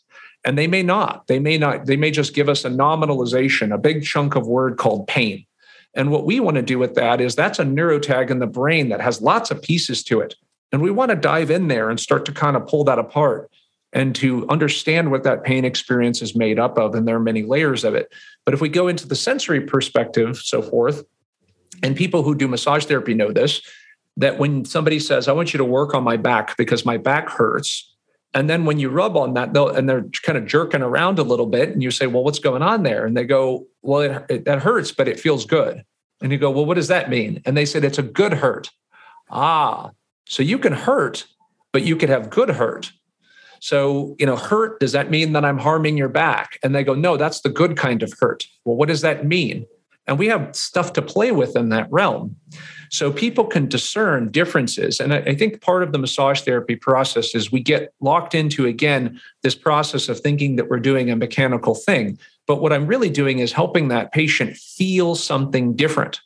And 0.45 0.59
they 0.59 0.67
may 0.67 0.83
not. 0.83 1.27
They 1.29 1.39
may 1.39 1.57
not. 1.57 1.87
They 1.87 1.97
may 1.97 2.11
just 2.11 2.35
give 2.35 2.51
us 2.51 2.67
a 2.67 2.69
nominalization, 2.69 3.73
a 3.73 3.79
big 3.79 4.05
chunk 4.05 4.37
of 4.37 4.47
word 4.47 4.77
called 4.77 5.07
pain. 5.07 5.47
And 5.95 6.11
what 6.11 6.25
we 6.25 6.41
want 6.41 6.57
to 6.57 6.63
do 6.63 6.79
with 6.79 6.95
that 6.95 7.21
is 7.21 7.35
that's 7.35 7.59
a 7.59 7.65
neurotag 7.65 8.31
in 8.31 8.39
the 8.39 8.47
brain 8.47 8.89
that 8.89 9.01
has 9.01 9.23
lots 9.23 9.51
of 9.51 9.63
pieces 9.63 10.03
to 10.05 10.21
it. 10.21 10.35
And 10.73 10.83
we 10.83 10.91
want 10.91 11.11
to 11.11 11.17
dive 11.17 11.51
in 11.51 11.69
there 11.69 11.89
and 11.89 12.01
start 12.01 12.25
to 12.27 12.33
kind 12.33 12.57
of 12.57 12.67
pull 12.67 12.85
that 12.85 12.99
apart 12.99 13.51
and 13.93 14.15
to 14.17 14.47
understand 14.49 15.13
what 15.13 15.23
that 15.23 15.45
pain 15.45 15.65
experience 15.65 16.21
is 16.21 16.35
made 16.35 16.59
up 16.59 16.79
of. 16.79 16.95
And 16.97 17.07
there 17.07 17.17
are 17.17 17.21
many 17.21 17.45
layers 17.45 17.85
of 17.85 17.95
it. 17.95 18.13
But 18.45 18.55
if 18.55 18.61
we 18.61 18.69
go 18.69 18.89
into 18.89 19.07
the 19.07 19.15
sensory 19.15 19.61
perspective, 19.61 20.37
so 20.39 20.63
forth, 20.63 21.05
and 21.83 21.95
people 21.97 22.25
who 22.25 22.35
do 22.35 22.49
massage 22.49 22.87
therapy 22.87 23.15
know 23.15 23.31
this, 23.31 23.63
that 24.17 24.39
when 24.39 24.65
somebody 24.65 24.99
says, 24.99 25.29
I 25.29 25.33
want 25.33 25.55
you 25.55 25.59
to 25.59 25.65
work 25.65 25.95
on 25.95 26.03
my 26.03 26.17
back 26.17 26.57
because 26.57 26.85
my 26.85 26.97
back 26.97 27.29
hurts. 27.29 27.94
And 28.35 28.51
then 28.51 28.65
when 28.65 28.79
you 28.79 28.91
rub 28.91 29.17
on 29.17 29.35
that, 29.35 29.53
they'll, 29.53 29.69
and 29.69 29.89
they're 29.89 30.05
kind 30.23 30.37
of 30.37 30.47
jerking 30.47 30.83
around 30.83 31.19
a 31.19 31.23
little 31.23 31.47
bit, 31.47 31.71
and 31.71 31.83
you 31.83 31.91
say, 31.91 32.07
Well, 32.07 32.25
what's 32.25 32.41
going 32.41 32.63
on 32.63 32.83
there? 32.83 33.07
And 33.07 33.17
they 33.17 33.25
go, 33.25 33.67
Well, 33.83 34.01
it, 34.01 34.27
it, 34.29 34.45
that 34.45 34.63
hurts, 34.63 34.93
but 34.93 35.09
it 35.09 35.21
feels 35.21 35.47
good. 35.47 35.85
And 36.21 36.33
you 36.33 36.39
go, 36.39 36.51
Well, 36.51 36.67
what 36.67 36.75
does 36.75 36.89
that 36.89 37.09
mean? 37.09 37.41
And 37.45 37.57
they 37.57 37.65
said, 37.65 37.85
It's 37.85 37.99
a 37.99 38.03
good 38.03 38.35
hurt. 38.35 38.71
Ah, 39.31 39.93
so 40.27 40.43
you 40.43 40.59
can 40.59 40.73
hurt, 40.73 41.27
but 41.73 41.85
you 41.85 41.97
could 41.97 42.09
have 42.09 42.31
good 42.31 42.51
hurt. 42.51 42.93
So, 43.61 44.15
you 44.19 44.27
know, 44.27 44.37
hurt, 44.37 44.79
does 44.81 44.93
that 44.93 45.11
mean 45.11 45.33
that 45.33 45.45
I'm 45.45 45.57
harming 45.57 45.97
your 45.97 46.11
back? 46.11 46.59
And 46.63 46.75
they 46.75 46.85
go, 46.85 46.95
no, 46.95 47.17
that's 47.17 47.41
the 47.41 47.49
good 47.49 47.79
kind 47.79 48.03
of 48.03 48.13
hurt. 48.21 48.47
Well, 48.65 48.77
what 48.77 48.89
does 48.89 49.01
that 49.01 49.25
mean? 49.25 49.67
And 50.07 50.19
we 50.19 50.27
have 50.27 50.55
stuff 50.55 50.93
to 50.95 51.03
play 51.03 51.33
with 51.33 51.57
in 51.57 51.71
that 51.71 51.91
realm. 51.91 52.37
So 52.95 53.11
people 53.11 53.45
can 53.45 53.69
discern 53.69 54.31
differences. 54.31 55.01
And 55.01 55.13
I, 55.13 55.35
think 55.35 55.61
part 55.61 55.83
of 55.83 55.91
the 55.91 55.99
massage 55.99 56.43
therapy 56.43 56.77
process 56.77 57.35
is 57.35 57.51
we 57.51 57.59
get 57.59 57.93
locked 58.01 58.37
into, 58.37 58.67
again, 58.67 59.21
this 59.43 59.57
process 59.57 60.09
of 60.09 60.21
thinking 60.21 60.55
that 60.55 60.71
we're 60.71 60.79
doing 60.79 61.11
a 61.11 61.17
mechanical 61.17 61.75
thing. 61.75 62.17
But 62.47 62.61
what 62.63 62.73
I'm 62.73 62.87
really 62.87 63.11
doing 63.11 63.41
is 63.41 63.53
helping 63.53 63.89
that 63.89 64.13
patient 64.13 64.57
feel 64.57 65.17
something 65.17 65.75
different 65.75 66.21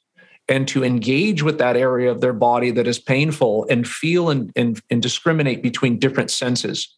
and 0.46 0.68
to 0.68 0.84
engage 0.84 1.42
with 1.42 1.56
that 1.56 1.74
area 1.74 2.10
of 2.10 2.20
their 2.20 2.34
body 2.34 2.70
that 2.72 2.86
is 2.86 2.98
painful 2.98 3.66
and 3.70 3.88
feel 3.88 4.28
and, 4.28 4.52
and, 4.54 4.78
and 4.90 5.00
discriminate 5.00 5.62
between 5.62 5.98
different 5.98 6.30
senses. 6.30 6.94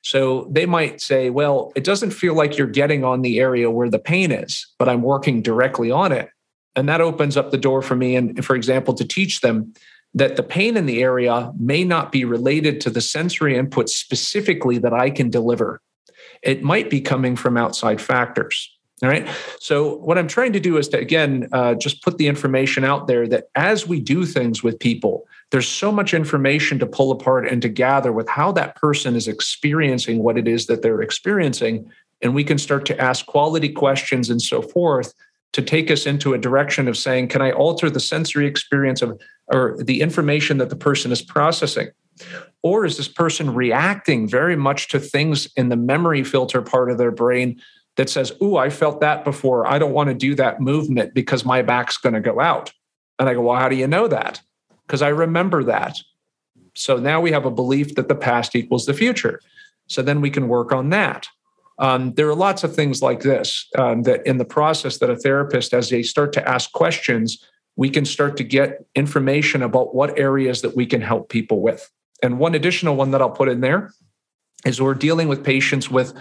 So 0.00 0.48
they 0.50 0.64
might 0.64 1.02
say, 1.02 1.28
well, 1.28 1.70
it 1.76 1.84
doesn't 1.84 2.12
feel 2.12 2.34
like 2.34 2.56
you're 2.56 2.66
getting 2.66 3.04
on 3.04 3.20
the 3.20 3.40
area 3.40 3.70
where 3.70 3.90
the 3.90 3.98
pain 3.98 4.32
is, 4.32 4.66
but 4.78 4.88
I'm 4.88 5.02
working 5.02 5.42
directly 5.42 5.90
on 5.90 6.12
it. 6.12 6.30
And 6.74 6.88
that 6.88 7.00
opens 7.00 7.36
up 7.36 7.50
the 7.50 7.58
door 7.58 7.82
for 7.82 7.96
me, 7.96 8.16
and 8.16 8.44
for 8.44 8.56
example, 8.56 8.94
to 8.94 9.04
teach 9.04 9.40
them 9.40 9.74
that 10.14 10.36
the 10.36 10.42
pain 10.42 10.76
in 10.76 10.86
the 10.86 11.02
area 11.02 11.52
may 11.58 11.84
not 11.84 12.12
be 12.12 12.24
related 12.24 12.80
to 12.82 12.90
the 12.90 13.00
sensory 13.00 13.56
input 13.56 13.88
specifically 13.88 14.78
that 14.78 14.92
I 14.92 15.10
can 15.10 15.30
deliver. 15.30 15.80
It 16.42 16.62
might 16.62 16.90
be 16.90 17.00
coming 17.00 17.36
from 17.36 17.56
outside 17.56 18.00
factors. 18.00 18.70
All 19.02 19.08
right. 19.08 19.28
So, 19.58 19.96
what 19.96 20.16
I'm 20.16 20.28
trying 20.28 20.52
to 20.52 20.60
do 20.60 20.76
is 20.76 20.88
to, 20.88 20.98
again, 20.98 21.48
uh, 21.52 21.74
just 21.74 22.02
put 22.04 22.18
the 22.18 22.28
information 22.28 22.84
out 22.84 23.08
there 23.08 23.26
that 23.26 23.48
as 23.56 23.86
we 23.86 23.98
do 23.98 24.24
things 24.24 24.62
with 24.62 24.78
people, 24.78 25.26
there's 25.50 25.66
so 25.66 25.90
much 25.90 26.14
information 26.14 26.78
to 26.78 26.86
pull 26.86 27.10
apart 27.10 27.48
and 27.48 27.60
to 27.62 27.68
gather 27.68 28.12
with 28.12 28.28
how 28.28 28.52
that 28.52 28.76
person 28.76 29.16
is 29.16 29.26
experiencing 29.26 30.22
what 30.22 30.38
it 30.38 30.46
is 30.46 30.66
that 30.66 30.82
they're 30.82 31.02
experiencing. 31.02 31.90
And 32.22 32.32
we 32.32 32.44
can 32.44 32.58
start 32.58 32.86
to 32.86 33.00
ask 33.00 33.26
quality 33.26 33.70
questions 33.70 34.30
and 34.30 34.40
so 34.40 34.62
forth 34.62 35.14
to 35.52 35.62
take 35.62 35.90
us 35.90 36.06
into 36.06 36.34
a 36.34 36.38
direction 36.38 36.88
of 36.88 36.96
saying, 36.96 37.28
can 37.28 37.42
I 37.42 37.52
alter 37.52 37.90
the 37.90 38.00
sensory 38.00 38.46
experience 38.46 39.02
of 39.02 39.20
or 39.48 39.76
the 39.82 40.00
information 40.00 40.58
that 40.58 40.70
the 40.70 40.76
person 40.76 41.12
is 41.12 41.20
processing? 41.20 41.88
Or 42.62 42.84
is 42.84 42.96
this 42.96 43.08
person 43.08 43.54
reacting 43.54 44.28
very 44.28 44.56
much 44.56 44.88
to 44.88 45.00
things 45.00 45.48
in 45.56 45.68
the 45.68 45.76
memory 45.76 46.24
filter 46.24 46.62
part 46.62 46.90
of 46.90 46.98
their 46.98 47.10
brain 47.10 47.60
that 47.96 48.08
says, 48.08 48.32
Ooh, 48.42 48.56
I 48.56 48.70
felt 48.70 49.00
that 49.00 49.24
before. 49.24 49.66
I 49.66 49.78
don't 49.78 49.92
want 49.92 50.08
to 50.08 50.14
do 50.14 50.34
that 50.36 50.60
movement 50.60 51.14
because 51.14 51.44
my 51.44 51.62
back's 51.62 51.98
going 51.98 52.14
to 52.14 52.20
go 52.20 52.40
out. 52.40 52.72
And 53.18 53.28
I 53.28 53.34
go, 53.34 53.42
Well, 53.42 53.58
how 53.58 53.68
do 53.68 53.76
you 53.76 53.86
know 53.86 54.08
that? 54.08 54.40
Because 54.86 55.02
I 55.02 55.08
remember 55.08 55.64
that. 55.64 55.98
So 56.74 56.96
now 56.96 57.20
we 57.20 57.32
have 57.32 57.44
a 57.44 57.50
belief 57.50 57.94
that 57.96 58.08
the 58.08 58.14
past 58.14 58.56
equals 58.56 58.86
the 58.86 58.94
future. 58.94 59.40
So 59.88 60.00
then 60.00 60.20
we 60.20 60.30
can 60.30 60.48
work 60.48 60.72
on 60.72 60.90
that. 60.90 61.26
Um, 61.78 62.12
there 62.12 62.28
are 62.28 62.34
lots 62.34 62.64
of 62.64 62.74
things 62.74 63.02
like 63.02 63.20
this 63.20 63.66
um, 63.78 64.02
that 64.02 64.26
in 64.26 64.38
the 64.38 64.44
process 64.44 64.98
that 64.98 65.10
a 65.10 65.16
therapist, 65.16 65.72
as 65.72 65.90
they 65.90 66.02
start 66.02 66.32
to 66.34 66.48
ask 66.48 66.72
questions, 66.72 67.44
we 67.76 67.88
can 67.88 68.04
start 68.04 68.36
to 68.36 68.44
get 68.44 68.84
information 68.94 69.62
about 69.62 69.94
what 69.94 70.18
areas 70.18 70.62
that 70.62 70.76
we 70.76 70.86
can 70.86 71.00
help 71.00 71.28
people 71.28 71.60
with. 71.60 71.90
And 72.22 72.38
one 72.38 72.54
additional 72.54 72.96
one 72.96 73.10
that 73.12 73.22
I'll 73.22 73.30
put 73.30 73.48
in 73.48 73.60
there 73.60 73.92
is 74.64 74.80
we're 74.80 74.94
dealing 74.94 75.28
with 75.28 75.42
patients 75.42 75.90
with 75.90 76.12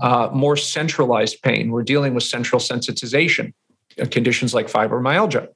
uh, 0.00 0.30
more 0.32 0.56
centralized 0.56 1.42
pain. 1.42 1.70
We're 1.70 1.82
dealing 1.82 2.14
with 2.14 2.22
central 2.22 2.60
sensitization, 2.60 3.52
uh, 4.00 4.06
conditions 4.10 4.54
like 4.54 4.68
fibromyalgia. 4.68 5.48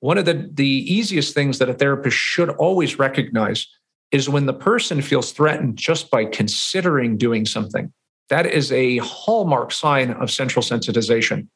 One 0.00 0.16
of 0.16 0.24
the, 0.24 0.48
the 0.52 0.66
easiest 0.66 1.34
things 1.34 1.58
that 1.58 1.68
a 1.68 1.74
therapist 1.74 2.16
should 2.16 2.50
always 2.50 2.98
recognize 2.98 3.66
is 4.10 4.28
when 4.28 4.46
the 4.46 4.54
person 4.54 5.02
feels 5.02 5.32
threatened 5.32 5.76
just 5.76 6.10
by 6.10 6.24
considering 6.24 7.18
doing 7.18 7.44
something. 7.44 7.92
That 8.30 8.46
is 8.46 8.70
a 8.72 8.98
hallmark 8.98 9.72
sign 9.72 10.10
of 10.10 10.30
central 10.30 10.62
sensitization. 10.62 11.48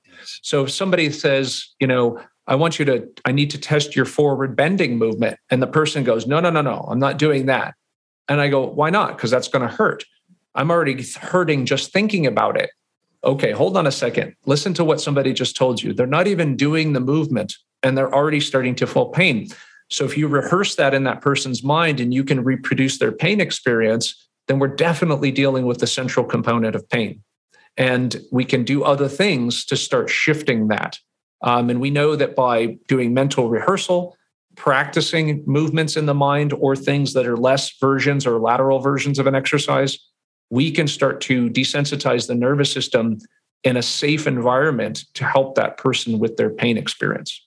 So 0.42 0.64
if 0.64 0.70
somebody 0.70 1.10
says, 1.10 1.68
you 1.80 1.86
know, 1.86 2.20
I 2.46 2.54
want 2.54 2.78
you 2.78 2.84
to, 2.86 3.08
I 3.24 3.32
need 3.32 3.50
to 3.50 3.58
test 3.58 3.94
your 3.94 4.04
forward 4.04 4.56
bending 4.56 4.98
movement. 4.98 5.38
And 5.50 5.62
the 5.62 5.66
person 5.66 6.04
goes, 6.04 6.26
no, 6.26 6.40
no, 6.40 6.50
no, 6.50 6.62
no, 6.62 6.86
I'm 6.88 6.98
not 6.98 7.18
doing 7.18 7.46
that. 7.46 7.74
And 8.28 8.40
I 8.40 8.48
go, 8.48 8.66
why 8.66 8.90
not? 8.90 9.16
Because 9.16 9.30
that's 9.30 9.48
going 9.48 9.66
to 9.68 9.74
hurt. 9.74 10.04
I'm 10.54 10.70
already 10.70 11.02
hurting 11.02 11.66
just 11.66 11.92
thinking 11.92 12.26
about 12.26 12.56
it. 12.56 12.70
Okay, 13.24 13.52
hold 13.52 13.76
on 13.76 13.86
a 13.86 13.92
second. 13.92 14.34
Listen 14.46 14.74
to 14.74 14.84
what 14.84 15.00
somebody 15.00 15.32
just 15.32 15.56
told 15.56 15.82
you. 15.82 15.92
They're 15.92 16.06
not 16.06 16.26
even 16.26 16.56
doing 16.56 16.92
the 16.92 17.00
movement 17.00 17.56
and 17.82 17.96
they're 17.96 18.12
already 18.12 18.40
starting 18.40 18.74
to 18.76 18.86
feel 18.86 19.06
pain. 19.06 19.48
So 19.90 20.04
if 20.04 20.16
you 20.16 20.26
rehearse 20.26 20.74
that 20.76 20.94
in 20.94 21.04
that 21.04 21.20
person's 21.20 21.62
mind 21.62 22.00
and 22.00 22.12
you 22.12 22.24
can 22.24 22.42
reproduce 22.42 22.98
their 22.98 23.12
pain 23.12 23.40
experience, 23.40 24.28
then 24.52 24.58
we're 24.58 24.68
definitely 24.68 25.30
dealing 25.30 25.64
with 25.64 25.78
the 25.78 25.86
central 25.86 26.26
component 26.26 26.76
of 26.76 26.86
pain. 26.90 27.22
And 27.78 28.20
we 28.30 28.44
can 28.44 28.64
do 28.64 28.84
other 28.84 29.08
things 29.08 29.64
to 29.64 29.78
start 29.78 30.10
shifting 30.10 30.68
that. 30.68 30.98
Um, 31.42 31.70
and 31.70 31.80
we 31.80 31.88
know 31.88 32.16
that 32.16 32.36
by 32.36 32.76
doing 32.86 33.14
mental 33.14 33.48
rehearsal, 33.48 34.14
practicing 34.54 35.42
movements 35.46 35.96
in 35.96 36.04
the 36.04 36.12
mind, 36.12 36.52
or 36.52 36.76
things 36.76 37.14
that 37.14 37.26
are 37.26 37.38
less 37.38 37.74
versions 37.78 38.26
or 38.26 38.38
lateral 38.38 38.80
versions 38.80 39.18
of 39.18 39.26
an 39.26 39.34
exercise, 39.34 39.98
we 40.50 40.70
can 40.70 40.86
start 40.86 41.22
to 41.22 41.48
desensitize 41.48 42.26
the 42.26 42.34
nervous 42.34 42.70
system 42.70 43.16
in 43.64 43.78
a 43.78 43.82
safe 43.82 44.26
environment 44.26 45.06
to 45.14 45.24
help 45.24 45.54
that 45.54 45.78
person 45.78 46.18
with 46.18 46.36
their 46.36 46.50
pain 46.50 46.76
experience. 46.76 47.40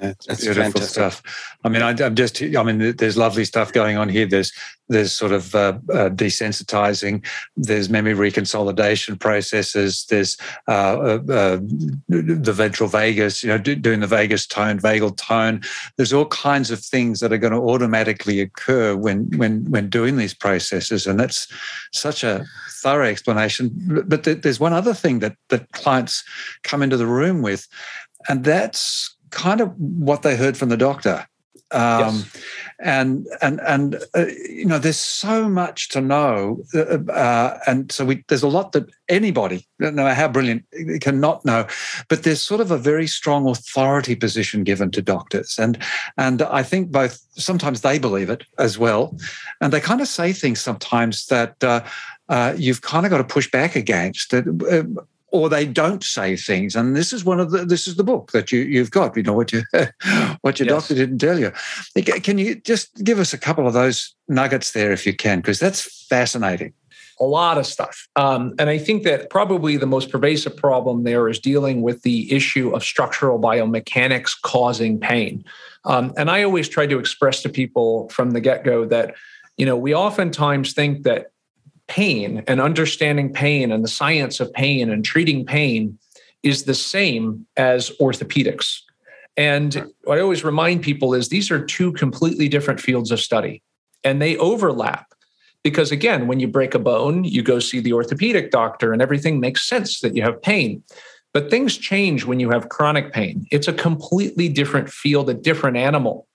That's, 0.00 0.26
That's 0.26 0.40
beautiful 0.40 0.72
fantastic. 0.72 0.90
stuff. 0.90 1.56
I 1.64 1.68
mean, 1.68 1.82
I, 1.82 1.90
am 1.90 2.14
just, 2.14 2.42
I 2.42 2.62
mean, 2.62 2.96
there's 2.96 3.16
lovely 3.16 3.44
stuff 3.44 3.72
going 3.72 3.96
on 3.98 4.08
here. 4.08 4.26
There's, 4.26 4.52
there's 4.88 5.12
sort 5.12 5.32
of 5.32 5.54
uh, 5.54 5.78
uh, 5.92 6.10
desensitizing. 6.10 7.24
There's 7.56 7.88
memory 7.88 8.14
reconsolidation 8.14 9.18
processes. 9.18 10.04
There's 10.10 10.36
uh, 10.68 10.72
uh, 10.72 11.32
uh 11.32 11.58
the 12.08 12.52
ventral 12.52 12.88
vagus, 12.88 13.42
you 13.42 13.50
know, 13.50 13.58
doing 13.58 14.00
the 14.00 14.06
vagus 14.06 14.46
tone, 14.46 14.80
vagal 14.80 15.16
tone. 15.16 15.62
There's 15.96 16.12
all 16.12 16.26
kinds 16.26 16.70
of 16.70 16.80
things 16.80 17.20
that 17.20 17.32
are 17.32 17.38
going 17.38 17.52
to 17.52 17.60
automatically 17.60 18.40
occur 18.40 18.96
when, 18.96 19.30
when, 19.36 19.70
when 19.70 19.88
doing 19.88 20.16
these 20.16 20.34
processes, 20.34 21.06
and 21.06 21.20
that's 21.20 21.46
such 21.92 22.24
a 22.24 22.44
thorough 22.82 23.06
explanation. 23.06 23.70
But 24.06 24.24
there's 24.24 24.60
one 24.60 24.72
other 24.72 24.94
thing 24.94 25.20
that 25.20 25.36
that 25.50 25.70
clients 25.72 26.24
come 26.64 26.82
into 26.82 26.96
the 26.96 27.06
room 27.06 27.42
with, 27.42 27.68
and 28.28 28.42
that's 28.44 29.16
kind 29.30 29.60
of 29.60 29.74
what 29.78 30.22
they 30.22 30.36
heard 30.36 30.56
from 30.56 30.68
the 30.68 30.76
doctor. 30.76 31.26
Um, 31.72 32.16
yes. 32.16 32.36
and 32.80 33.28
and 33.40 33.60
and 33.60 34.02
uh, 34.16 34.26
you 34.48 34.64
know 34.64 34.80
there's 34.80 34.98
so 34.98 35.48
much 35.48 35.88
to 35.90 36.00
know 36.00 36.64
uh, 36.74 36.98
uh, 37.12 37.60
and 37.68 37.92
so 37.92 38.04
we, 38.04 38.24
there's 38.26 38.42
a 38.42 38.48
lot 38.48 38.72
that 38.72 38.90
anybody 39.08 39.68
no 39.78 39.92
matter 39.92 40.12
how 40.14 40.26
brilliant 40.26 40.64
cannot 41.00 41.44
know 41.44 41.68
but 42.08 42.24
there's 42.24 42.42
sort 42.42 42.60
of 42.60 42.72
a 42.72 42.76
very 42.76 43.06
strong 43.06 43.48
authority 43.48 44.16
position 44.16 44.64
given 44.64 44.90
to 44.90 45.00
doctors 45.00 45.60
and 45.60 45.78
and 46.16 46.42
i 46.42 46.60
think 46.60 46.90
both 46.90 47.24
sometimes 47.36 47.82
they 47.82 48.00
believe 48.00 48.30
it 48.30 48.42
as 48.58 48.76
well 48.76 49.16
and 49.60 49.72
they 49.72 49.80
kind 49.80 50.00
of 50.00 50.08
say 50.08 50.32
things 50.32 50.60
sometimes 50.60 51.26
that 51.26 51.62
uh, 51.62 51.80
uh 52.30 52.52
you've 52.56 52.82
kind 52.82 53.06
of 53.06 53.10
got 53.10 53.18
to 53.18 53.24
push 53.24 53.48
back 53.48 53.76
against 53.76 54.34
it 54.34 54.44
or 55.32 55.48
they 55.48 55.66
don't 55.66 56.02
say 56.02 56.36
things. 56.36 56.76
And 56.76 56.96
this 56.96 57.12
is 57.12 57.24
one 57.24 57.40
of 57.40 57.50
the 57.50 57.64
this 57.64 57.86
is 57.86 57.96
the 57.96 58.04
book 58.04 58.32
that 58.32 58.50
you 58.52 58.60
you've 58.60 58.90
got. 58.90 59.16
You 59.16 59.22
know 59.22 59.32
what 59.32 59.52
you 59.52 59.62
what 60.42 60.58
your 60.58 60.68
yes. 60.68 60.82
doctor 60.82 60.94
didn't 60.94 61.18
tell 61.18 61.38
you. 61.38 61.52
Can 62.22 62.38
you 62.38 62.56
just 62.56 63.02
give 63.04 63.18
us 63.18 63.32
a 63.32 63.38
couple 63.38 63.66
of 63.66 63.72
those 63.72 64.14
nuggets 64.28 64.72
there 64.72 64.92
if 64.92 65.06
you 65.06 65.14
can, 65.14 65.40
because 65.40 65.58
that's 65.58 66.06
fascinating. 66.06 66.72
A 67.20 67.24
lot 67.24 67.58
of 67.58 67.66
stuff. 67.66 68.08
Um, 68.16 68.54
and 68.58 68.70
I 68.70 68.78
think 68.78 69.02
that 69.02 69.28
probably 69.28 69.76
the 69.76 69.86
most 69.86 70.10
pervasive 70.10 70.56
problem 70.56 71.04
there 71.04 71.28
is 71.28 71.38
dealing 71.38 71.82
with 71.82 72.00
the 72.00 72.32
issue 72.32 72.74
of 72.74 72.82
structural 72.82 73.38
biomechanics 73.38 74.32
causing 74.42 74.98
pain. 74.98 75.44
Um, 75.84 76.14
and 76.16 76.30
I 76.30 76.42
always 76.42 76.66
try 76.66 76.86
to 76.86 76.98
express 76.98 77.42
to 77.42 77.50
people 77.50 78.08
from 78.08 78.30
the 78.30 78.40
get 78.40 78.64
go 78.64 78.86
that, 78.86 79.16
you 79.58 79.66
know, 79.66 79.76
we 79.76 79.94
oftentimes 79.94 80.72
think 80.72 81.02
that 81.02 81.32
pain 81.90 82.42
and 82.46 82.60
understanding 82.60 83.32
pain 83.32 83.72
and 83.72 83.84
the 83.84 83.88
science 83.88 84.40
of 84.40 84.52
pain 84.52 84.90
and 84.90 85.04
treating 85.04 85.44
pain 85.44 85.98
is 86.42 86.64
the 86.64 86.74
same 86.74 87.46
as 87.56 87.90
orthopedics. 88.00 88.78
And 89.36 89.86
what 90.04 90.18
I 90.18 90.20
always 90.22 90.44
remind 90.44 90.82
people 90.82 91.14
is 91.14 91.28
these 91.28 91.50
are 91.50 91.64
two 91.64 91.92
completely 91.92 92.48
different 92.48 92.80
fields 92.80 93.10
of 93.10 93.20
study 93.20 93.62
and 94.04 94.22
they 94.22 94.36
overlap. 94.36 95.06
Because 95.62 95.92
again, 95.92 96.26
when 96.26 96.40
you 96.40 96.48
break 96.48 96.74
a 96.74 96.78
bone, 96.78 97.24
you 97.24 97.42
go 97.42 97.58
see 97.58 97.80
the 97.80 97.92
orthopedic 97.92 98.50
doctor 98.50 98.92
and 98.92 99.02
everything 99.02 99.40
makes 99.40 99.68
sense 99.68 100.00
that 100.00 100.16
you 100.16 100.22
have 100.22 100.40
pain. 100.40 100.82
But 101.34 101.50
things 101.50 101.76
change 101.76 102.24
when 102.24 102.40
you 102.40 102.50
have 102.50 102.70
chronic 102.70 103.12
pain. 103.12 103.46
It's 103.50 103.68
a 103.68 103.72
completely 103.72 104.48
different 104.48 104.88
field, 104.88 105.28
a 105.28 105.34
different 105.34 105.76
animal. 105.76 106.26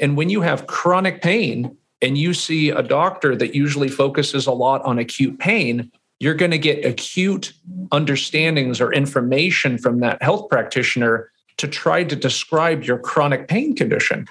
And 0.00 0.16
when 0.16 0.30
you 0.30 0.40
have 0.40 0.66
chronic 0.66 1.22
pain, 1.22 1.76
and 2.02 2.18
you 2.18 2.34
see 2.34 2.70
a 2.70 2.82
doctor 2.82 3.36
that 3.36 3.54
usually 3.54 3.88
focuses 3.88 4.46
a 4.46 4.52
lot 4.52 4.82
on 4.82 4.98
acute 4.98 5.38
pain, 5.38 5.90
you're 6.18 6.34
going 6.34 6.50
to 6.50 6.58
get 6.58 6.84
acute 6.84 7.52
understandings 7.92 8.80
or 8.80 8.92
information 8.92 9.78
from 9.78 10.00
that 10.00 10.20
health 10.22 10.48
practitioner 10.50 11.30
to 11.58 11.68
try 11.68 12.02
to 12.02 12.16
describe 12.16 12.82
your 12.82 12.98
chronic 12.98 13.46
pain 13.46 13.74
condition. 13.74 14.26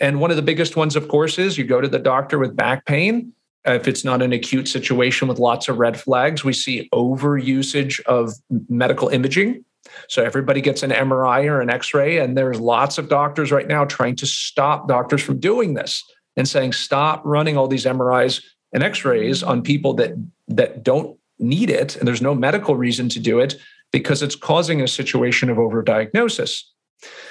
And 0.00 0.20
one 0.20 0.30
of 0.30 0.36
the 0.36 0.42
biggest 0.42 0.76
ones, 0.76 0.96
of 0.96 1.08
course, 1.08 1.38
is 1.38 1.58
you 1.58 1.64
go 1.64 1.80
to 1.80 1.88
the 1.88 1.98
doctor 1.98 2.38
with 2.38 2.56
back 2.56 2.86
pain. 2.86 3.32
If 3.66 3.86
it's 3.86 4.04
not 4.04 4.22
an 4.22 4.32
acute 4.32 4.68
situation 4.68 5.28
with 5.28 5.38
lots 5.38 5.68
of 5.68 5.78
red 5.78 5.98
flags, 5.98 6.42
we 6.42 6.52
see 6.52 6.88
over 6.92 7.38
usage 7.38 8.00
of 8.06 8.32
medical 8.68 9.08
imaging. 9.08 9.64
So 10.08 10.22
everybody 10.22 10.60
gets 10.60 10.82
an 10.82 10.90
MRI 10.90 11.44
or 11.46 11.60
an 11.60 11.70
X 11.70 11.94
ray, 11.94 12.18
and 12.18 12.36
there's 12.36 12.60
lots 12.60 12.98
of 12.98 13.08
doctors 13.08 13.52
right 13.52 13.66
now 13.66 13.84
trying 13.84 14.16
to 14.16 14.26
stop 14.26 14.88
doctors 14.88 15.22
from 15.22 15.38
doing 15.38 15.74
this 15.74 16.02
and 16.36 16.48
saying 16.48 16.72
stop 16.72 17.22
running 17.24 17.56
all 17.56 17.68
these 17.68 17.84
MRIs 17.84 18.42
and 18.72 18.82
X-rays 18.82 19.42
on 19.42 19.62
people 19.62 19.94
that 19.94 20.12
that 20.48 20.82
don't 20.82 21.18
need 21.38 21.70
it 21.70 21.96
and 21.96 22.06
there's 22.06 22.22
no 22.22 22.34
medical 22.34 22.76
reason 22.76 23.08
to 23.08 23.18
do 23.18 23.40
it 23.40 23.56
because 23.92 24.22
it's 24.22 24.36
causing 24.36 24.80
a 24.80 24.88
situation 24.88 25.48
of 25.48 25.56
overdiagnosis. 25.56 26.62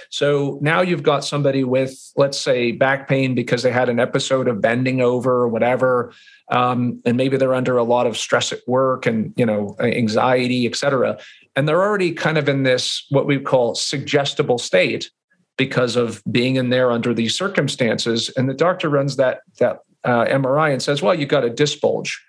So 0.10 0.60
now 0.62 0.82
you've 0.82 1.04
got 1.04 1.26
somebody 1.26 1.64
with, 1.64 2.00
let's 2.16 2.38
say, 2.38 2.72
back 2.72 3.08
pain 3.08 3.34
because 3.34 3.64
they 3.64 3.72
had 3.72 3.90
an 3.90 4.00
episode 4.00 4.48
of 4.48 4.62
bending 4.62 5.02
over 5.02 5.32
or 5.32 5.48
whatever, 5.48 6.14
um, 6.52 7.02
and 7.06 7.18
maybe 7.18 7.38
they're 7.38 7.56
under 7.56 7.78
a 7.78 7.84
lot 7.84 8.06
of 8.06 8.18
stress 8.18 8.52
at 8.52 8.60
work 8.68 9.06
and 9.06 9.34
you 9.36 9.46
know 9.46 9.76
anxiety, 9.80 10.68
et 10.68 10.76
cetera, 10.76 11.18
and 11.56 11.68
they're 11.68 11.82
already 11.82 12.12
kind 12.12 12.38
of 12.38 12.48
in 12.48 12.64
this 12.64 13.06
what 13.10 13.26
we 13.26 13.40
call 13.40 13.76
suggestible 13.76 14.60
state 14.60 15.10
because 15.58 15.96
of 15.96 16.22
being 16.32 16.56
in 16.56 16.70
there 16.70 16.92
under 16.92 17.14
these 17.14 17.38
circumstances. 17.38 18.30
And 18.36 18.50
the 18.50 18.54
doctor 18.54 18.90
runs 18.90 19.16
that 19.18 19.42
that 19.60 19.80
uh, 20.04 20.26
MRI 20.26 20.72
and 20.72 20.82
says, 20.82 21.02
"Well, 21.02 21.14
you 21.14 21.26
got 21.26 21.44
a 21.44 21.50
disc 21.50 21.80
bulge." 21.80 22.22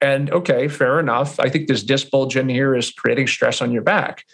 And 0.00 0.30
okay, 0.30 0.66
fair 0.66 0.98
enough. 0.98 1.38
I 1.38 1.48
think 1.48 1.68
this 1.68 1.82
disc 1.82 2.10
bulge 2.10 2.36
in 2.36 2.48
here 2.48 2.74
is 2.74 2.90
creating 2.90 3.28
stress 3.28 3.62
on 3.62 3.70
your 3.70 3.82
back. 3.82 4.24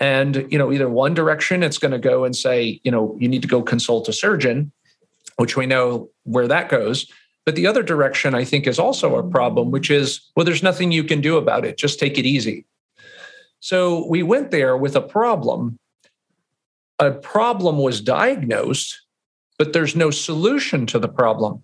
And 0.00 0.46
you 0.50 0.56
know, 0.56 0.72
either 0.72 0.88
one 0.88 1.12
direction, 1.12 1.62
it's 1.62 1.76
going 1.76 1.92
to 1.92 1.98
go 1.98 2.24
and 2.24 2.34
say, 2.34 2.80
you 2.84 2.90
know, 2.90 3.16
you 3.20 3.28
need 3.28 3.42
to 3.42 3.48
go 3.48 3.62
consult 3.62 4.08
a 4.08 4.14
surgeon, 4.14 4.72
which 5.36 5.56
we 5.56 5.66
know 5.66 6.08
where 6.24 6.48
that 6.48 6.70
goes. 6.70 7.06
But 7.44 7.54
the 7.54 7.66
other 7.66 7.82
direction, 7.82 8.34
I 8.34 8.44
think, 8.44 8.66
is 8.66 8.78
also 8.78 9.16
a 9.16 9.28
problem, 9.28 9.70
which 9.70 9.90
is, 9.90 10.20
well, 10.36 10.44
there's 10.44 10.62
nothing 10.62 10.90
you 10.90 11.04
can 11.04 11.20
do 11.20 11.36
about 11.36 11.64
it. 11.64 11.76
Just 11.76 11.98
take 11.98 12.16
it 12.18 12.24
easy. 12.24 12.64
So 13.60 14.06
we 14.08 14.22
went 14.22 14.50
there 14.50 14.76
with 14.76 14.96
a 14.96 15.00
problem 15.02 15.78
a 17.00 17.10
problem 17.10 17.78
was 17.78 18.00
diagnosed, 18.00 19.00
but 19.58 19.72
there's 19.72 19.96
no 19.96 20.10
solution 20.10 20.86
to 20.86 20.98
the 20.98 21.08
problem. 21.08 21.62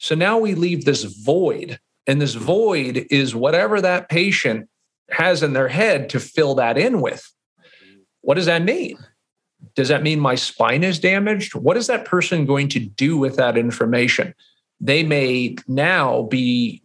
So 0.00 0.14
now 0.14 0.38
we 0.38 0.54
leave 0.54 0.84
this 0.84 1.04
void, 1.04 1.78
and 2.06 2.20
this 2.20 2.34
void 2.34 3.06
is 3.10 3.34
whatever 3.34 3.80
that 3.80 4.08
patient 4.08 4.68
has 5.10 5.42
in 5.42 5.52
their 5.52 5.68
head 5.68 6.08
to 6.10 6.20
fill 6.20 6.56
that 6.56 6.76
in 6.76 7.00
with. 7.00 7.32
What 8.20 8.34
does 8.34 8.46
that 8.46 8.62
mean? 8.62 8.98
Does 9.76 9.88
that 9.88 10.02
mean 10.02 10.20
my 10.20 10.34
spine 10.34 10.82
is 10.82 10.98
damaged? 10.98 11.54
What 11.54 11.76
is 11.76 11.86
that 11.86 12.04
person 12.04 12.44
going 12.44 12.68
to 12.70 12.80
do 12.80 13.16
with 13.16 13.36
that 13.36 13.56
information? 13.56 14.34
They 14.80 15.04
may 15.04 15.56
now 15.68 16.22
be 16.22 16.82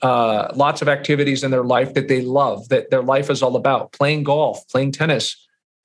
uh, 0.00 0.52
lots 0.54 0.82
of 0.82 0.88
activities 0.88 1.42
in 1.42 1.50
their 1.50 1.64
life 1.64 1.94
that 1.94 2.08
they 2.08 2.22
love, 2.22 2.68
that 2.68 2.90
their 2.90 3.02
life 3.02 3.30
is 3.30 3.42
all 3.42 3.56
about 3.56 3.92
playing 3.92 4.24
golf, 4.24 4.66
playing 4.68 4.92
tennis, 4.92 5.36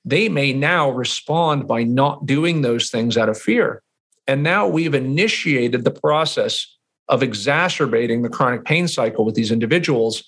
they 0.06 0.30
may 0.30 0.54
now 0.54 0.90
respond 0.90 1.68
by 1.68 1.84
not 1.84 2.26
doing 2.26 2.62
those 2.62 2.90
things 2.90 3.18
out 3.18 3.30
of 3.30 3.40
fear. 3.40 3.82
And 4.28 4.44
now 4.44 4.68
we've 4.68 4.94
initiated 4.94 5.84
the 5.84 5.92
process 5.92 6.66
of 7.10 7.24
exacerbating 7.24 8.22
the 8.22 8.30
chronic 8.30 8.66
pain 8.66 8.88
cycle 8.88 9.26
with 9.26 9.36
these 9.36 9.52
individuals 9.52 10.24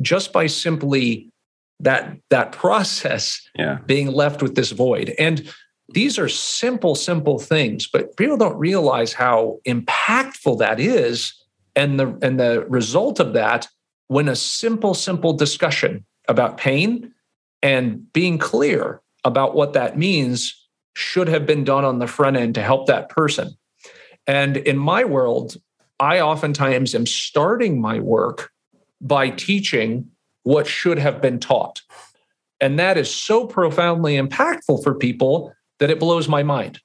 just 0.00 0.32
by 0.32 0.46
simply 0.46 1.30
that 1.80 2.16
that 2.30 2.52
process 2.52 3.40
yeah. 3.56 3.78
being 3.86 4.08
left 4.08 4.42
with 4.42 4.54
this 4.54 4.72
void. 4.72 5.14
And 5.18 5.48
these 5.92 6.18
are 6.18 6.28
simple, 6.28 6.94
simple 6.94 7.38
things, 7.38 7.86
but 7.86 8.16
people 8.16 8.36
don't 8.36 8.56
realize 8.56 9.12
how 9.12 9.58
impactful 9.66 10.58
that 10.58 10.80
is. 10.80 11.34
And 11.76 11.98
the 11.98 12.18
and 12.22 12.38
the 12.38 12.64
result 12.68 13.20
of 13.20 13.32
that, 13.34 13.68
when 14.08 14.28
a 14.28 14.36
simple, 14.36 14.94
simple 14.94 15.32
discussion 15.32 16.04
about 16.28 16.56
pain 16.56 17.12
and 17.62 18.12
being 18.12 18.38
clear 18.38 19.00
about 19.24 19.54
what 19.54 19.72
that 19.72 19.96
means 19.96 20.60
should 20.94 21.28
have 21.28 21.46
been 21.46 21.64
done 21.64 21.84
on 21.84 21.98
the 21.98 22.06
front 22.06 22.36
end 22.36 22.54
to 22.54 22.62
help 22.62 22.86
that 22.86 23.08
person. 23.08 23.56
And 24.26 24.56
in 24.56 24.78
my 24.78 25.04
world, 25.04 25.56
I 25.98 26.20
oftentimes 26.20 26.94
am 26.94 27.06
starting 27.06 27.80
my 27.80 28.00
work 28.00 28.50
by 29.00 29.30
teaching 29.30 30.10
what 30.42 30.66
should 30.66 30.98
have 30.98 31.20
been 31.20 31.40
taught. 31.40 31.82
And 32.60 32.78
that 32.78 32.96
is 32.96 33.12
so 33.14 33.46
profoundly 33.46 34.16
impactful 34.16 34.82
for 34.82 34.94
people 34.94 35.52
that 35.80 35.90
it 35.90 36.00
blows 36.00 36.28
my 36.28 36.42
mind. 36.42 36.80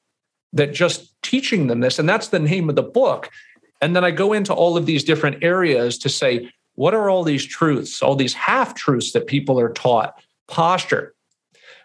That 0.54 0.74
just 0.74 1.16
teaching 1.22 1.68
them 1.68 1.80
this, 1.80 2.00
and 2.00 2.10
that's 2.10 2.30
the 2.30 2.40
name 2.40 2.70
of 2.70 2.76
the 2.76 2.84
book. 2.84 3.30
And 3.82 3.96
then 3.96 4.04
I 4.04 4.12
go 4.12 4.34
into 4.34 4.54
all 4.54 4.76
of 4.76 4.88
these 4.88 5.04
different 5.04 5.44
areas 5.44 5.98
to 6.00 6.10
say, 6.10 6.52
what 6.74 6.94
are 6.94 7.10
all 7.10 7.24
these 7.24 7.46
truths, 7.46 8.02
all 8.02 8.16
these 8.16 8.34
half 8.34 8.74
truths 8.74 9.12
that 9.12 9.28
people 9.28 9.60
are 9.60 9.72
taught? 9.72 10.20
Posture, 10.48 11.14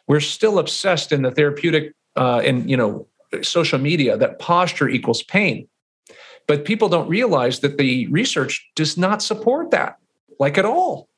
we're 0.07 0.21
still 0.21 0.59
obsessed 0.59 1.13
in 1.13 1.23
the 1.23 1.31
therapeutic 1.31 1.95
uh, 2.17 2.43
and 2.45 2.69
you 2.71 2.77
know 2.77 3.07
social 3.43 3.79
media 3.79 4.17
that 4.17 4.39
posture 4.39 4.89
equals 4.89 5.23
pain. 5.23 5.69
But 6.47 6.65
people 6.65 6.89
don't 6.89 7.09
realize 7.09 7.61
that 7.61 7.79
the 7.79 8.07
research 8.09 8.69
does 8.77 8.97
not 8.99 9.23
support 9.23 9.71
that 9.71 9.97
like 10.39 10.59
at 10.59 10.65
all. 10.65 11.09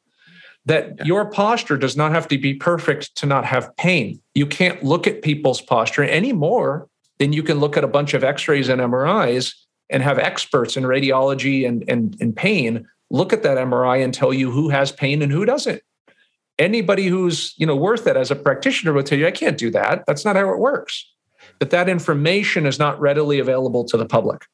That 0.66 0.95
yeah. 0.99 1.05
your 1.05 1.30
posture 1.30 1.76
does 1.76 1.97
not 1.97 2.12
have 2.12 2.28
to 2.28 2.39
be 2.39 2.55
perfect 2.55 3.16
to 3.16 3.26
not 3.26 3.45
have 3.45 3.76
pain. 3.76 4.20
You 4.34 4.47
can't 4.47 4.82
look 4.82 5.07
at 5.07 5.22
people's 5.22 5.61
posture 5.61 6.03
any 6.03 6.32
more 6.32 6.89
than 7.18 7.32
you 7.32 7.43
can 7.43 7.59
look 7.59 7.76
at 7.76 7.84
a 7.84 7.89
bunch 7.89 8.14
of 8.14 8.24
x-rays 8.24 8.68
and 8.68 8.80
mris 8.80 9.55
and 9.89 10.03
have 10.03 10.18
experts 10.18 10.76
in 10.76 10.84
radiology 10.84 11.66
and, 11.66 11.84
and, 11.89 12.16
and 12.20 12.37
pain 12.37 12.87
look 13.11 13.32
at 13.32 13.43
that 13.43 13.59
mri 13.59 14.03
and 14.03 14.12
tell 14.12 14.32
you 14.32 14.51
who 14.51 14.68
has 14.68 14.93
pain 14.93 15.22
and 15.22 15.32
who 15.32 15.45
doesn't 15.45 15.82
anybody 16.59 17.07
who's 17.07 17.54
you 17.57 17.66
know 17.66 17.76
worth 17.76 18.07
it 18.07 18.16
as 18.16 18.30
a 18.30 18.36
practitioner 18.36 18.92
will 18.92 19.02
tell 19.02 19.18
you 19.18 19.26
i 19.26 19.30
can't 19.30 19.59
do 19.59 19.70
that. 19.70 20.04
That's 20.07 20.24
not 20.24 20.36
how 20.36 20.50
it 20.50 20.59
works. 20.59 21.12
But 21.59 21.70
that 21.70 21.88
information 21.88 22.66
is 22.66 22.78
not 22.78 23.00
readily 23.00 23.38
available 23.38 23.84
to 23.84 23.96
the 23.96 24.07
public. 24.07 24.44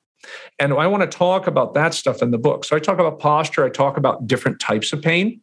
And 0.59 0.73
i 0.75 0.87
want 0.87 1.03
to 1.03 1.19
talk 1.19 1.47
about 1.47 1.75
that 1.75 1.95
stuff 1.95 2.23
in 2.23 2.31
the 2.31 2.39
book. 2.39 2.65
So 2.65 2.77
i 2.77 2.79
talk 2.79 2.99
about 2.99 3.19
posture 3.19 3.65
i 3.65 3.69
talk 3.69 3.97
about 3.97 4.27
different 4.27 4.61
types 4.61 4.93
of 4.93 5.03
pain. 5.03 5.41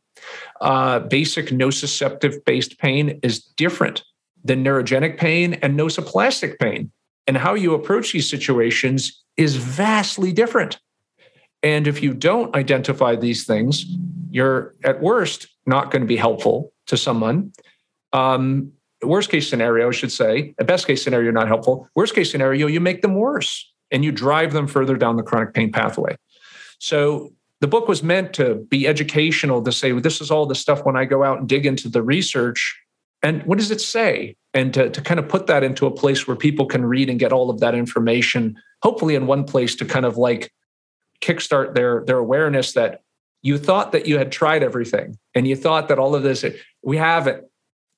Uh, 0.59 0.99
basic 0.99 1.47
nociceptive 1.47 2.43
based 2.45 2.77
pain 2.79 3.19
is 3.23 3.39
different 3.39 4.03
than 4.43 4.63
neurogenic 4.63 5.17
pain 5.17 5.55
and 5.55 5.77
nociplastic 5.77 6.59
pain. 6.59 6.91
And 7.27 7.37
how 7.37 7.53
you 7.53 7.73
approach 7.73 8.11
these 8.11 8.29
situations 8.29 9.23
is 9.37 9.55
vastly 9.55 10.33
different. 10.33 10.79
And 11.61 11.87
if 11.87 12.01
you 12.01 12.13
don't 12.13 12.55
identify 12.55 13.15
these 13.15 13.45
things 13.45 13.85
you're 14.31 14.75
at 14.83 15.01
worst 15.01 15.47
not 15.69 15.91
going 15.91 16.01
to 16.01 16.07
be 16.07 16.17
helpful 16.17 16.73
to 16.87 16.97
someone. 16.97 17.53
Um, 18.11 18.73
worst 19.01 19.29
case 19.29 19.49
scenario, 19.49 19.87
I 19.87 19.91
should 19.91 20.11
say, 20.11 20.53
a 20.59 20.65
best 20.65 20.87
case 20.87 21.03
scenario, 21.03 21.31
not 21.31 21.47
helpful. 21.47 21.87
Worst 21.95 22.15
case 22.15 22.31
scenario, 22.31 22.67
you 22.67 22.79
make 22.79 23.01
them 23.01 23.15
worse 23.15 23.71
and 23.91 24.03
you 24.03 24.11
drive 24.11 24.51
them 24.53 24.67
further 24.67 24.97
down 24.97 25.15
the 25.15 25.23
chronic 25.23 25.53
pain 25.53 25.71
pathway. 25.71 26.15
So 26.79 27.33
the 27.61 27.67
book 27.67 27.87
was 27.87 28.03
meant 28.03 28.33
to 28.33 28.55
be 28.55 28.87
educational 28.87 29.61
to 29.63 29.71
say, 29.71 29.91
well, 29.91 30.01
this 30.01 30.21
is 30.21 30.31
all 30.31 30.45
the 30.45 30.55
stuff 30.55 30.85
when 30.85 30.95
I 30.95 31.05
go 31.05 31.23
out 31.23 31.39
and 31.39 31.47
dig 31.47 31.65
into 31.65 31.89
the 31.89 32.01
research. 32.01 32.79
And 33.21 33.43
what 33.43 33.57
does 33.57 33.71
it 33.71 33.81
say? 33.81 34.35
And 34.53 34.73
to, 34.73 34.89
to 34.89 35.01
kind 35.01 35.19
of 35.19 35.27
put 35.27 35.47
that 35.47 35.63
into 35.63 35.85
a 35.85 35.91
place 35.91 36.27
where 36.27 36.37
people 36.37 36.65
can 36.65 36.85
read 36.85 37.09
and 37.09 37.19
get 37.19 37.33
all 37.33 37.49
of 37.49 37.59
that 37.59 37.75
information, 37.75 38.57
hopefully 38.81 39.15
in 39.15 39.27
one 39.27 39.43
place 39.43 39.75
to 39.75 39.85
kind 39.85 40.05
of 40.05 40.17
like 40.17 40.51
kickstart 41.21 41.75
their 41.75 42.03
their 42.05 42.17
awareness 42.17 42.73
that 42.73 43.01
you 43.41 43.57
thought 43.57 43.91
that 43.91 44.05
you 44.05 44.17
had 44.17 44.31
tried 44.31 44.63
everything 44.63 45.17
and 45.35 45.47
you 45.47 45.55
thought 45.55 45.87
that 45.87 45.99
all 45.99 46.15
of 46.15 46.23
this 46.23 46.45
we 46.83 46.97
haven't 46.97 47.43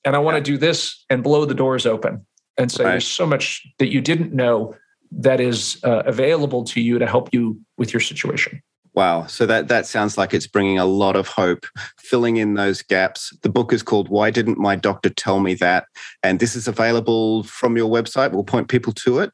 and 0.05 0.15
i 0.15 0.19
want 0.19 0.37
to 0.37 0.43
do 0.43 0.57
this 0.57 1.03
and 1.09 1.23
blow 1.23 1.45
the 1.45 1.53
doors 1.53 1.85
open 1.85 2.25
and 2.57 2.71
say 2.71 2.83
right. 2.83 2.91
there's 2.91 3.07
so 3.07 3.25
much 3.25 3.65
that 3.79 3.91
you 3.91 4.01
didn't 4.01 4.33
know 4.33 4.75
that 5.11 5.39
is 5.41 5.79
uh, 5.83 6.03
available 6.05 6.63
to 6.63 6.79
you 6.79 6.97
to 6.97 7.05
help 7.05 7.33
you 7.33 7.59
with 7.77 7.93
your 7.93 7.99
situation 7.99 8.61
Wow. 8.93 9.25
So 9.27 9.45
that 9.45 9.69
that 9.69 9.85
sounds 9.85 10.17
like 10.17 10.33
it's 10.33 10.47
bringing 10.47 10.77
a 10.77 10.85
lot 10.85 11.15
of 11.15 11.27
hope, 11.27 11.65
filling 11.97 12.37
in 12.37 12.55
those 12.55 12.81
gaps. 12.81 13.35
The 13.41 13.49
book 13.49 13.71
is 13.71 13.83
called 13.83 14.09
Why 14.09 14.31
Didn't 14.31 14.57
My 14.57 14.75
Doctor 14.75 15.09
Tell 15.09 15.39
Me 15.39 15.53
That? 15.55 15.85
And 16.23 16.39
this 16.39 16.55
is 16.55 16.67
available 16.67 17.43
from 17.43 17.77
your 17.77 17.89
website. 17.89 18.33
We'll 18.33 18.43
point 18.43 18.67
people 18.67 18.91
to 18.93 19.19
it. 19.19 19.31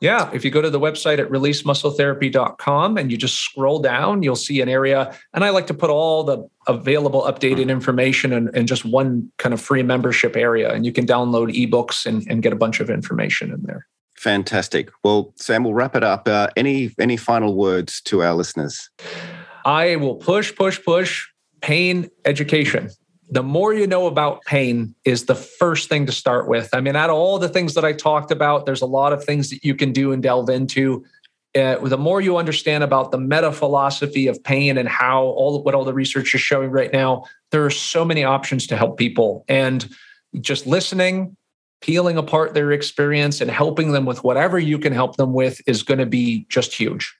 Yeah, 0.00 0.30
if 0.32 0.44
you 0.44 0.50
go 0.50 0.60
to 0.60 0.68
the 0.68 0.80
website 0.80 1.18
at 1.18 1.28
releasemuscletherapy.com 1.30 2.98
and 2.98 3.10
you 3.10 3.16
just 3.16 3.36
scroll 3.36 3.78
down, 3.78 4.22
you'll 4.22 4.36
see 4.36 4.60
an 4.60 4.68
area. 4.68 5.16
And 5.32 5.44
I 5.44 5.50
like 5.50 5.66
to 5.68 5.74
put 5.74 5.90
all 5.90 6.24
the 6.24 6.46
available 6.66 7.22
updated 7.22 7.70
information 7.70 8.32
in, 8.32 8.54
in 8.54 8.66
just 8.66 8.84
one 8.84 9.30
kind 9.38 9.54
of 9.54 9.60
free 9.60 9.82
membership 9.82 10.36
area. 10.36 10.72
And 10.72 10.84
you 10.84 10.92
can 10.92 11.06
download 11.06 11.54
ebooks 11.54 12.04
and, 12.04 12.26
and 12.28 12.42
get 12.42 12.52
a 12.52 12.56
bunch 12.56 12.80
of 12.80 12.90
information 12.90 13.52
in 13.52 13.62
there. 13.62 13.86
Fantastic. 14.16 14.90
Well, 15.02 15.32
Sam, 15.36 15.64
we'll 15.64 15.74
wrap 15.74 15.96
it 15.96 16.04
up. 16.04 16.28
Uh, 16.28 16.48
any 16.56 16.94
any 16.98 17.16
final 17.16 17.56
words 17.56 18.00
to 18.02 18.22
our 18.22 18.34
listeners? 18.34 18.90
I 19.64 19.96
will 19.96 20.16
push, 20.16 20.54
push, 20.54 20.82
push. 20.84 21.28
Pain 21.60 22.08
education. 22.24 22.90
The 23.32 23.42
more 23.42 23.72
you 23.72 23.86
know 23.86 24.06
about 24.06 24.44
pain 24.44 24.94
is 25.06 25.24
the 25.24 25.34
first 25.34 25.88
thing 25.88 26.04
to 26.04 26.12
start 26.12 26.48
with. 26.48 26.68
I 26.74 26.82
mean, 26.82 26.96
out 26.96 27.08
of 27.08 27.16
all 27.16 27.38
the 27.38 27.48
things 27.48 27.72
that 27.72 27.84
I 27.84 27.94
talked 27.94 28.30
about, 28.30 28.66
there's 28.66 28.82
a 28.82 28.86
lot 28.86 29.14
of 29.14 29.24
things 29.24 29.48
that 29.48 29.64
you 29.64 29.74
can 29.74 29.90
do 29.90 30.12
and 30.12 30.22
delve 30.22 30.50
into. 30.50 31.02
Uh, 31.54 31.76
the 31.78 31.96
more 31.96 32.20
you 32.20 32.36
understand 32.36 32.84
about 32.84 33.10
the 33.10 33.18
meta 33.18 33.50
philosophy 33.50 34.26
of 34.26 34.44
pain 34.44 34.76
and 34.76 34.86
how 34.86 35.22
all 35.22 35.62
what 35.62 35.74
all 35.74 35.84
the 35.84 35.94
research 35.94 36.34
is 36.34 36.42
showing 36.42 36.70
right 36.70 36.92
now, 36.92 37.24
there 37.52 37.64
are 37.64 37.70
so 37.70 38.04
many 38.04 38.22
options 38.22 38.66
to 38.66 38.76
help 38.76 38.98
people. 38.98 39.46
And 39.48 39.88
just 40.42 40.66
listening, 40.66 41.34
peeling 41.80 42.18
apart 42.18 42.52
their 42.52 42.70
experience 42.70 43.40
and 43.40 43.50
helping 43.50 43.92
them 43.92 44.04
with 44.04 44.22
whatever 44.22 44.58
you 44.58 44.78
can 44.78 44.92
help 44.92 45.16
them 45.16 45.32
with 45.32 45.58
is 45.66 45.82
going 45.82 45.98
to 45.98 46.06
be 46.06 46.44
just 46.50 46.74
huge. 46.74 47.14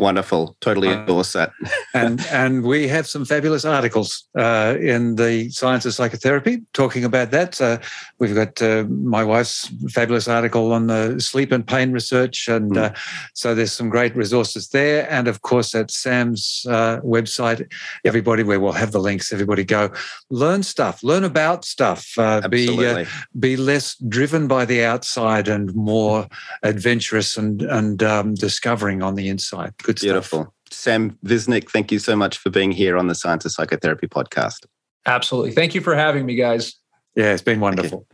Wonderful. 0.00 0.56
Totally 0.62 0.88
uh, 0.88 1.00
endorse 1.00 1.34
that. 1.34 1.52
and 1.94 2.24
and 2.30 2.62
we 2.62 2.88
have 2.88 3.06
some 3.06 3.26
fabulous 3.26 3.66
articles 3.66 4.26
uh, 4.34 4.74
in 4.80 5.16
the 5.16 5.50
Science 5.50 5.84
of 5.84 5.92
Psychotherapy 5.92 6.62
talking 6.72 7.04
about 7.04 7.32
that. 7.32 7.60
Uh, 7.60 7.76
we've 8.18 8.34
got 8.34 8.62
uh, 8.62 8.84
my 8.84 9.22
wife's 9.22 9.70
fabulous 9.90 10.26
article 10.26 10.72
on 10.72 10.86
the 10.86 11.20
sleep 11.20 11.52
and 11.52 11.66
pain 11.66 11.92
research, 11.92 12.48
and 12.48 12.72
mm. 12.72 12.96
so 13.34 13.54
there's 13.54 13.72
some 13.72 13.90
great 13.90 14.16
resources 14.16 14.68
there. 14.68 15.06
And 15.12 15.28
of 15.28 15.42
course, 15.42 15.74
at 15.74 15.90
Sam's 15.90 16.64
uh, 16.66 17.00
website, 17.00 17.70
everybody 18.02 18.42
where 18.42 18.58
we'll 18.58 18.72
have 18.72 18.92
the 18.92 19.00
links. 19.00 19.34
Everybody 19.34 19.64
go 19.64 19.92
learn 20.30 20.62
stuff, 20.62 21.02
learn 21.02 21.24
about 21.24 21.66
stuff. 21.66 22.14
be 22.48 23.04
be 23.38 23.56
less 23.58 23.96
driven 24.08 24.48
by 24.48 24.64
the 24.64 24.82
outside 24.82 25.46
and 25.46 25.74
more 25.74 26.26
adventurous 26.62 27.36
and 27.36 27.60
and 27.60 28.02
um, 28.02 28.34
discovering 28.34 29.02
on 29.02 29.14
the 29.14 29.28
inside. 29.28 29.74
Good 29.90 29.98
stuff. 29.98 30.06
Beautiful. 30.06 30.54
Sam 30.70 31.18
Visnic, 31.24 31.68
thank 31.70 31.90
you 31.90 31.98
so 31.98 32.14
much 32.14 32.38
for 32.38 32.48
being 32.48 32.70
here 32.70 32.96
on 32.96 33.08
the 33.08 33.14
Science 33.16 33.44
of 33.44 33.50
Psychotherapy 33.50 34.06
podcast. 34.06 34.66
Absolutely. 35.04 35.50
Thank 35.50 35.74
you 35.74 35.80
for 35.80 35.96
having 35.96 36.26
me, 36.26 36.36
guys. 36.36 36.76
Yeah, 37.16 37.32
it's 37.32 37.42
been 37.42 37.58
wonderful. 37.58 38.06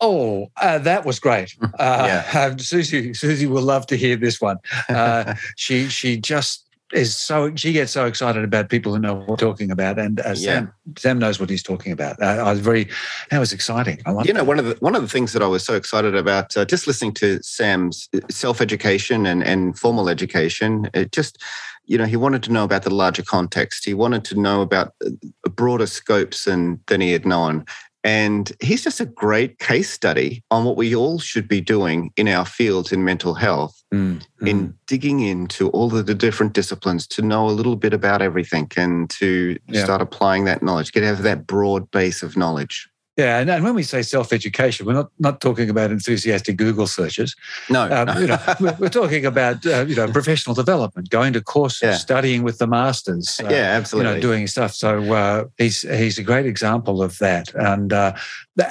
Oh, 0.00 0.48
uh, 0.60 0.78
that 0.78 1.04
was 1.04 1.20
great. 1.20 1.56
Uh, 1.78 2.22
yeah. 2.34 2.40
uh, 2.40 2.56
Susie, 2.58 3.14
Susie 3.14 3.46
will 3.46 3.62
love 3.62 3.86
to 3.86 3.96
hear 3.96 4.16
this 4.16 4.40
one. 4.40 4.56
Uh, 4.88 5.34
she 5.56 5.88
she 5.88 6.16
just 6.16 6.66
is 6.92 7.16
so 7.16 7.54
she 7.56 7.72
gets 7.72 7.92
so 7.92 8.06
excited 8.06 8.44
about 8.44 8.68
people 8.68 8.92
who 8.92 8.98
know 8.98 9.14
what 9.14 9.28
we're 9.28 9.36
talking 9.36 9.70
about, 9.70 9.98
and 9.98 10.20
uh, 10.20 10.34
Sam 10.34 10.72
Sam 10.98 11.18
knows 11.18 11.40
what 11.40 11.50
he's 11.50 11.62
talking 11.62 11.92
about. 11.92 12.20
Uh, 12.20 12.42
I 12.44 12.50
was 12.50 12.60
very 12.60 12.88
that 13.30 13.38
was 13.38 13.52
exciting. 13.52 14.00
I 14.06 14.10
you 14.22 14.32
know 14.32 14.40
that. 14.40 14.46
one 14.46 14.58
of 14.58 14.64
the 14.66 14.76
one 14.80 14.94
of 14.94 15.02
the 15.02 15.08
things 15.08 15.32
that 15.32 15.42
I 15.42 15.46
was 15.46 15.64
so 15.64 15.74
excited 15.74 16.14
about 16.14 16.56
uh, 16.56 16.64
just 16.64 16.86
listening 16.86 17.14
to 17.14 17.42
Sam's 17.42 18.08
uh, 18.14 18.20
self 18.30 18.60
education 18.60 19.26
and 19.26 19.42
and 19.42 19.78
formal 19.78 20.08
education. 20.08 20.90
It 20.94 21.12
just 21.12 21.42
you 21.86 21.98
know 21.98 22.04
he 22.04 22.16
wanted 22.16 22.42
to 22.44 22.52
know 22.52 22.64
about 22.64 22.82
the 22.82 22.94
larger 22.94 23.22
context. 23.22 23.84
He 23.84 23.94
wanted 23.94 24.24
to 24.26 24.40
know 24.40 24.60
about 24.60 24.94
uh, 25.04 25.10
broader 25.50 25.86
scopes 25.86 26.44
than 26.44 26.80
than 26.86 27.00
he 27.00 27.12
had 27.12 27.26
known, 27.26 27.64
and 28.04 28.52
he's 28.60 28.82
just 28.82 29.00
a 29.00 29.06
great 29.06 29.58
case 29.58 29.90
study 29.90 30.42
on 30.50 30.64
what 30.64 30.76
we 30.76 30.94
all 30.94 31.18
should 31.18 31.46
be 31.46 31.60
doing 31.60 32.10
in 32.16 32.28
our 32.28 32.44
fields 32.44 32.92
in 32.92 33.04
mental 33.04 33.34
health, 33.34 33.80
mm, 33.94 34.24
in 34.40 34.68
mm. 34.68 34.74
digging 34.86 35.20
into 35.20 35.68
all 35.70 35.96
of 35.96 36.06
the 36.06 36.14
different 36.14 36.52
disciplines 36.52 37.06
to 37.06 37.22
know 37.22 37.48
a 37.48 37.50
little 37.50 37.76
bit 37.76 37.92
about 37.92 38.20
everything 38.20 38.68
and 38.76 39.08
to 39.10 39.56
yeah. 39.68 39.84
start 39.84 40.02
applying 40.02 40.44
that 40.44 40.62
knowledge, 40.62 40.92
get 40.92 41.04
have 41.04 41.22
that 41.22 41.46
broad 41.46 41.90
base 41.90 42.22
of 42.22 42.36
knowledge. 42.36 42.88
Yeah, 43.18 43.40
and, 43.40 43.50
and 43.50 43.62
when 43.62 43.74
we 43.74 43.82
say 43.82 44.00
self-education, 44.00 44.86
we're 44.86 44.94
not 44.94 45.10
not 45.18 45.42
talking 45.42 45.68
about 45.68 45.90
enthusiastic 45.90 46.56
Google 46.56 46.86
searches. 46.86 47.36
No, 47.68 47.82
um, 47.82 48.06
no. 48.06 48.18
you 48.18 48.26
know, 48.26 48.38
we're, 48.60 48.76
we're, 48.80 48.88
talking 48.88 49.26
about 49.26 49.66
uh, 49.66 49.84
you 49.86 49.94
know 49.94 50.08
professional 50.10 50.54
development, 50.54 51.10
going 51.10 51.34
to 51.34 51.42
courses, 51.42 51.82
yeah. 51.82 51.92
studying 51.96 52.42
with 52.42 52.56
the 52.56 52.66
masters. 52.66 53.38
Uh, 53.38 53.48
yeah, 53.50 53.76
absolutely. 53.76 54.12
You 54.12 54.14
know, 54.16 54.20
doing 54.22 54.46
stuff. 54.46 54.72
So 54.72 55.12
uh, 55.12 55.44
he's 55.58 55.82
he's 55.82 56.18
a 56.18 56.22
great 56.22 56.46
example 56.46 57.02
of 57.02 57.18
that. 57.18 57.54
And 57.54 57.92
uh, 57.92 58.14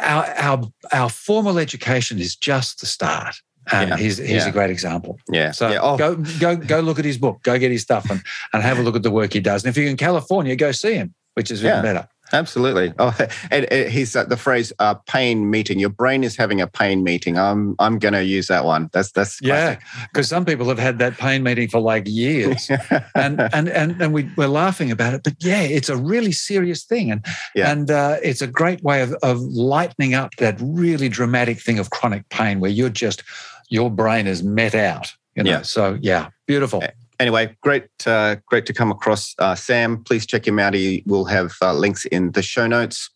our 0.02 0.26
our 0.26 0.72
our 0.92 1.10
formal 1.10 1.60
education 1.60 2.18
is 2.18 2.36
just 2.36 2.80
the 2.80 2.88
start. 2.88 3.36
And 3.72 3.92
yeah. 3.92 3.98
he's 3.98 4.18
he's 4.18 4.30
yeah. 4.32 4.48
a 4.48 4.52
great 4.52 4.72
example. 4.72 5.20
Yeah. 5.30 5.52
So 5.52 5.70
yeah. 5.70 5.82
Oh. 5.84 5.98
go 5.98 6.16
go 6.39 6.56
go 6.56 6.80
look 6.80 6.98
at 6.98 7.06
his 7.06 7.20
book. 7.20 7.44
Go 7.44 7.60
get 7.60 7.70
his 7.70 7.84
stuff 7.84 8.10
and 8.10 8.24
and 8.54 8.64
have 8.64 8.80
a 8.80 8.82
look 8.86 8.96
at 8.96 9.04
the 9.04 9.12
work 9.12 9.34
he 9.34 9.39
does. 9.39 9.64
And 9.64 9.70
if 9.70 9.78
you're 9.78 9.89
in 9.89 9.98
California, 9.98 10.56
go 10.56 10.72
see 10.72 10.96
him, 10.96 11.14
which 11.36 11.52
is 11.52 11.64
even 11.64 11.84
better. 11.84 12.08
Absolutely. 12.34 12.94
Oh, 13.02 13.18
and, 13.50 13.66
and 13.72 13.90
he's 13.90 14.16
uh, 14.16 14.26
the 14.26 14.38
phrase 14.38 14.72
uh, 14.78 14.94
"pain 14.94 15.50
meeting." 15.50 15.80
Your 15.80 15.90
brain 15.90 16.24
is 16.24 16.36
having 16.36 16.62
a 16.62 16.68
pain 16.68 17.04
meeting. 17.04 17.36
I'm 17.38 17.76
I'm 17.80 17.98
going 17.98 18.14
to 18.14 18.24
use 18.24 18.46
that 18.48 18.64
one. 18.64 18.90
That's 18.94 19.12
that's 19.12 19.42
yeah. 19.42 19.80
Because 20.04 20.28
some 20.28 20.46
people 20.46 20.68
have 20.68 20.78
had 20.78 21.00
that 21.00 21.18
pain 21.18 21.42
meeting 21.42 21.68
for 21.68 21.80
like 21.80 22.04
years, 22.08 22.70
and 23.16 23.42
and 23.54 23.70
and 23.70 24.00
and 24.00 24.14
we 24.14 24.30
we're 24.38 24.48
laughing 24.48 24.92
about 24.92 25.16
it, 25.16 25.24
but 25.24 25.34
yeah, 25.40 25.62
it's 25.62 25.90
a 25.90 25.98
really 25.98 26.32
serious 26.32 26.84
thing, 26.84 27.12
and 27.12 27.26
yeah. 27.56 27.72
and 27.72 27.90
uh, 27.90 28.18
it's 28.22 28.42
a 28.42 28.48
great 28.48 28.84
way 28.84 29.02
of 29.02 29.14
of 29.24 29.40
lightening 29.42 30.14
up 30.14 30.36
that 30.38 30.60
really 30.62 31.10
dramatic 31.10 31.60
thing 31.60 31.80
of 31.80 31.90
chronic 31.90 32.30
pain 32.30 32.60
where 32.60 32.72
you're 32.72 32.90
just 32.90 33.24
your 33.70 33.90
brain 33.90 34.28
is 34.28 34.44
met 34.44 34.76
out. 34.76 35.16
You 35.36 35.44
know? 35.44 35.52
Yeah. 35.52 35.62
So 35.64 35.98
yeah, 36.02 36.30
beautiful 36.46 36.84
anyway, 37.22 37.55
great, 37.61 37.86
uh, 38.05 38.36
great 38.47 38.65
to 38.65 38.74
come 38.74 38.91
across 38.91 39.36
uh, 39.39 39.55
Sam. 39.55 40.03
Please 40.03 40.26
check 40.26 40.45
him 40.45 40.59
out. 40.59 40.74
He 40.74 41.03
will 41.05 41.26
have 41.26 41.53
uh, 41.61 41.74
links 41.74 42.05
in 42.05 42.32
the 42.32 42.41
show 42.41 42.67
notes. 42.67 43.09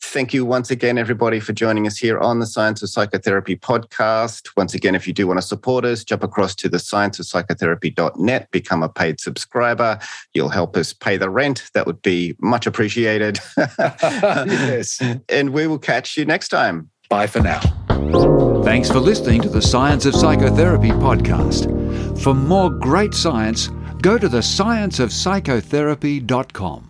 Thank 0.00 0.32
you 0.32 0.44
once 0.44 0.70
again, 0.70 0.96
everybody, 0.96 1.40
for 1.40 1.52
joining 1.52 1.86
us 1.86 1.98
here 1.98 2.18
on 2.18 2.38
the 2.38 2.46
Science 2.46 2.82
of 2.82 2.88
Psychotherapy 2.88 3.56
podcast. 3.56 4.48
Once 4.56 4.74
again, 4.74 4.94
if 4.94 5.06
you 5.06 5.12
do 5.12 5.26
want 5.26 5.38
to 5.38 5.46
support 5.46 5.84
us, 5.84 6.04
jump 6.04 6.22
across 6.22 6.54
to 6.54 6.68
the 6.68 6.78
scienceofpsychotherapy.net, 6.78 8.50
become 8.50 8.82
a 8.82 8.88
paid 8.88 9.20
subscriber. 9.20 9.98
You'll 10.32 10.48
help 10.48 10.76
us 10.76 10.92
pay 10.92 11.16
the 11.16 11.28
rent. 11.28 11.70
That 11.74 11.86
would 11.86 12.00
be 12.00 12.36
much 12.40 12.66
appreciated. 12.66 13.40
yes. 13.58 15.02
And 15.28 15.50
we 15.50 15.66
will 15.66 15.78
catch 15.78 16.16
you 16.16 16.24
next 16.24 16.48
time. 16.48 16.90
Bye 17.10 17.26
for 17.26 17.40
now. 17.40 17.60
Thanks 18.62 18.90
for 18.90 19.00
listening 19.00 19.42
to 19.42 19.48
the 19.48 19.62
Science 19.62 20.06
of 20.06 20.14
Psychotherapy 20.14 20.90
podcast. 20.90 21.77
For 22.22 22.34
more 22.34 22.70
great 22.70 23.14
science, 23.14 23.70
go 24.02 24.18
to 24.18 24.28
the 24.28 24.38
scienceofpsychotherapy.com. 24.38 26.87